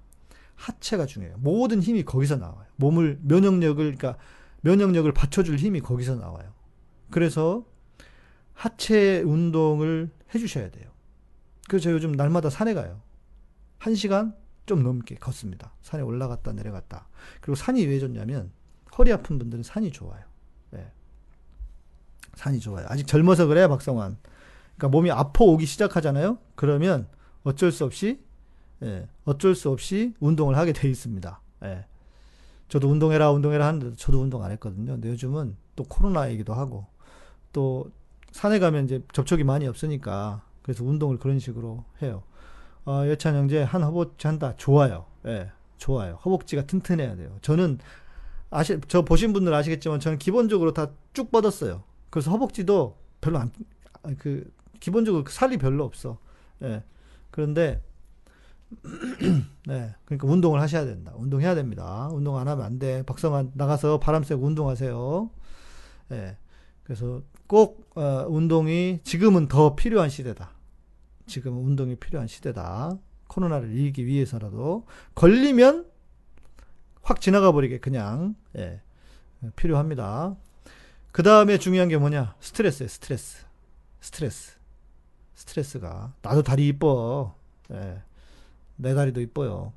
하체가 0.61 1.07
중요해요. 1.07 1.39
모든 1.39 1.83
힘이 1.83 2.05
거기서 2.05 2.37
나와요. 2.37 2.67
몸을 2.77 3.19
면역력을 3.23 3.77
그러니까 3.77 4.19
면역력을 4.61 5.11
받쳐줄 5.13 5.57
힘이 5.57 5.81
거기서 5.81 6.17
나와요. 6.17 6.53
그래서 7.11 7.65
하체 8.53 9.23
운동을 9.23 10.11
해주셔야 10.35 10.71
돼요. 10.71 10.91
그래서 11.67 11.85
저 11.85 11.93
요즘 11.93 12.13
날마다 12.13 12.51
산에 12.51 12.75
가요. 12.75 13.01
한 13.79 13.95
시간 13.95 14.35
좀 14.67 14.83
넘게 14.83 15.15
걷습니다. 15.15 15.73
산에 15.81 16.03
올라갔다 16.03 16.53
내려갔다. 16.53 17.09
그리고 17.41 17.55
산이 17.55 17.87
왜 17.87 17.99
좋냐면 17.99 18.53
허리 18.99 19.13
아픈 19.13 19.39
분들은 19.39 19.63
산이 19.63 19.93
좋아요. 19.93 20.23
네. 20.71 20.93
산이 22.35 22.61
좋아요. 22.61 22.85
아직 22.91 23.07
젊어서 23.07 23.47
그래 23.47 23.67
박성환. 23.67 24.19
그러니까 24.77 24.89
몸이 24.89 25.11
아파 25.11 25.43
오기 25.45 25.65
시작하잖아요. 25.65 26.39
그러면 26.55 27.09
어쩔 27.45 27.73
수 27.73 27.85
없이 27.87 28.21
예, 28.83 29.09
어쩔 29.25 29.55
수 29.55 29.71
없이 29.71 30.15
운동을 30.21 30.57
하게 30.57 30.73
돼 30.73 30.89
있습니다. 30.89 31.41
예. 31.65 31.85
저도 32.69 32.89
운동해라 32.89 33.31
운동해라 33.33 33.67
하는데 33.67 33.95
저도 33.97 34.21
운동 34.21 34.43
안 34.45 34.51
했거든요. 34.53 34.93
근데 34.93 35.09
요즘은 35.11 35.57
또 35.77 35.85
코로나이기도 35.85 36.55
하고 36.55 36.87
또 37.53 37.91
산에 38.33 38.59
가면 38.59 38.85
이제 38.85 39.03
접촉이 39.13 39.43
많이 39.45 39.67
없으니까 39.67 40.43
그래서 40.63 40.85
운동을 40.85 41.19
그런 41.19 41.39
식으로 41.39 41.85
해요. 42.03 42.23
어, 42.87 43.03
여찬 43.09 43.35
형제 43.35 43.63
한 43.63 43.83
허벅지 43.83 44.27
한다 44.27 44.55
좋아요. 44.57 45.07
예, 45.27 45.51
좋아요. 45.79 46.19
허벅지가 46.25 46.63
튼튼해야 46.67 47.17
돼요. 47.17 47.37
저는 47.43 47.79
아시 48.51 48.81
저 48.89 49.03
보신 49.03 49.33
분들 49.33 49.53
아시겠지만 49.55 50.01
저는 50.01 50.19
기본적으로 50.19 50.73
다 50.73 50.91
쭉 51.13 51.31
뻗었어요. 51.33 51.83
그래서 52.11 52.31
허벅지도 52.31 52.97
별로 53.21 53.39
안 53.39 53.51
그 54.19 54.51
기본적으로 54.81 55.25
살이 55.29 55.59
별로 55.59 55.85
없어. 55.85 56.19
예. 56.63 56.83
그런데 57.31 57.83
네. 59.67 59.95
그러니까 60.05 60.29
운동을 60.29 60.61
하셔야 60.61 60.85
된다. 60.85 61.13
운동해야 61.17 61.55
됩니다. 61.55 62.09
운동 62.13 62.39
안 62.39 62.49
하면 62.49 62.65
안 62.65 62.79
돼. 62.79 63.03
박성환 63.05 63.53
나가서 63.55 64.01
바람 64.01 64.23
쐬고 64.23 64.47
운동하세요. 64.47 65.31
예. 66.13 66.15
네. 66.15 66.37
그래서 66.85 67.23
꼭 67.47 67.91
어, 67.97 68.27
운동이 68.29 69.01
지금은 69.05 69.49
더 69.49 69.77
필요한 69.77 70.09
시대다. 70.09 70.53
지금은 71.27 71.63
운동이 71.63 71.97
필요한 71.97 72.27
시대다. 72.27 72.99
코로나를 73.29 73.77
이기기 73.77 74.07
위해서라도 74.07 74.87
걸리면 75.15 75.87
확 77.03 77.21
지나가 77.21 77.53
버리게 77.53 77.79
그냥 77.79 78.35
예. 78.57 78.81
필요합니다. 79.57 80.37
그 81.13 81.23
다음에 81.23 81.59
중요한 81.59 81.89
게 81.89 81.97
뭐냐? 81.97 82.35
스트레스예 82.41 82.89
스트레스. 82.89 83.45
스트레스. 84.01 84.57
스트레스가 85.35 86.13
나도 86.23 86.43
다리 86.43 86.69
이뻐. 86.69 87.35
예. 87.73 88.03
내 88.81 88.95
다리도 88.95 89.21
이뻐요. 89.21 89.73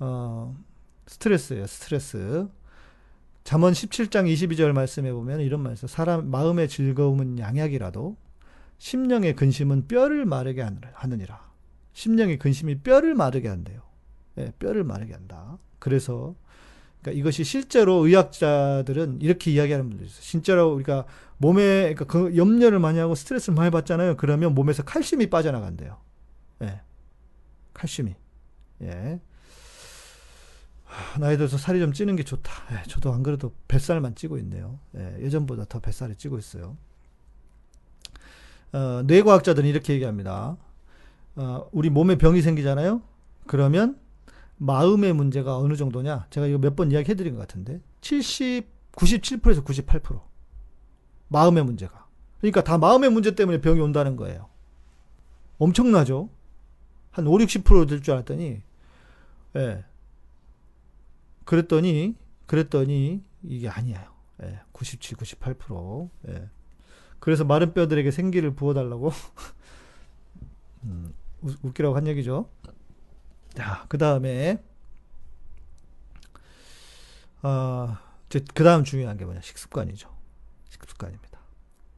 어, 0.00 0.56
스트레스예요, 1.06 1.66
스트레스. 1.66 2.48
잠언 3.44 3.72
17장 3.72 4.30
22절 4.30 4.72
말씀에 4.72 5.12
보면 5.12 5.40
이런 5.40 5.62
말씀. 5.62 5.88
사람 5.88 6.30
마음의 6.30 6.68
즐거움은 6.68 7.38
양약이라도 7.38 8.16
심령의 8.78 9.34
근심은 9.36 9.88
뼈를 9.88 10.26
마르게 10.26 10.64
하느니라. 10.92 11.48
심령의 11.92 12.38
근심이 12.38 12.80
뼈를 12.80 13.14
마르게 13.14 13.48
한대요. 13.48 13.80
네, 14.34 14.52
뼈를 14.58 14.84
마르게 14.84 15.14
한다. 15.14 15.58
그래서 15.78 16.34
그러니까 17.00 17.18
이것이 17.18 17.44
실제로 17.44 18.06
의학자들은 18.06 19.20
이렇게 19.22 19.50
이야기하는 19.50 19.88
분들이 19.88 20.08
있어요. 20.08 20.22
진짜로 20.22 20.74
우리가 20.74 21.06
몸에 21.38 21.94
그러니까 21.94 22.04
그 22.04 22.36
염려를 22.36 22.78
많이 22.78 22.98
하고 22.98 23.14
스트레스를 23.14 23.54
많이 23.54 23.70
받잖아요. 23.70 24.16
그러면 24.16 24.54
몸에서 24.54 24.82
칼슘이 24.82 25.30
빠져나간대요. 25.30 26.07
예. 27.78 27.80
칼슘이. 27.80 28.14
예. 28.82 29.20
나이 31.20 31.36
들어서 31.36 31.58
살이 31.58 31.80
좀 31.80 31.92
찌는 31.92 32.16
게 32.16 32.22
좋다. 32.24 32.50
예, 32.72 32.82
저도 32.88 33.12
안 33.12 33.22
그래도 33.22 33.54
뱃살만 33.68 34.14
찌고 34.14 34.38
있네요. 34.38 34.78
예, 34.96 35.16
예전보다 35.20 35.66
더 35.66 35.80
뱃살이 35.80 36.16
찌고 36.16 36.38
있어요. 36.38 36.76
어, 38.72 39.02
뇌과학자들은 39.06 39.68
이렇게 39.68 39.94
얘기합니다. 39.94 40.56
어, 41.36 41.68
우리 41.72 41.90
몸에 41.90 42.16
병이 42.16 42.42
생기잖아요? 42.42 43.02
그러면 43.46 43.98
마음의 44.56 45.12
문제가 45.12 45.56
어느 45.58 45.76
정도냐? 45.76 46.26
제가 46.30 46.46
이거 46.46 46.58
몇 46.58 46.74
번 46.74 46.90
이야기 46.90 47.10
해드린 47.10 47.34
것 47.34 47.40
같은데. 47.40 47.80
70, 48.00 48.66
97%에서 48.92 49.62
98%. 49.62 50.20
마음의 51.28 51.64
문제가. 51.64 52.08
그러니까 52.40 52.64
다 52.64 52.78
마음의 52.78 53.10
문제 53.10 53.34
때문에 53.34 53.60
병이 53.60 53.80
온다는 53.80 54.16
거예요. 54.16 54.48
엄청나죠? 55.58 56.30
한 57.10 57.26
5, 57.26 57.38
60%될 57.38 58.02
줄 58.02 58.14
알았더니, 58.14 58.62
예. 59.56 59.84
그랬더니, 61.44 62.16
그랬더니, 62.46 63.22
이게 63.42 63.68
아니에요. 63.68 64.14
예. 64.42 64.60
97, 64.72 65.16
98%. 65.16 66.10
예. 66.28 66.50
그래서 67.20 67.44
마른 67.44 67.74
뼈들에게 67.74 68.10
생기를 68.10 68.54
부어달라고, 68.54 69.10
음, 70.84 71.12
웃기라고 71.62 71.96
한 71.96 72.06
얘기죠. 72.06 72.50
자, 73.54 73.86
그 73.88 73.98
다음에, 73.98 74.62
아, 77.42 78.02
그 78.54 78.64
다음 78.64 78.84
중요한 78.84 79.16
게 79.16 79.24
뭐냐. 79.24 79.40
식습관이죠. 79.40 80.14
식습관입니다. 80.68 81.40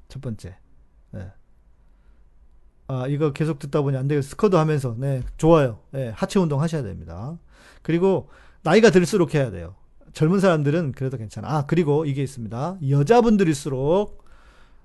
첫 0.08 0.20
번째. 0.20 0.56
예. 1.14 1.32
아, 2.90 3.06
이거 3.06 3.32
계속 3.32 3.60
듣다 3.60 3.82
보니 3.82 3.96
안 3.96 4.08
되겠어. 4.08 4.30
스쿼드 4.30 4.56
하면서, 4.56 4.96
네, 4.98 5.22
좋아요. 5.36 5.78
네, 5.92 6.10
하체 6.14 6.40
운동 6.40 6.60
하셔야 6.60 6.82
됩니다. 6.82 7.38
그리고, 7.82 8.28
나이가 8.62 8.90
들수록 8.90 9.34
해야 9.34 9.52
돼요. 9.52 9.76
젊은 10.12 10.40
사람들은 10.40 10.92
그래도 10.92 11.16
괜찮아. 11.16 11.48
아, 11.48 11.66
그리고 11.66 12.04
이게 12.04 12.20
있습니다. 12.22 12.78
여자분들일수록, 12.88 14.24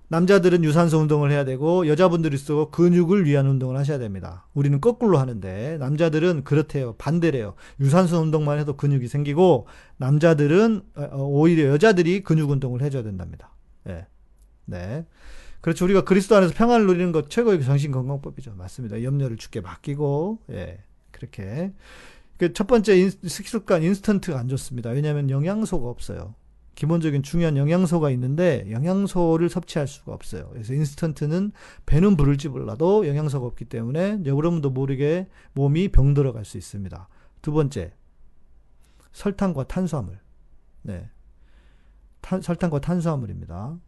남자들은 0.08 0.64
유산소 0.64 1.00
운동을 1.00 1.32
해야 1.32 1.46
되고, 1.46 1.88
여자분들일수록 1.88 2.72
근육을 2.72 3.26
위한 3.26 3.48
운동을 3.48 3.76
하셔야 3.76 3.98
됩니다. 3.98 4.46
우리는 4.54 4.80
거꾸로 4.80 5.18
하는데, 5.18 5.78
남자들은 5.80 6.44
그렇대요. 6.44 6.94
반대래요. 7.00 7.56
유산소 7.80 8.20
운동만 8.20 8.60
해도 8.60 8.78
근육이 8.78 9.08
생기고, 9.08 9.66
남자들은, 9.98 10.84
어, 10.96 11.10
어, 11.12 11.24
오히려 11.24 11.70
여자들이 11.70 12.22
근육 12.22 12.52
운동을 12.52 12.84
해줘야 12.84 13.02
된답니다. 13.02 13.50
네. 13.84 14.06
네. 14.66 15.08
그렇죠. 15.66 15.84
우리가 15.86 16.04
그리스도 16.04 16.36
안에서 16.36 16.54
평안을 16.54 16.86
누리는 16.86 17.12
것 17.12 17.28
최고의 17.28 17.64
정신 17.64 17.92
건강법이죠. 17.92 18.54
맞습니다. 18.54 19.02
염려를 19.02 19.36
죽게 19.36 19.62
맡기고, 19.62 20.38
예, 20.52 20.84
그렇게. 21.10 21.74
그 22.38 22.54
첫 22.54 22.68
번째 22.68 22.96
인, 23.00 23.10
식습관 23.10 23.82
인스턴트가 23.82 24.38
안 24.38 24.48
좋습니다. 24.48 24.92
왜냐하면 24.92 25.32
영양소가 25.32 25.90
없어요. 25.90 26.36
기본적인 26.76 27.24
중요한 27.24 27.58
영양소가 27.58 28.12
있는데 28.12 28.68
영양소를 28.70 29.50
섭취할 29.50 29.88
수가 29.88 30.14
없어요. 30.14 30.50
그래서 30.54 30.72
인스턴트는 30.76 31.52
배는 31.88 32.16
부를지 32.16 32.48
몰라도 32.48 33.08
영양소가 33.08 33.48
없기 33.48 33.66
때문에 33.66 34.20
여러분도 34.24 34.70
모르게 34.70 35.28
몸이 35.54 35.88
병들어 35.88 36.32
갈 36.32 36.46
수 36.46 36.60
있습니다. 36.60 37.08
두 37.42 37.52
번째, 37.52 37.92
설탕과 39.14 39.64
탄수화물. 39.64 40.20
네. 40.84 41.10
탄, 42.22 42.40
설탕과 42.44 42.82
탄수화물입니다. 42.82 43.80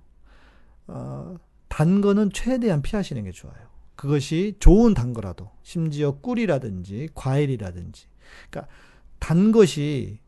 어, 0.88 1.38
단 1.68 2.01
거는 2.01 2.32
최대한 2.34 2.82
피하시는 2.82 3.24
게 3.24 3.32
좋아요. 3.32 3.68
그것이 3.95 4.55
좋은 4.59 4.93
단 4.93 5.13
거라도, 5.13 5.51
심지어 5.63 6.11
꿀이라든지 6.20 7.09
과일이라든지. 7.15 8.07
그러니까 8.49 8.72
단 9.20 9.51
것이, 9.51 10.20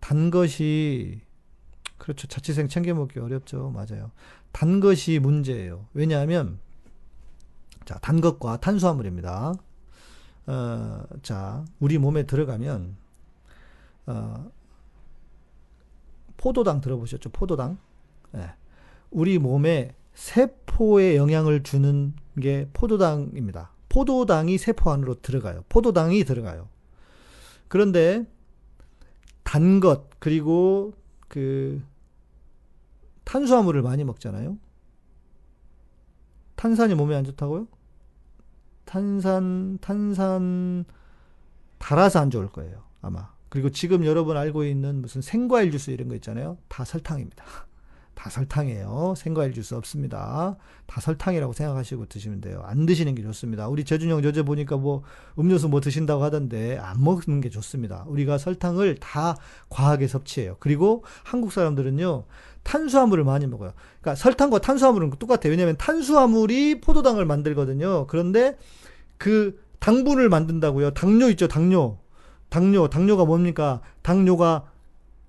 단 0.00 0.30
것이 0.30 1.20
그렇죠. 1.98 2.26
자취생 2.26 2.68
챙겨 2.68 2.94
먹기 2.94 3.18
어렵죠. 3.18 3.70
맞아요. 3.70 4.12
단 4.52 4.80
것이 4.80 5.18
문제예요. 5.18 5.86
왜냐하면 5.92 6.58
자, 7.84 7.98
단 7.98 8.20
것과 8.20 8.58
탄수화물입니다. 8.58 9.54
어, 10.46 11.02
자, 11.22 11.64
우리 11.80 11.98
몸에 11.98 12.24
들어가면 12.24 12.96
어, 14.06 14.50
포도당 16.36 16.80
들어보셨죠? 16.80 17.30
포도당. 17.30 17.78
네. 18.32 18.50
우리 19.10 19.38
몸에 19.38 19.94
세포에 20.16 21.14
영향을 21.16 21.62
주는 21.62 22.14
게 22.40 22.68
포도당입니다. 22.72 23.70
포도당이 23.90 24.58
세포 24.58 24.90
안으로 24.90 25.20
들어가요. 25.20 25.64
포도당이 25.68 26.24
들어가요. 26.24 26.68
그런데 27.68 28.26
단 29.44 29.78
것, 29.78 30.08
그리고 30.18 30.94
그 31.28 31.82
탄수화물을 33.24 33.82
많이 33.82 34.04
먹잖아요. 34.04 34.58
탄산이 36.56 36.94
몸에 36.94 37.14
안 37.14 37.24
좋다고요? 37.24 37.68
탄산 38.86 39.78
탄산 39.80 40.86
달아서 41.78 42.20
안 42.20 42.30
좋을 42.30 42.48
거예요. 42.48 42.84
아마. 43.02 43.34
그리고 43.50 43.70
지금 43.70 44.04
여러분 44.06 44.36
알고 44.36 44.64
있는 44.64 45.02
무슨 45.02 45.20
생과일 45.20 45.70
주스 45.70 45.90
이런 45.90 46.08
거 46.08 46.14
있잖아요. 46.14 46.56
다 46.68 46.84
설탕입니다. 46.84 47.44
다 48.16 48.30
설탕이에요. 48.30 49.14
생과일 49.16 49.52
주스 49.52 49.74
없습니다. 49.74 50.56
다 50.86 51.00
설탕이라고 51.00 51.52
생각하시고 51.52 52.06
드시면 52.06 52.40
돼요. 52.40 52.62
안 52.64 52.86
드시는 52.86 53.14
게 53.14 53.22
좋습니다. 53.22 53.68
우리 53.68 53.84
재준형 53.84 54.22
저제 54.22 54.42
보니까 54.42 54.78
뭐 54.78 55.02
음료수 55.38 55.68
뭐 55.68 55.80
드신다고 55.80 56.24
하던데 56.24 56.78
안 56.78 57.04
먹는 57.04 57.42
게 57.42 57.50
좋습니다. 57.50 58.04
우리가 58.08 58.38
설탕을 58.38 58.96
다 58.96 59.36
과하게 59.68 60.08
섭취해요. 60.08 60.56
그리고 60.60 61.04
한국 61.24 61.52
사람들은요. 61.52 62.24
탄수화물을 62.62 63.22
많이 63.22 63.46
먹어요. 63.46 63.72
그러니까 64.00 64.14
설탕과 64.20 64.60
탄수화물은 64.60 65.10
똑같아요. 65.18 65.50
왜냐하면 65.50 65.76
탄수화물이 65.76 66.80
포도당을 66.80 67.26
만들거든요. 67.26 68.06
그런데 68.06 68.56
그 69.18 69.62
당분을 69.78 70.30
만든다고요. 70.30 70.92
당뇨 70.92 71.28
있죠, 71.30 71.48
당뇨. 71.48 71.98
당뇨, 72.48 72.88
당뇨가 72.88 73.26
뭡니까? 73.26 73.82
당뇨가 74.02 74.64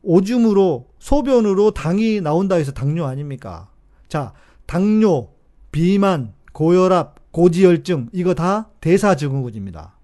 오줌으로 0.03 0.89
소변으로 0.99 1.71
당이 1.71 2.21
나온다 2.21 2.55
해서 2.55 2.71
당뇨 2.71 3.05
아닙니까? 3.05 3.69
자, 4.07 4.33
당뇨, 4.65 5.29
비만, 5.71 6.33
고혈압, 6.53 7.31
고지혈증 7.31 8.09
이거 8.13 8.33
다 8.33 8.69
대사 8.79 9.15
증후군입니다. 9.15 9.97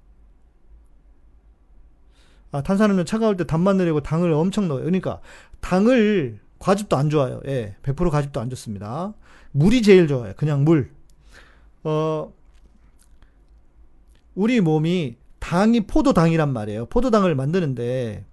아, 2.51 2.61
탄산음료 2.61 3.03
차가울 3.03 3.35
때 3.35 3.45
담만 3.45 3.77
내리고 3.77 4.01
당을 4.01 4.31
엄청 4.31 4.67
넣어요. 4.67 4.83
그러니까 4.83 5.19
당을 5.61 6.39
과즙도 6.59 6.95
안 6.95 7.09
좋아요. 7.09 7.41
예, 7.47 7.75
100% 7.81 8.11
과즙도 8.11 8.39
안 8.39 8.49
좋습니다. 8.51 9.13
물이 9.51 9.81
제일 9.81 10.07
좋아요. 10.07 10.33
그냥 10.37 10.63
물. 10.63 10.91
어, 11.83 12.31
우리 14.35 14.61
몸이 14.61 15.17
당이 15.39 15.87
포도당이란 15.87 16.53
말이에요. 16.53 16.85
포도당을 16.85 17.35
만드는데 17.35 18.25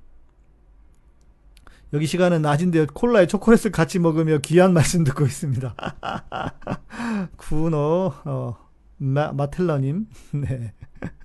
여기 1.93 2.07
시간은 2.07 2.43
낮인데 2.43 2.87
콜라에 2.87 3.27
초콜릿을 3.27 3.73
같이 3.73 3.99
먹으며 3.99 4.39
귀한 4.39 4.73
말씀 4.73 5.03
듣고 5.05 5.25
있습니다. 5.25 5.75
구노 7.37 8.13
어, 8.25 8.57
마, 8.97 9.33
마텔러님, 9.33 10.07
네, 10.35 10.73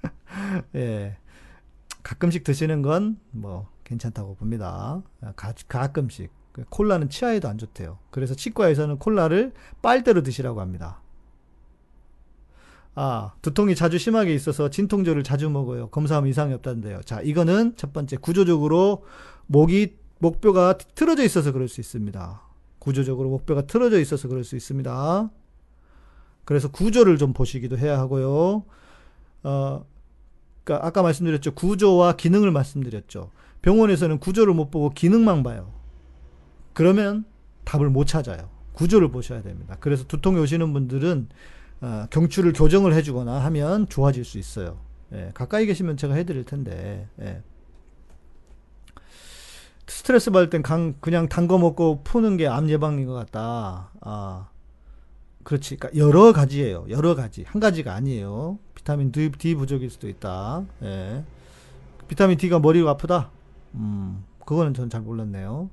예, 0.76 1.18
가끔씩 2.03 2.43
드시는 2.43 2.82
건 2.82 3.18
뭐 3.32 3.70
괜찮다고 3.86 4.36
봅니다. 4.36 5.01
가, 5.36 5.53
가끔씩 5.68 6.32
콜라는 6.70 7.09
치아에도 7.09 7.47
안 7.47 7.57
좋대요. 7.57 7.99
그래서 8.09 8.34
치과에서는 8.36 8.97
콜라를 8.97 9.53
빨대로 9.82 10.24
드시라고 10.24 10.59
합니다. 10.59 11.01
아, 12.95 13.34
두통이 13.41 13.76
자주 13.76 13.97
심하게 13.97 14.34
있어서 14.34 14.70
진통제를 14.70 15.24
자주 15.24 15.49
먹어요. 15.49 15.89
검사하면 15.89 16.30
이상이 16.30 16.53
없다는데요. 16.53 17.01
자, 17.01 17.22
이거는 17.22 17.76
첫 17.76 17.91
번째 17.93 18.18
구조적으로 18.18 19.03
목이 19.47 19.97
목뼈가 20.26 20.78
틀어져 20.96 21.24
있어서 21.24 21.52
그럴 21.52 21.68
수 21.68 21.82
있습니다. 21.82 22.42
구조적으로 22.80 23.30
목뼈가 23.30 23.62
틀어져 23.64 24.00
있어서 24.00 24.28
그럴 24.28 24.44
수 24.44 24.56
있습니다. 24.56 25.30
그래서 26.46 26.72
구조를 26.72 27.18
좀 27.18 27.34
보시기도 27.34 27.78
해야 27.78 28.00
하고요. 28.00 28.64
어, 29.44 29.86
그러니까 30.64 30.88
아까 30.88 31.02
말씀드렸죠. 31.04 31.54
구조와 31.54 32.16
기능을 32.16 32.52
말씀드렸죠. 32.52 33.32
병원에서는 33.62 34.20
구조를 34.20 34.54
못 34.54 34.72
보고 34.72 34.90
기능만 34.90 35.44
봐요. 35.44 35.72
그러면 36.74 37.26
답을 37.64 37.90
못 37.90 38.06
찾아요. 38.06 38.50
구조를 38.74 39.10
보셔야 39.10 39.42
됩니다. 39.42 39.78
그래서 39.80 40.06
두통이 40.06 40.40
오시는 40.40 40.74
분들은 40.74 41.30
어, 41.82 42.06
경추를 42.10 42.54
교정을 42.54 42.94
해주거나 42.94 43.44
하면 43.46 43.88
좋아질 43.88 44.26
수 44.26 44.38
있어요. 44.38 44.80
예, 45.14 45.32
가까이 45.34 45.66
계시면 45.66 45.98
제가 45.98 46.16
해드릴 46.16 46.46
텐데. 46.46 47.08
예. 47.22 47.42
스트레스 49.88 50.32
받을 50.32 50.50
땐 50.50 50.62
강, 50.64 50.96
그냥 51.00 51.28
단 51.30 51.48
거 51.48 51.58
먹고 51.58 52.02
푸는 52.04 52.38
게 52.38 52.48
암 52.48 52.70
예방인 52.70 53.06
것 53.06 53.14
같다. 53.14 53.92
아, 54.02 54.50
그렇지. 55.44 55.78
그러니까 55.78 56.00
여러 56.00 56.34
가지예요. 56.34 56.86
여러 56.90 57.16
가지. 57.16 57.44
한 57.48 57.60
가지가 57.60 57.94
아니에요. 57.94 58.58
비타민 58.74 59.12
D, 59.12 59.32
D 59.32 59.56
부족일 59.56 59.90
수도 59.90 60.08
있다. 60.10 60.66
예. 60.84 61.24
비타민 62.08 62.38
D가 62.38 62.60
머리가 62.60 62.92
아프다. 62.92 63.30
음, 63.76 64.24
그거는 64.46 64.74
전 64.74 64.90
잘 64.90 65.02
몰랐네요. 65.02 65.70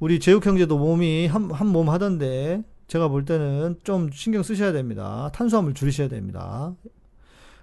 우리 0.00 0.20
제육 0.20 0.44
형제도 0.46 0.78
몸이 0.78 1.26
한, 1.26 1.50
한 1.50 1.68
몸 1.68 1.88
하던데, 1.90 2.62
제가 2.88 3.08
볼 3.08 3.24
때는 3.24 3.78
좀 3.84 4.10
신경 4.12 4.42
쓰셔야 4.42 4.72
됩니다. 4.72 5.30
탄수화물 5.34 5.74
줄이셔야 5.74 6.08
됩니다. 6.08 6.74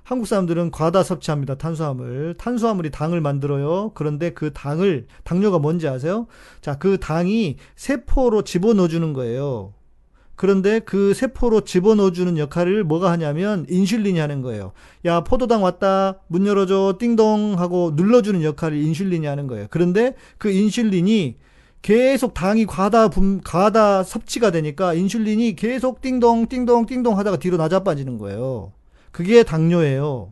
한국 0.08 0.26
사람들은 0.26 0.72
과다 0.72 1.04
섭취합니다. 1.04 1.56
탄수화물. 1.56 2.36
탄수화물이 2.38 2.92
당을 2.92 3.20
만들어요. 3.20 3.92
그런데 3.94 4.30
그 4.30 4.54
당을, 4.54 5.06
당뇨가 5.26 5.60
뭔지 5.60 5.86
아세요? 5.90 6.28
자, 6.62 6.78
그 6.78 6.98
당이 6.98 7.58
세포로 7.76 8.44
집어넣어 8.44 8.88
주는 8.88 9.12
거예요. 9.12 9.74
그런데 10.38 10.80
그 10.80 11.14
세포로 11.14 11.66
집어넣어 11.66 12.12
주는 12.12 12.38
역할을 12.38 12.86
뭐가 12.86 13.12
하냐면 13.12 13.66
인슐린이 13.68 14.18
하는 14.18 14.42
거예요. 14.42 14.72
야, 15.04 15.26
포도당 15.26 15.62
왔다. 15.62 16.22
문 16.28 16.48
열어 16.48 16.66
줘. 16.66 16.96
띵동 16.98 17.56
하고 17.58 17.94
눌러 17.94 18.22
주는 18.22 18.42
역할을 18.44 18.78
인슐린이 18.78 19.26
하는 19.28 19.46
거예요. 19.48 19.68
그런데 19.70 20.16
그 20.38 20.50
인슐린이 20.50 21.36
계속 21.82 22.34
당이 22.34 22.66
과다 22.66 23.10
분, 23.10 23.42
과다 23.44 24.04
섭취가 24.04 24.52
되니까 24.52 24.94
인슐린이 24.94 25.58
계속 25.58 26.00
띵동, 26.00 26.48
띵동, 26.48 26.86
띵동 26.86 27.18
하다가 27.20 27.40
뒤로 27.40 27.58
낮아 27.58 27.84
빠지는 27.84 28.18
거예요. 28.18 28.72
그게 29.18 29.42
당뇨예요. 29.42 30.32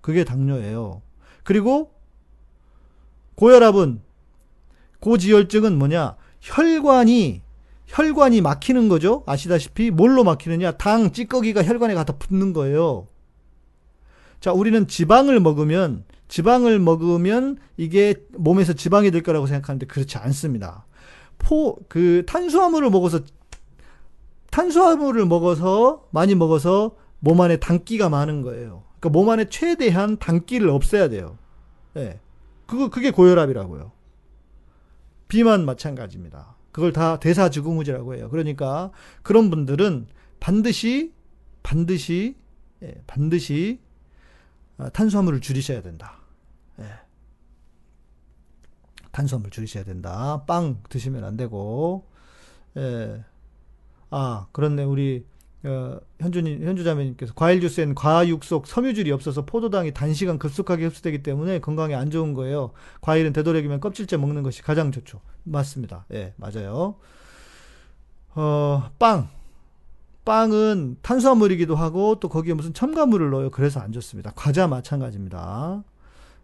그게 0.00 0.24
당뇨예요. 0.24 1.02
그리고 1.42 1.92
고혈압은 3.34 4.00
고지혈증은 5.00 5.78
뭐냐? 5.78 6.16
혈관이 6.40 7.42
혈관이 7.86 8.40
막히는 8.40 8.88
거죠. 8.88 9.24
아시다시피 9.26 9.90
뭘로 9.90 10.24
막히느냐? 10.24 10.72
당 10.78 11.12
찌꺼기가 11.12 11.64
혈관에 11.64 11.92
가다 11.92 12.16
붙는 12.16 12.54
거예요. 12.54 13.08
자, 14.40 14.52
우리는 14.54 14.88
지방을 14.88 15.38
먹으면 15.40 16.04
지방을 16.28 16.78
먹으면 16.78 17.58
이게 17.76 18.14
몸에서 18.32 18.72
지방이 18.72 19.10
될 19.10 19.22
거라고 19.22 19.46
생각하는데 19.46 19.84
그렇지 19.84 20.16
않습니다. 20.16 20.86
포 21.36 21.76
그 21.90 22.22
탄수화물을 22.26 22.88
먹어서 22.88 23.20
탄수화물을 24.50 25.26
먹어서 25.26 26.06
많이 26.10 26.34
먹어서 26.34 27.03
몸 27.24 27.40
안에 27.40 27.56
단기가 27.56 28.10
많은 28.10 28.42
거예요. 28.42 28.84
그러니까 29.00 29.08
몸 29.08 29.30
안에 29.30 29.48
최대한 29.48 30.18
단기를 30.18 30.68
없애야 30.68 31.08
돼요. 31.08 31.38
예. 31.96 32.00
네. 32.00 32.20
그거 32.66 32.90
그게 32.90 33.10
고혈압이라고요. 33.10 33.92
비만 35.28 35.64
마찬가지입니다. 35.64 36.54
그걸 36.70 36.92
다 36.92 37.18
대사증후군이라고 37.18 38.14
해요. 38.14 38.28
그러니까 38.30 38.90
그런 39.22 39.48
분들은 39.48 40.06
반드시 40.38 41.14
반드시 41.62 42.36
예, 42.82 43.02
반드시 43.06 43.80
아, 44.76 44.90
탄수화물을 44.90 45.40
줄이셔야 45.40 45.80
된다. 45.80 46.18
예. 46.80 46.84
탄수화물 49.12 49.50
줄이셔야 49.50 49.84
된다. 49.84 50.44
빵 50.46 50.82
드시면 50.90 51.24
안 51.24 51.38
되고 51.38 52.06
예. 52.76 53.24
아, 54.10 54.46
그렇네. 54.52 54.84
우리 54.84 55.24
어, 55.64 55.98
현주님, 56.20 56.62
현주자매님께서 56.62 57.32
과일 57.34 57.60
주스엔 57.60 57.94
과육 57.94 58.44
속 58.44 58.66
섬유질이 58.66 59.10
없어서 59.12 59.46
포도당이 59.46 59.94
단시간 59.94 60.38
급속하게 60.38 60.84
흡수되기 60.86 61.22
때문에 61.22 61.60
건강에 61.60 61.94
안 61.94 62.10
좋은 62.10 62.34
거예요. 62.34 62.72
과일은 63.00 63.32
되도록이면 63.32 63.80
껍질째 63.80 64.18
먹는 64.18 64.42
것이 64.42 64.62
가장 64.62 64.92
좋죠. 64.92 65.20
맞습니다. 65.44 66.04
예, 66.12 66.34
맞아요. 66.36 66.96
어, 68.34 68.90
빵. 68.98 69.28
빵은 70.24 70.96
탄수화물이기도 71.02 71.76
하고 71.76 72.18
또 72.18 72.28
거기에 72.28 72.54
무슨 72.54 72.72
첨가물을 72.72 73.30
넣어요. 73.30 73.50
그래서 73.50 73.80
안 73.80 73.92
좋습니다. 73.92 74.32
과자 74.34 74.66
마찬가지입니다. 74.66 75.84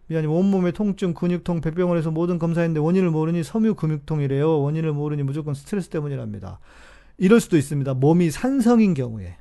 미안님 0.07 0.29
온몸의 0.29 0.73
통증, 0.73 1.13
근육통, 1.13 1.61
백병원에서 1.61 2.11
모든 2.11 2.37
검사했는데 2.37 2.79
원인을 2.79 3.09
모르니 3.09 3.43
섬유 3.43 3.75
근육통이래요. 3.75 4.61
원인을 4.61 4.93
모르니 4.93 5.23
무조건 5.23 5.53
스트레스 5.53 5.89
때문이랍니다. 5.89 6.59
이럴 7.21 7.39
수도 7.39 7.55
있습니다. 7.55 7.93
몸이 7.93 8.31
산성인 8.31 8.95
경우에. 8.95 9.37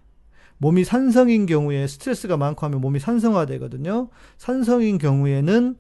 몸이 0.59 0.85
산성인 0.85 1.47
경우에 1.47 1.87
스트레스가 1.87 2.37
많고 2.37 2.67
하면 2.67 2.83
몸이 2.83 3.01
산성화되거든요. 3.01 4.11
산성인 4.37 4.99
경우에는 4.99 5.77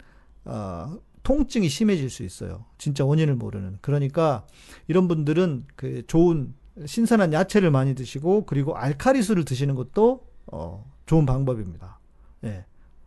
어, 0.46 0.96
통증이 1.22 1.68
심해질 1.68 2.09
수 2.09 2.22
있어요. 2.22 2.64
진짜 2.78 3.05
원인을 3.05 3.34
모르는. 3.34 3.76
그러니까 3.82 4.46
이런 4.88 5.09
분들은 5.09 5.66
그 5.76 6.03
좋은 6.07 6.55
신선한 6.86 7.34
야채를 7.34 7.70
많이 7.70 7.94
드시고 7.94 8.46
그리고 8.46 8.74
알카리수를 8.74 9.44
드시는 9.44 9.74
것도 9.74 10.26
어, 10.46 10.90
좋은 11.05 11.26
방법입니다. 11.26 12.01
예. 12.44 12.64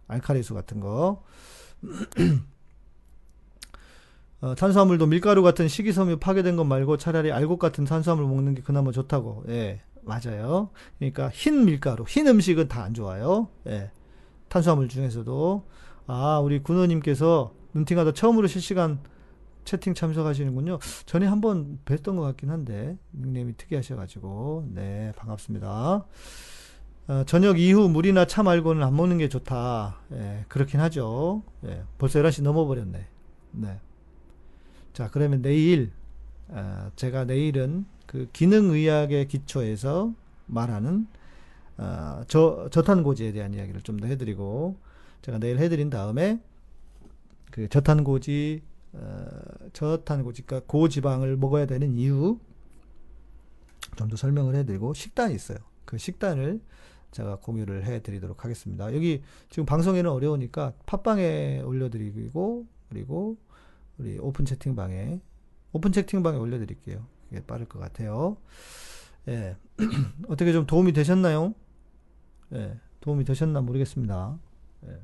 알카리수 0.08 0.54
같은 0.54 0.80
거. 0.80 1.24
어, 4.44 4.56
탄수화물도 4.56 5.06
밀가루 5.06 5.42
같은 5.42 5.70
식이섬유 5.70 6.18
파괴된 6.18 6.58
것 6.58 6.66
말고 6.66 6.98
차라리 6.98 7.32
알곡 7.32 7.60
같은 7.60 7.86
탄수화물 7.86 8.26
먹는 8.26 8.56
게 8.56 8.62
그나마 8.62 8.92
좋다고. 8.92 9.46
예, 9.48 9.80
맞아요. 10.02 10.70
그러니까 11.00 11.30
흰 11.30 11.64
밀가루, 11.64 12.04
흰 12.06 12.28
음식은 12.28 12.68
다 12.68 12.84
안 12.84 12.94
좋아요. 12.94 13.48
예, 13.68 13.90
탄수화물 14.50 14.90
중에서도. 14.90 15.64
아, 16.08 16.42
우리 16.44 16.62
군호님께서 16.62 17.54
눈팅하다 17.74 18.12
처음으로 18.12 18.48
실시간 18.48 19.00
채팅 19.64 19.94
참석하시는군요. 19.94 20.80
전에 21.06 21.26
한번 21.26 21.80
뵀던 21.86 22.18
것 22.18 22.24
같긴 22.24 22.50
한데, 22.50 22.98
닉네임이 23.14 23.56
특이하셔가지고, 23.56 24.72
네, 24.74 25.14
반갑습니다. 25.16 26.06
어, 27.08 27.24
저녁 27.26 27.58
이후 27.60 27.88
물이나 27.88 28.26
차 28.26 28.44
말고는 28.44 28.84
안 28.84 28.94
먹는 28.94 29.20
게 29.20 29.30
좋다. 29.30 30.02
예, 30.12 30.44
그렇긴 30.50 30.82
하죠. 30.82 31.44
예, 31.66 31.84
벌써 31.98 32.20
11시 32.20 32.44
넘어버렸네. 32.44 33.08
네. 33.52 33.80
자, 34.94 35.10
그러면 35.12 35.42
내일, 35.42 35.92
어, 36.50 36.92
제가 36.96 37.26
내일은 37.26 37.86
그 38.06 38.30
기능의학의 38.32 39.28
기초에서 39.28 40.14
말하는, 40.46 41.08
어, 41.78 42.22
저, 42.28 42.70
저탄고지에 42.72 43.32
대한 43.32 43.54
이야기를 43.54 43.82
좀 43.82 44.00
더 44.00 44.08
해드리고, 44.08 44.78
제가 45.24 45.40
내일 45.40 45.58
해드린 45.58 45.90
다음에, 45.90 46.40
그 47.52 47.68
저탄고지, 47.70 48.62
어, 48.94 49.26
저탄고지, 49.74 50.44
그러니까 50.44 50.68
고지방을 50.72 51.38
먹어야 51.38 51.66
되는 51.66 51.96
이유, 51.96 52.38
좀 53.96 54.10
더 54.10 54.16
설명을 54.16 54.56
해드리고, 54.56 54.94
식단이 54.94 55.34
있어요. 55.34 55.58
그 55.86 55.98
식단을 55.98 56.62
제가 57.12 57.38
공유를 57.38 57.86
해드리도록 57.86 58.44
하겠습니다. 58.44 58.94
여기 58.96 59.22
지금 59.50 59.66
방송에는 59.66 60.10
어려우니까 60.10 60.74
팟빵에 60.86 61.62
올려드리고, 61.62 62.68
그리고 62.90 63.38
우리 63.98 64.18
오픈 64.20 64.46
채팅방에 64.46 65.20
오픈 65.72 65.92
채팅방에 65.92 66.38
올려드릴게요. 66.38 67.06
그게 67.30 67.46
빠를 67.46 67.68
것 67.68 67.80
같아요. 67.80 68.38
예. 69.28 69.56
어떻게 70.28 70.52
좀 70.52 70.66
도움이 70.66 70.94
되셨나요? 70.94 71.54
예. 72.54 72.80
도움이 73.02 73.26
되셨나 73.26 73.62
모르겠습니다. 73.62 74.38
예. 74.88 75.02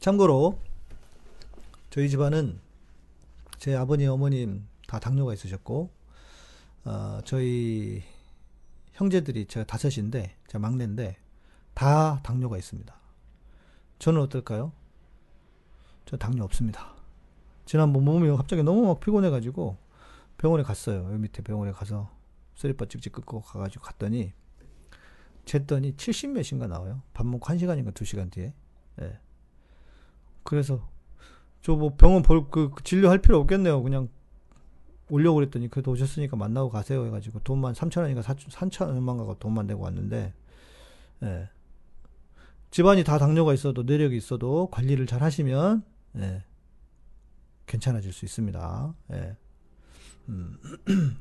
참고로 0.00 0.58
저희 1.90 2.08
집안은 2.08 2.60
제 3.58 3.74
아버님, 3.74 4.10
어머님 4.10 4.66
다 4.86 5.00
당뇨가 5.00 5.34
있으셨고 5.34 5.90
어, 6.84 7.20
저희 7.24 8.02
형제들이 8.92 9.46
제가 9.46 9.66
다섯인데 9.66 10.36
제가 10.46 10.60
막내인데 10.60 11.16
다 11.74 12.20
당뇨가 12.22 12.56
있습니다. 12.56 12.95
저는 13.98 14.20
어떨까요? 14.22 14.72
저 16.04 16.16
당뇨 16.16 16.44
없습니다. 16.44 16.94
지난번 17.64 18.04
몸이 18.04 18.28
갑자기 18.36 18.62
너무 18.62 18.86
막 18.86 19.00
피곤해가지고 19.00 19.76
병원에 20.38 20.62
갔어요. 20.62 21.04
여기 21.06 21.18
밑에 21.18 21.42
병원에 21.42 21.72
가서 21.72 22.10
쓰리빠 22.54 22.86
찍찍 22.86 23.12
끊고 23.12 23.40
가가지고 23.40 23.84
갔더니 23.84 24.32
쟀더니 25.44 25.96
70 25.96 26.30
몇인가 26.30 26.66
나와요. 26.66 27.02
밥 27.12 27.26
먹고 27.26 27.46
1시간인가 27.46 27.92
2시간 27.92 28.30
뒤에. 28.30 28.54
예. 29.00 29.18
그래서 30.42 30.88
저 31.62 31.74
뭐 31.74 31.96
병원 31.96 32.22
볼그 32.22 32.70
진료할 32.84 33.18
필요 33.18 33.38
없겠네요. 33.38 33.82
그냥 33.82 34.08
오려고 35.10 35.36
그랬더니 35.36 35.68
그래도 35.68 35.90
오셨으니까 35.90 36.36
만나고 36.36 36.70
가세요 36.70 37.04
해가지고 37.06 37.40
돈만 37.40 37.74
3천 37.74 38.02
원인가 38.02 38.22
4천 38.22 38.86
원만 38.88 39.16
가고 39.16 39.36
돈만 39.38 39.66
내고 39.66 39.82
왔는데 39.82 40.32
예. 41.24 41.48
집안이 42.76 43.04
다 43.04 43.16
당뇨가 43.16 43.54
있어도 43.54 43.84
내력이 43.84 44.18
있어도 44.18 44.68
관리를 44.70 45.06
잘 45.06 45.22
하시면 45.22 45.82
예, 46.18 46.44
괜찮아질 47.64 48.12
수 48.12 48.26
있습니다. 48.26 48.94
예. 49.14 49.36
음. 50.28 50.58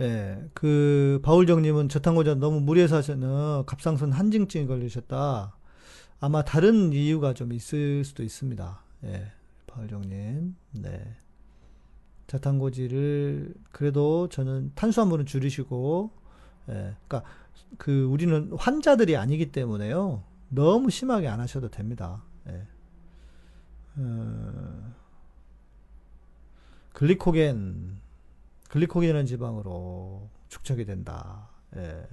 예, 0.00 0.50
그 0.52 1.20
바울정님은 1.22 1.90
저탄고자 1.90 2.34
너무 2.34 2.58
무리해서 2.60 2.96
하셔는 2.96 3.64
갑상선 3.66 4.10
한증증이 4.10 4.66
걸리셨다. 4.66 5.56
아마 6.18 6.42
다른 6.42 6.92
이유가 6.92 7.34
좀 7.34 7.52
있을 7.52 8.02
수도 8.02 8.24
있습니다. 8.24 8.82
예, 9.04 9.30
바울정님, 9.68 10.56
네. 10.72 11.16
자탄고지를 12.26 13.54
그래도 13.70 14.28
저는 14.28 14.72
탄수화물은 14.74 15.26
줄이시고, 15.26 16.23
예, 16.68 16.96
그러니까 17.06 17.22
그 17.78 18.04
우리는 18.04 18.52
환자들이 18.56 19.16
아니기 19.16 19.52
때문에요. 19.52 20.22
너무 20.48 20.90
심하게 20.90 21.28
안 21.28 21.40
하셔도 21.40 21.68
됩니다. 21.68 22.22
예. 22.48 22.66
어, 23.96 24.94
글리코겐, 26.92 27.98
글리코겐은 28.70 29.26
지방으로 29.26 30.28
축적이 30.48 30.84
된다. 30.84 31.48
예. 31.76 32.06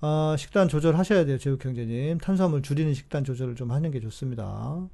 아, 0.00 0.34
식단 0.36 0.68
조절하셔야 0.68 1.24
돼요, 1.24 1.38
제육형제님. 1.38 2.18
탄수화물 2.18 2.62
줄이는 2.62 2.92
식단 2.92 3.22
조절을 3.24 3.54
좀 3.54 3.70
하는 3.70 3.90
게 3.90 4.00
좋습니다. 4.00 4.88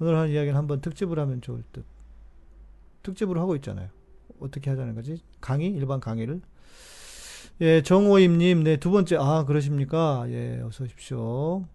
오늘 0.00 0.16
한 0.16 0.30
이야기는 0.30 0.56
한번 0.56 0.80
특집을 0.80 1.18
하면 1.18 1.40
좋을 1.40 1.62
듯. 1.72 1.84
특집으로 3.02 3.40
하고 3.40 3.54
있잖아요. 3.56 3.90
어떻게 4.38 4.70
하자는 4.70 4.94
거지? 4.94 5.22
강의? 5.40 5.68
일반 5.70 6.00
강의를? 6.00 6.40
예, 7.62 7.82
정호임님, 7.82 8.64
네, 8.64 8.76
두 8.78 8.90
번째, 8.90 9.16
아, 9.18 9.44
그러십니까? 9.44 10.24
예, 10.28 10.60
어서 10.64 10.84
오십시오. 10.84 11.66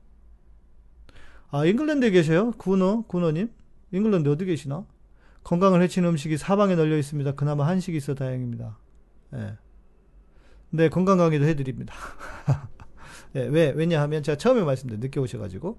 아, 1.51 1.66
잉글랜드에 1.66 2.10
계세요? 2.10 2.51
군어, 2.58 3.03
군어님? 3.08 3.51
잉글랜드 3.91 4.30
어디 4.30 4.45
계시나? 4.45 4.86
건강을 5.43 5.82
해치는 5.84 6.10
음식이 6.10 6.38
사방에 6.38 6.76
널려 6.76 6.97
있습니다. 6.97 7.34
그나마 7.34 7.68
한식이 7.68 7.95
있어 7.97 8.16
다행입니다. 8.16 8.80
예. 9.36 9.58
네, 10.72 10.89
건강 10.89 11.20
강의도 11.20 11.45
해드립니다. 11.45 11.93
예, 13.36 13.41
왜? 13.41 13.72
왜냐하면 13.76 14.24
제가 14.24 14.38
처음에 14.38 14.64
말씀드린 14.64 14.99
늦게 14.99 15.20
오셔가지고. 15.20 15.78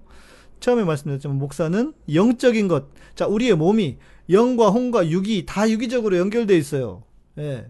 처음에 0.59 0.83
말씀드렸지만 0.83 1.37
목사는 1.37 1.93
영적인 2.11 2.67
것. 2.67 2.87
자, 3.15 3.27
우리의 3.27 3.55
몸이 3.55 3.97
영과 4.29 4.69
홍과 4.69 5.09
육이 5.09 5.45
다 5.45 5.69
유기적으로 5.69 6.17
연결돼 6.17 6.57
있어요. 6.57 7.03
예. 7.37 7.69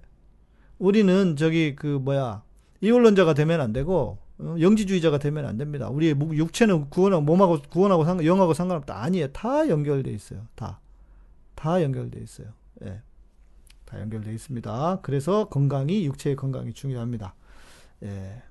우리는 0.80 1.36
저기 1.36 1.76
그 1.76 1.88
뭐야 1.88 2.43
이원론자가 2.82 3.34
되면 3.34 3.62
안 3.62 3.74
되고 3.74 4.20
어, 4.39 4.55
영지주의자가 4.60 5.18
되면 5.18 5.45
안 5.45 5.58
됩니다. 5.58 5.89
우리의 5.89 6.16
육체는 6.20 6.89
구원하고 6.89 7.24
몸하고 7.24 7.60
구원하고 7.70 8.05
상관 8.05 8.26
영하고 8.26 8.53
상관없다. 8.53 9.01
아니에요. 9.01 9.28
다 9.30 9.68
연결돼 9.68 10.12
있어요. 10.12 10.47
다. 10.55 10.80
다 11.55 11.82
연결돼 11.82 12.20
있어요. 12.20 12.47
예. 12.84 13.01
다 13.86 13.99
연결돼 13.99 14.32
있습니다. 14.34 14.99
그래서 15.01 15.49
건강이 15.49 16.05
육체의 16.05 16.36
건강이 16.36 16.74
중요합니다. 16.74 17.34
예. 18.03 18.43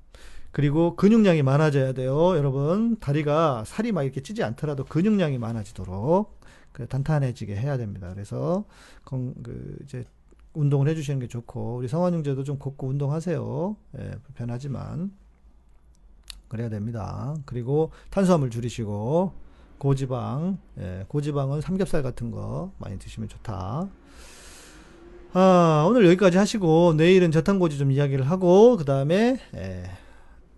그리고 0.50 0.96
근육량이 0.96 1.42
많아져야 1.42 1.92
돼요. 1.92 2.36
여러분, 2.36 2.96
다리가 2.98 3.64
살이 3.66 3.92
막 3.92 4.04
이렇게 4.04 4.22
찌지 4.22 4.42
않더라도 4.42 4.84
근육량이 4.84 5.36
많아지도록 5.38 6.35
그 6.35 6.35
단단해지게 6.84 7.56
해야 7.56 7.78
됩니다. 7.78 8.12
그래서 8.12 8.64
건, 9.04 9.34
그 9.42 9.78
이제 9.84 10.04
운동을 10.52 10.88
해주시는 10.88 11.20
게 11.20 11.28
좋고 11.28 11.76
우리 11.76 11.88
성환 11.88 12.12
형제도 12.12 12.44
좀 12.44 12.58
걷고 12.58 12.88
운동하세요. 12.88 13.76
예, 13.98 14.10
불편하지만 14.24 15.12
그래야 16.48 16.68
됩니다. 16.68 17.34
그리고 17.46 17.90
탄수화물 18.10 18.50
줄이시고 18.50 19.32
고지방. 19.78 20.58
예, 20.78 21.04
고지방은 21.08 21.60
삼겹살 21.60 22.02
같은 22.02 22.30
거 22.30 22.72
많이 22.78 22.98
드시면 22.98 23.28
좋다. 23.28 23.88
아, 25.34 25.86
오늘 25.86 26.06
여기까지 26.06 26.38
하시고 26.38 26.94
내일은 26.96 27.30
저탄고지 27.30 27.76
좀 27.76 27.90
이야기를 27.90 28.28
하고 28.30 28.76
그 28.76 28.84
다음에 28.84 29.38
예, 29.54 29.90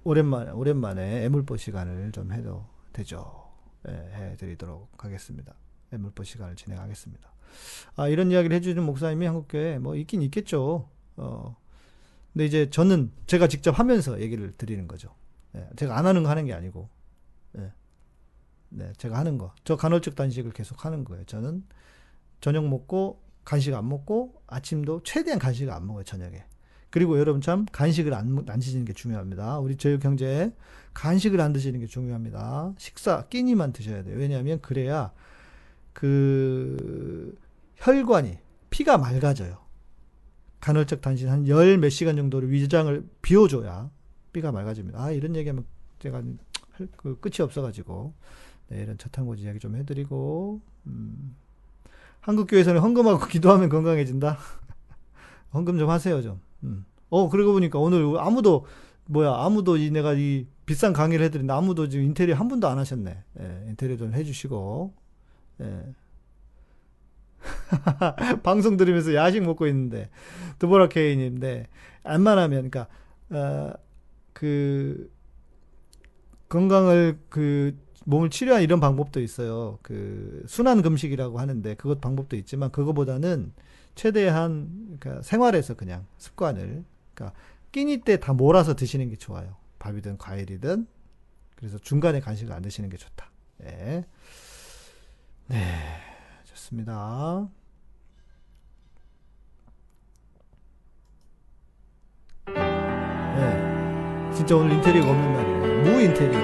오랜만에 0.04 0.52
오랜만에 0.52 1.24
애물보 1.24 1.56
시간을 1.56 2.12
좀 2.12 2.32
해도 2.32 2.64
되죠. 2.92 3.48
예, 3.88 3.92
해드리도록 4.14 4.88
하겠습니다. 4.98 5.54
애물보 5.92 6.24
시간을 6.24 6.56
진행하겠습니다. 6.56 7.32
아, 7.96 8.08
이런 8.08 8.30
이야기를 8.30 8.56
해주는 8.56 8.82
목사님이 8.82 9.26
한국교회 9.26 9.78
뭐 9.78 9.96
있긴 9.96 10.22
있겠죠. 10.22 10.88
어, 11.16 11.56
근데 12.32 12.44
이제 12.44 12.70
저는 12.70 13.12
제가 13.26 13.48
직접 13.48 13.78
하면서 13.78 14.20
얘기를 14.20 14.52
드리는 14.56 14.86
거죠. 14.86 15.14
예, 15.56 15.68
제가 15.76 15.96
안 15.96 16.06
하는 16.06 16.22
거 16.22 16.28
하는 16.28 16.44
게 16.44 16.52
아니고, 16.52 16.88
예, 17.58 17.72
네, 18.68 18.92
제가 18.98 19.18
하는 19.18 19.38
거. 19.38 19.54
저 19.64 19.76
간헐적 19.76 20.14
단식을 20.14 20.52
계속 20.52 20.84
하는 20.84 21.04
거예요. 21.04 21.24
저는 21.24 21.64
저녁 22.40 22.68
먹고 22.68 23.22
간식 23.44 23.74
안 23.74 23.88
먹고 23.88 24.42
아침도 24.46 25.02
최대한 25.04 25.38
간식을 25.38 25.72
안 25.72 25.86
먹어요, 25.86 26.04
저녁에. 26.04 26.44
그리고 26.90 27.18
여러분 27.18 27.40
참 27.40 27.66
간식을 27.70 28.14
안, 28.14 28.44
안 28.48 28.58
드시는 28.60 28.84
게 28.84 28.92
중요합니다. 28.92 29.58
우리 29.58 29.76
저육 29.76 30.04
형제 30.04 30.54
간식을 30.94 31.40
안 31.40 31.52
드시는 31.52 31.80
게 31.80 31.86
중요합니다. 31.86 32.74
식사 32.78 33.26
끼니만 33.28 33.72
드셔야 33.72 34.02
돼요. 34.04 34.16
왜냐하면 34.16 34.60
그래야 34.60 35.12
그 35.98 37.34
혈관이 37.74 38.38
피가 38.70 38.98
맑아져요. 38.98 39.58
간헐적 40.60 41.00
단신 41.00 41.28
한 41.28 41.48
열 41.48 41.78
몇 41.78 41.88
시간 41.88 42.14
정도를 42.14 42.52
위장을 42.52 43.04
비워줘야 43.20 43.90
피가 44.32 44.52
맑아집니다. 44.52 45.02
아 45.02 45.10
이런 45.10 45.34
얘기하면 45.34 45.64
제가 45.98 46.22
할그 46.70 47.18
끝이 47.20 47.42
없어가지고 47.42 48.12
네, 48.68 48.82
이런 48.82 48.96
저탄고지 48.96 49.42
이야기 49.42 49.58
좀 49.58 49.74
해드리고 49.74 50.60
음, 50.86 51.34
한국 52.20 52.46
교회에서는 52.46 52.80
헌금하고 52.80 53.26
기도하면 53.26 53.68
건강해진다. 53.68 54.38
헌금 55.52 55.78
좀 55.78 55.90
하세요 55.90 56.22
좀. 56.22 56.40
음. 56.62 56.84
어 57.10 57.28
그러고 57.28 57.52
보니까 57.54 57.80
오늘 57.80 58.04
아무도 58.20 58.66
뭐야 59.06 59.34
아무도 59.34 59.76
이 59.76 59.90
내가 59.90 60.12
이 60.14 60.46
비싼 60.64 60.92
강의를 60.92 61.24
해드린데 61.26 61.52
아무도 61.52 61.88
지금 61.88 62.04
인테리어 62.04 62.36
한 62.36 62.46
분도 62.46 62.68
안 62.68 62.78
하셨네. 62.78 63.24
예, 63.40 63.64
인테리어 63.70 63.96
좀 63.96 64.14
해주시고. 64.14 65.07
예. 65.60 65.94
방송 68.42 68.76
들으면서 68.76 69.14
야식 69.14 69.42
먹고 69.42 69.66
있는데 69.68 70.10
드보라 70.58 70.88
케이님, 70.88 71.38
네 71.38 71.66
안만하면 72.02 72.70
그러니까 72.70 72.88
어, 73.30 73.72
그 74.32 75.10
건강을 76.48 77.18
그 77.28 77.76
몸을 78.06 78.30
치료한 78.30 78.62
이런 78.62 78.80
방법도 78.80 79.20
있어요. 79.20 79.78
그 79.82 80.42
순환 80.46 80.80
금식이라고 80.82 81.38
하는데 81.38 81.74
그것 81.74 82.00
방법도 82.00 82.36
있지만 82.36 82.70
그거보다는 82.72 83.52
최대한 83.94 84.96
그러니까 84.98 85.22
생활에서 85.22 85.74
그냥 85.74 86.06
습관을 86.16 86.84
그러니까 87.14 87.38
끼니 87.72 87.98
때 87.98 88.16
다 88.16 88.32
몰아서 88.32 88.74
드시는 88.74 89.10
게 89.10 89.16
좋아요. 89.16 89.56
밥이든 89.78 90.18
과일이든 90.18 90.86
그래서 91.56 91.78
중간에 91.78 92.20
간식을 92.20 92.52
안 92.52 92.62
드시는 92.62 92.88
게 92.88 92.96
좋다. 92.96 93.30
네. 93.58 94.04
네. 95.48 95.64
좋습니다. 96.44 97.48
네. 102.46 104.32
진짜 104.34 104.56
오늘 104.56 104.72
인테리어가 104.72 105.10
없는 105.10 105.32
날이에요. 105.32 105.82
무 105.84 106.00
인테리어. 106.02 106.38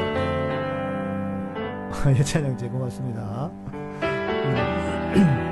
예찬영제 2.18 2.68
고맙습니다. 2.68 3.50
음. 5.16 5.44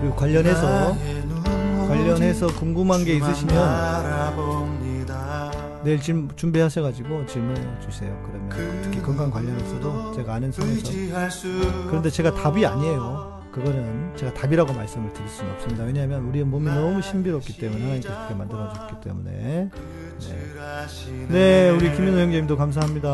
그리고 0.00 0.16
관련해서 0.16 0.96
관련해서 1.88 2.46
궁금한 2.48 3.04
게 3.04 3.16
있으시면 3.16 3.54
내일 5.84 6.00
질 6.00 6.26
준비하셔가지고 6.34 7.26
질문해 7.26 7.60
주세요. 7.80 8.16
그러면 8.26 8.80
특히 8.82 9.02
건강 9.02 9.30
관련해서도 9.30 10.12
제가 10.14 10.34
아는 10.34 10.50
선에서 10.50 10.90
그런데 11.88 12.10
제가 12.10 12.34
답이 12.34 12.64
아니에요. 12.64 13.42
그거는 13.52 14.12
제가 14.16 14.32
답이라고 14.34 14.72
말씀을 14.72 15.12
드릴 15.12 15.28
수는 15.28 15.52
없습니다. 15.52 15.84
왜냐하면 15.84 16.22
우리의 16.24 16.44
몸이 16.44 16.66
너무 16.66 17.00
신비롭기 17.00 17.56
때문에 17.58 17.80
하나님께서 17.82 18.14
그렇게 18.16 18.34
만들어줬기 18.34 18.94
때문에 19.04 19.30
네, 19.32 19.70
네 21.28 21.70
우리 21.70 21.92
김민호 21.94 22.18
형제님도 22.18 22.56
감사합니다. 22.56 23.08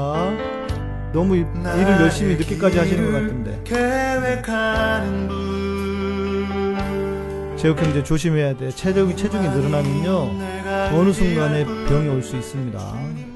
너무 1.12 1.36
일 1.36 1.44
을 1.44 2.00
열심히 2.00 2.36
늦게까지 2.36 2.78
하시는 2.78 3.04
것 3.12 3.18
같은데 3.20 3.60
제육 7.56 7.78
형제 7.82 8.02
조심해야 8.02 8.56
돼. 8.56 8.70
체중이 8.70 9.16
체중이 9.16 9.48
늘어나면요 9.48 10.59
어느 10.92 11.12
순간에 11.12 11.64
병이 11.64 12.08
올 12.08 12.22
수 12.22 12.36
있습니다. 12.36 12.78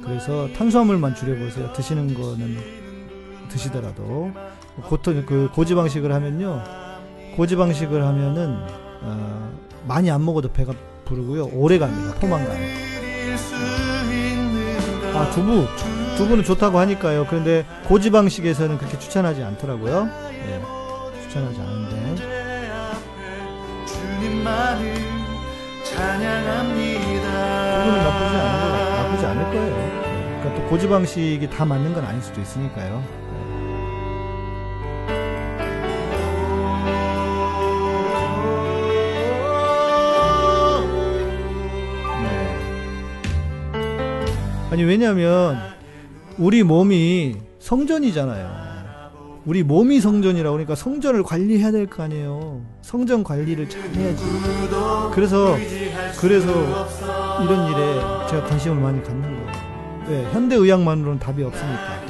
그래서 0.04 0.48
탄수화물만 0.56 1.14
줄여보세요. 1.14 1.72
드시는 1.72 2.14
거는 2.14 2.58
드시더라도 3.48 4.32
고토 4.88 5.12
그 5.24 5.48
고지방식을 5.54 6.12
하면요 6.12 6.62
고지방식을 7.36 8.04
하면은 8.04 8.56
어, 9.02 9.52
많이 9.86 10.10
안 10.10 10.24
먹어도 10.24 10.52
배가 10.52 10.72
부르고요 11.04 11.48
오래 11.52 11.78
갑니다. 11.78 12.14
포만감. 12.18 12.56
아 15.14 15.30
두부 15.30 15.66
두부는 16.16 16.44
좋다고 16.44 16.78
하니까요. 16.78 17.26
그런데 17.28 17.64
고지방식에서는 17.86 18.78
그렇게 18.78 18.98
추천하지 18.98 19.42
않더라고요. 19.42 20.04
네, 20.04 20.62
추천하지 21.22 21.60
않은데. 21.60 22.34
이거는 27.74 27.98
나쁘지 28.04 28.36
않은 28.36 28.70
거 28.70 28.96
나쁘지 29.02 29.26
않을 29.26 29.44
거예요. 29.52 29.74
그러니까 30.40 30.54
또 30.54 30.68
고지 30.68 30.88
방식이 30.88 31.50
다 31.50 31.64
맞는 31.64 31.92
건 31.94 32.04
아닐 32.04 32.22
수도 32.22 32.40
있으니까요. 32.40 33.02
네. 42.22 42.58
아니 44.70 44.82
왜냐면 44.84 45.58
우리 46.38 46.62
몸이 46.62 47.36
성전이잖아요. 47.58 48.64
우리 49.46 49.62
몸이 49.62 50.00
성전이라고 50.00 50.52
그러니까 50.54 50.74
성전을 50.74 51.22
관리해야 51.22 51.70
될 51.70 51.86
거 51.86 52.02
아니에요. 52.02 52.62
성전 52.80 53.22
관리를 53.22 53.68
잘 53.68 53.82
해야지. 53.90 54.24
그래서 55.12 55.56
그래서 56.20 56.52
이런 57.42 57.68
일에 57.70 58.28
제가 58.28 58.44
관심을 58.46 58.76
많이 58.76 59.02
갖는 59.02 59.22
거예요. 59.22 59.52
왜? 60.08 60.24
현대 60.32 60.54
의학만으로는 60.56 61.18
답이 61.18 61.42
없으니까. 61.42 62.00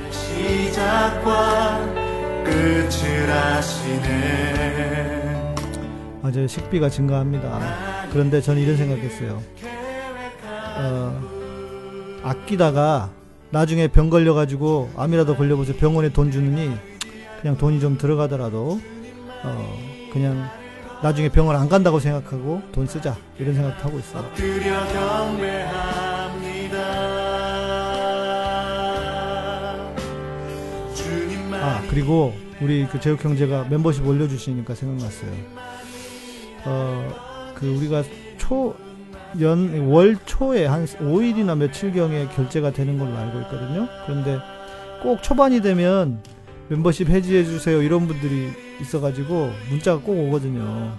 맞아요. 6.22 6.46
식비가 6.46 6.88
증가합니다. 6.88 7.60
그런데 8.12 8.40
저는 8.40 8.62
이런 8.62 8.76
생각했어요. 8.76 9.42
어, 10.76 11.20
아끼다가 12.22 13.10
나중에 13.50 13.88
병 13.88 14.10
걸려가지고 14.10 14.90
암이라도 14.96 15.36
걸려보세요. 15.36 15.76
병원에 15.76 16.08
돈 16.10 16.30
주느니 16.30 16.74
그냥 17.40 17.56
돈이 17.56 17.78
좀 17.80 17.98
들어가더라도 17.98 18.80
어 19.44 19.78
그냥 20.12 20.48
나중에 21.04 21.28
병원 21.28 21.54
안 21.56 21.68
간다고 21.68 22.00
생각하고 22.00 22.62
돈 22.72 22.86
쓰자 22.86 23.14
이런 23.38 23.52
생각 23.54 23.84
하고 23.84 23.98
있어요. 23.98 24.24
아 31.60 31.82
그리고 31.90 32.32
우리 32.62 32.86
그 32.86 32.98
제육 33.00 33.22
형제가 33.22 33.66
멤버십 33.68 34.06
올려주시니까 34.06 34.74
생각났어요. 34.74 35.30
어 36.64 37.24
그 37.54 37.68
우리가 37.76 38.02
초 38.38 38.74
연 39.40 39.88
월 39.88 40.16
초에 40.26 40.64
한 40.66 40.86
5일이나 40.86 41.56
며칠 41.56 41.92
경에 41.92 42.26
결제가 42.28 42.70
되는 42.72 42.98
걸로 42.98 43.16
알고 43.16 43.40
있거든요. 43.42 43.88
그런데 44.06 44.38
꼭 45.02 45.22
초반이 45.22 45.60
되면 45.60 46.20
멤버십 46.68 47.08
해지해 47.08 47.44
주세요 47.44 47.82
이런 47.82 48.06
분들이 48.06 48.50
있어가지고 48.80 49.52
문자가 49.70 50.00
꼭 50.00 50.18
오거든요. 50.26 50.96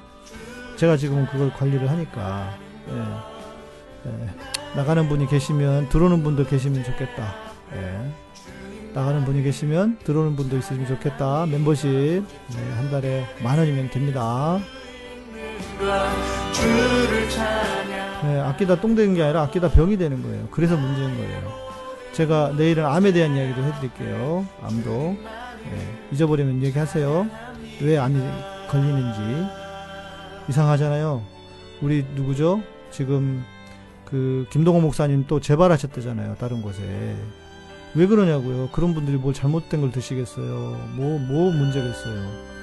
제가 0.76 0.98
지금 0.98 1.26
그걸 1.32 1.52
관리를 1.54 1.90
하니까 1.90 2.58
예. 2.90 4.10
예. 4.10 4.30
나가는 4.76 5.08
분이 5.08 5.28
계시면 5.28 5.90
들어오는 5.90 6.22
분도 6.24 6.46
계시면 6.46 6.84
좋겠다. 6.84 7.34
예. 7.76 8.12
나가는 8.94 9.26
분이 9.26 9.44
계시면 9.44 10.00
들어오는 10.04 10.36
분도 10.36 10.58
있으면 10.58 10.86
좋겠다. 10.88 11.46
멤버십 11.48 11.90
네, 11.90 12.26
한 12.78 12.92
달에 12.92 13.26
만 13.44 13.58
원이면 13.58 13.90
됩니다. 13.90 14.60
네, 18.24 18.40
아끼다 18.40 18.80
똥 18.80 18.96
되는 18.96 19.14
게 19.14 19.24
아니라 19.24 19.42
아끼다 19.44 19.72
병이 19.72 19.98
되는 19.98 20.22
거예요. 20.22 20.48
그래서 20.52 20.78
문제인 20.78 21.16
거예요. 21.18 21.66
제가 22.14 22.54
내일은 22.58 22.86
암에 22.86 23.12
대한 23.12 23.36
이야기도 23.36 23.64
해드릴게요. 23.64 24.46
암도 24.62 25.18
네, 25.72 25.98
잊어버리면 26.12 26.64
얘기하세요. 26.64 27.28
왜 27.82 27.98
암이 27.98 28.20
걸리는지 28.70 29.20
이상하잖아요. 30.50 31.22
우리 31.82 32.06
누구죠? 32.16 32.62
지금 32.92 33.44
그 34.06 34.46
김동호 34.52 34.80
목사님 34.82 35.26
또 35.28 35.40
재발하셨다잖아요. 35.40 36.36
다른 36.40 36.62
곳에 36.62 37.16
왜 37.96 38.06
그러냐고요. 38.08 38.70
그런 38.72 38.94
분들이 38.94 39.18
뭘 39.18 39.34
잘못된 39.34 39.82
걸 39.82 39.92
드시겠어요. 39.92 40.90
뭐 40.96 41.20
뭐 41.20 41.52
문제겠어요. 41.52 42.56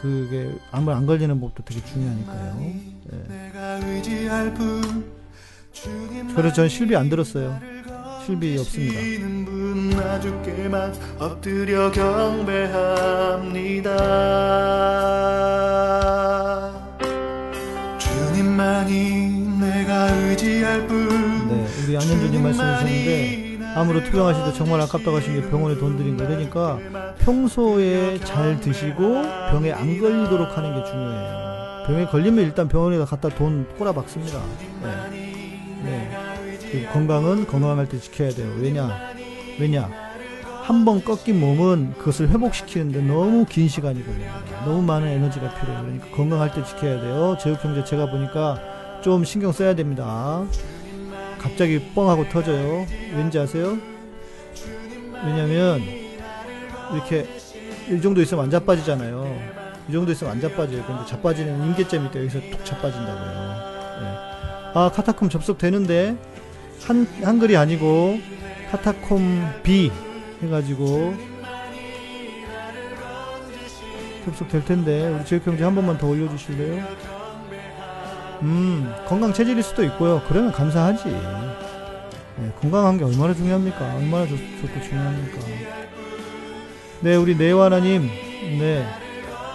그게 0.00 0.50
암을 0.72 0.92
안 0.94 1.04
걸리는 1.06 1.38
법도 1.40 1.62
되게 1.64 1.84
중요하니까요. 1.84 2.56
네. 2.58 2.82
그래서 6.34 6.54
전 6.54 6.68
실비 6.68 6.96
안 6.96 7.08
들었어요. 7.10 7.60
실비 8.24 8.56
없습니다. 8.58 9.00
엎드려 11.18 11.90
경배합니다. 11.90 12.64
주님만이 17.98 19.58
내가 19.60 20.10
의지할 20.10 20.86
뿐. 20.86 21.48
네, 21.48 21.66
우리 21.84 21.96
안현주님 21.96 22.42
말씀하셨는데 22.42 23.58
암으로 23.76 24.04
투병하실 24.04 24.44
때 24.44 24.52
정말 24.54 24.80
아깝다고 24.80 25.18
하신 25.18 25.40
게 25.40 25.50
병원에 25.50 25.76
돈 25.76 25.98
들인 25.98 26.16
거 26.16 26.24
그러니까 26.24 26.78
평소에 27.18 28.20
잘 28.20 28.58
드시고 28.60 29.22
병에 29.50 29.72
안 29.72 30.00
걸리도록 30.00 30.56
하는 30.56 30.74
게 30.76 30.84
중요해요. 30.90 31.84
병에 31.86 32.06
걸리면 32.06 32.44
일단 32.44 32.68
병원에다 32.68 33.04
갖다 33.04 33.28
돈 33.28 33.66
꼬라박습니다. 33.76 34.40
네. 34.82 34.88
네. 35.82 36.23
건강은 36.92 37.46
건강할 37.46 37.88
때 37.88 37.98
지켜야 37.98 38.30
돼요. 38.30 38.52
왜냐? 38.58 39.12
왜냐? 39.58 39.90
한 40.62 40.84
번 40.86 41.04
꺾인 41.04 41.38
몸은 41.40 41.92
그것을 41.98 42.30
회복시키는데 42.30 43.02
너무 43.02 43.44
긴 43.44 43.68
시간이 43.68 44.02
걸려요. 44.04 44.32
너무 44.64 44.80
많은 44.82 45.06
에너지가 45.08 45.54
필요해요. 45.60 45.82
그러니까 45.82 46.06
건강할 46.16 46.54
때 46.54 46.64
지켜야 46.64 47.00
돼요. 47.00 47.36
제육형제 47.38 47.84
제가 47.84 48.10
보니까 48.10 48.58
좀 49.02 49.24
신경 49.24 49.52
써야 49.52 49.74
됩니다. 49.74 50.42
갑자기 51.38 51.78
뻥하고 51.94 52.28
터져요. 52.30 52.86
왠지 53.14 53.38
아세요? 53.38 53.76
왜냐면 55.22 55.82
이렇게 56.94 57.26
이 57.90 58.00
정도 58.00 58.22
있으면 58.22 58.44
안 58.44 58.50
자빠지잖아요. 58.50 59.38
이 59.88 59.92
정도 59.92 60.12
있으면 60.12 60.32
안 60.32 60.40
자빠져요. 60.40 60.82
근데 60.84 61.04
자빠지는 61.06 61.62
임계점이 61.66 62.06
있다. 62.06 62.20
여기서 62.20 62.40
툭 62.50 62.64
자빠진다고요. 62.64 63.32
네. 64.00 64.16
아 64.74 64.90
카타콤 64.94 65.28
접속되는데 65.28 66.16
한 66.82 67.06
한글이 67.22 67.56
아니고 67.56 68.18
카타콤 68.70 69.62
B 69.62 69.90
해가지고 70.42 71.14
접속될 74.24 74.64
텐데 74.64 75.08
우리 75.08 75.24
지역형제 75.24 75.64
한 75.64 75.74
번만 75.74 75.98
더 75.98 76.08
올려주실래요? 76.08 76.84
음, 78.42 78.92
건강 79.06 79.32
체질일 79.32 79.62
수도 79.62 79.84
있고요. 79.84 80.22
그러면 80.28 80.52
감사하지. 80.52 81.08
네, 82.36 82.52
건강한 82.60 82.98
게 82.98 83.04
얼마나 83.04 83.32
중요합니까? 83.32 83.94
얼마나 83.94 84.26
좋, 84.26 84.36
좋고 84.36 84.82
중요합니까? 84.82 85.38
네, 87.00 87.16
우리 87.16 87.36
네와나님, 87.36 88.08
네. 88.58 88.84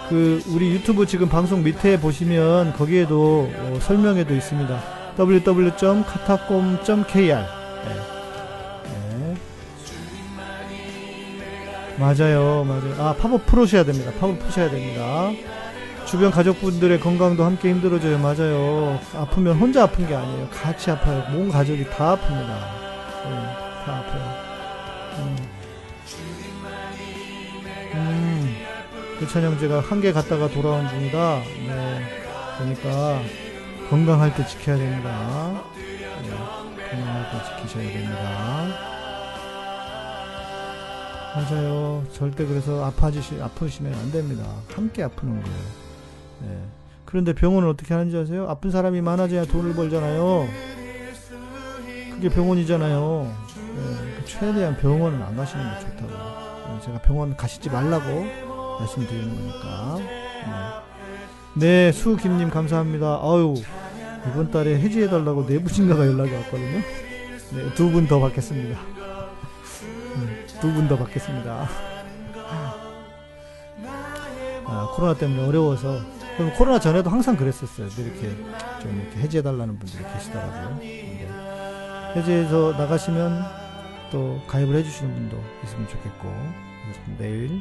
그, 0.08 0.42
우리 0.48 0.70
유튜브 0.70 1.06
지금 1.06 1.28
방송 1.28 1.62
밑에 1.62 2.00
보시면 2.00 2.72
거기에도 2.72 3.50
어, 3.54 3.78
설명에도 3.80 4.34
있습니다. 4.34 4.99
www.katacom.kr. 5.18 7.16
네. 7.84 7.94
네. 8.84 9.34
맞아요, 11.98 12.64
맞아요. 12.64 12.94
아, 12.98 13.14
팝업 13.14 13.46
풀으셔야 13.46 13.84
됩니다. 13.84 14.10
팝업 14.20 14.38
푸셔야 14.38 14.70
됩니다. 14.70 15.30
주변 16.06 16.30
가족분들의 16.30 16.98
건강도 17.00 17.44
함께 17.44 17.68
힘들어져요. 17.70 18.18
맞아요. 18.18 18.98
아프면 19.14 19.56
혼자 19.58 19.82
아픈 19.84 20.06
게 20.08 20.14
아니에요. 20.14 20.48
같이 20.50 20.90
아파요. 20.90 21.24
몸 21.30 21.50
가족이 21.50 21.84
다 21.90 22.16
아픕니다. 22.16 22.46
네, 23.28 23.34
다 23.84 23.98
아파요. 23.98 24.34
음. 25.18 25.36
음, 27.92 28.56
유찬 29.20 29.42
형제가 29.44 29.80
한 29.80 30.00
개 30.00 30.12
갔다가 30.12 30.48
돌아온 30.48 30.88
중이다. 30.88 31.42
네, 31.66 32.02
그러니까 32.58 33.20
건강할 33.90 34.32
때 34.36 34.46
지켜야 34.46 34.76
됩니다. 34.76 35.62
네, 35.74 36.30
건강할 36.90 37.30
때 37.32 37.56
지키셔야 37.56 37.92
됩니다. 37.92 38.90
맞아요. 41.34 42.04
절대 42.12 42.46
그래서 42.46 42.84
아파지시, 42.84 43.40
아프시면 43.42 43.92
안 43.92 44.12
됩니다. 44.12 44.44
함께 44.72 45.02
아프는 45.02 45.42
거예요. 45.42 45.58
네. 46.42 46.58
그런데 47.04 47.32
병원은 47.34 47.68
어떻게 47.68 47.92
하는지 47.92 48.16
아세요? 48.16 48.48
아픈 48.48 48.70
사람이 48.70 49.00
많아져야 49.00 49.44
돈을 49.46 49.74
벌잖아요. 49.74 50.48
그게 52.12 52.28
병원이잖아요. 52.28 53.34
네. 53.76 54.24
최대한 54.24 54.76
병원은 54.76 55.20
안 55.20 55.36
가시는 55.36 55.74
게 55.74 55.80
좋다고. 55.80 56.08
네. 56.08 56.80
제가 56.84 56.98
병원 57.02 57.36
가시지 57.36 57.68
말라고 57.70 58.26
말씀드리는 58.78 59.34
거니까. 59.34 59.96
네, 59.98 60.89
네 61.54 61.92
수김님 61.92 62.50
감사합니다. 62.50 63.20
아유, 63.22 63.54
이번 64.28 64.50
달에 64.50 64.78
해지해달라고 64.78 65.44
내부진가가 65.48 66.06
연락이 66.06 66.32
왔거든요. 66.34 66.80
네, 67.52 67.74
두 67.74 67.90
분 67.90 68.06
더 68.06 68.20
받겠습니다. 68.20 68.78
음, 70.16 70.46
두분 70.60 70.88
더 70.88 70.96
받겠습니다. 70.96 71.68
아, 74.66 74.92
코로나 74.94 75.14
때문에 75.14 75.46
어려워서 75.48 76.00
그럼 76.36 76.52
코로나 76.54 76.78
전에도 76.78 77.10
항상 77.10 77.36
그랬었어요. 77.36 77.88
이렇게 77.98 78.28
좀 78.80 79.00
이렇게 79.02 79.18
해지해달라는 79.20 79.78
분들이 79.78 80.04
계시더라고요. 80.14 80.76
네. 80.80 81.28
해지해서 82.16 82.72
나가시면 82.78 83.44
또 84.12 84.40
가입을 84.46 84.76
해주시는 84.76 85.12
분도 85.12 85.42
있으면 85.64 85.88
좋겠고. 85.88 86.32
내일 87.18 87.60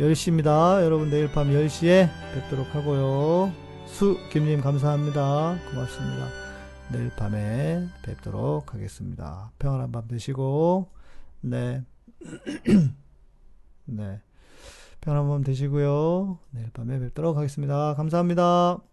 10시입니다. 0.00 0.82
여러분 0.82 1.10
내일 1.10 1.30
밤 1.30 1.48
10시에 1.48 2.08
뵙도록 2.34 2.74
하고요. 2.74 3.52
수, 3.86 4.16
김님 4.30 4.60
감사합니다. 4.60 5.58
고맙습니다. 5.70 6.28
내일 6.90 7.10
밤에 7.10 7.86
뵙도록 8.02 8.74
하겠습니다. 8.74 9.52
평안한 9.58 9.92
밤 9.92 10.08
되시고, 10.08 10.88
네. 11.42 11.82
네. 13.84 14.20
편한 15.00 15.28
밤 15.28 15.42
되시고요. 15.42 16.38
내일 16.52 16.70
밤에 16.70 16.98
뵙도록 16.98 17.36
하겠습니다. 17.36 17.94
감사합니다. 17.94 18.91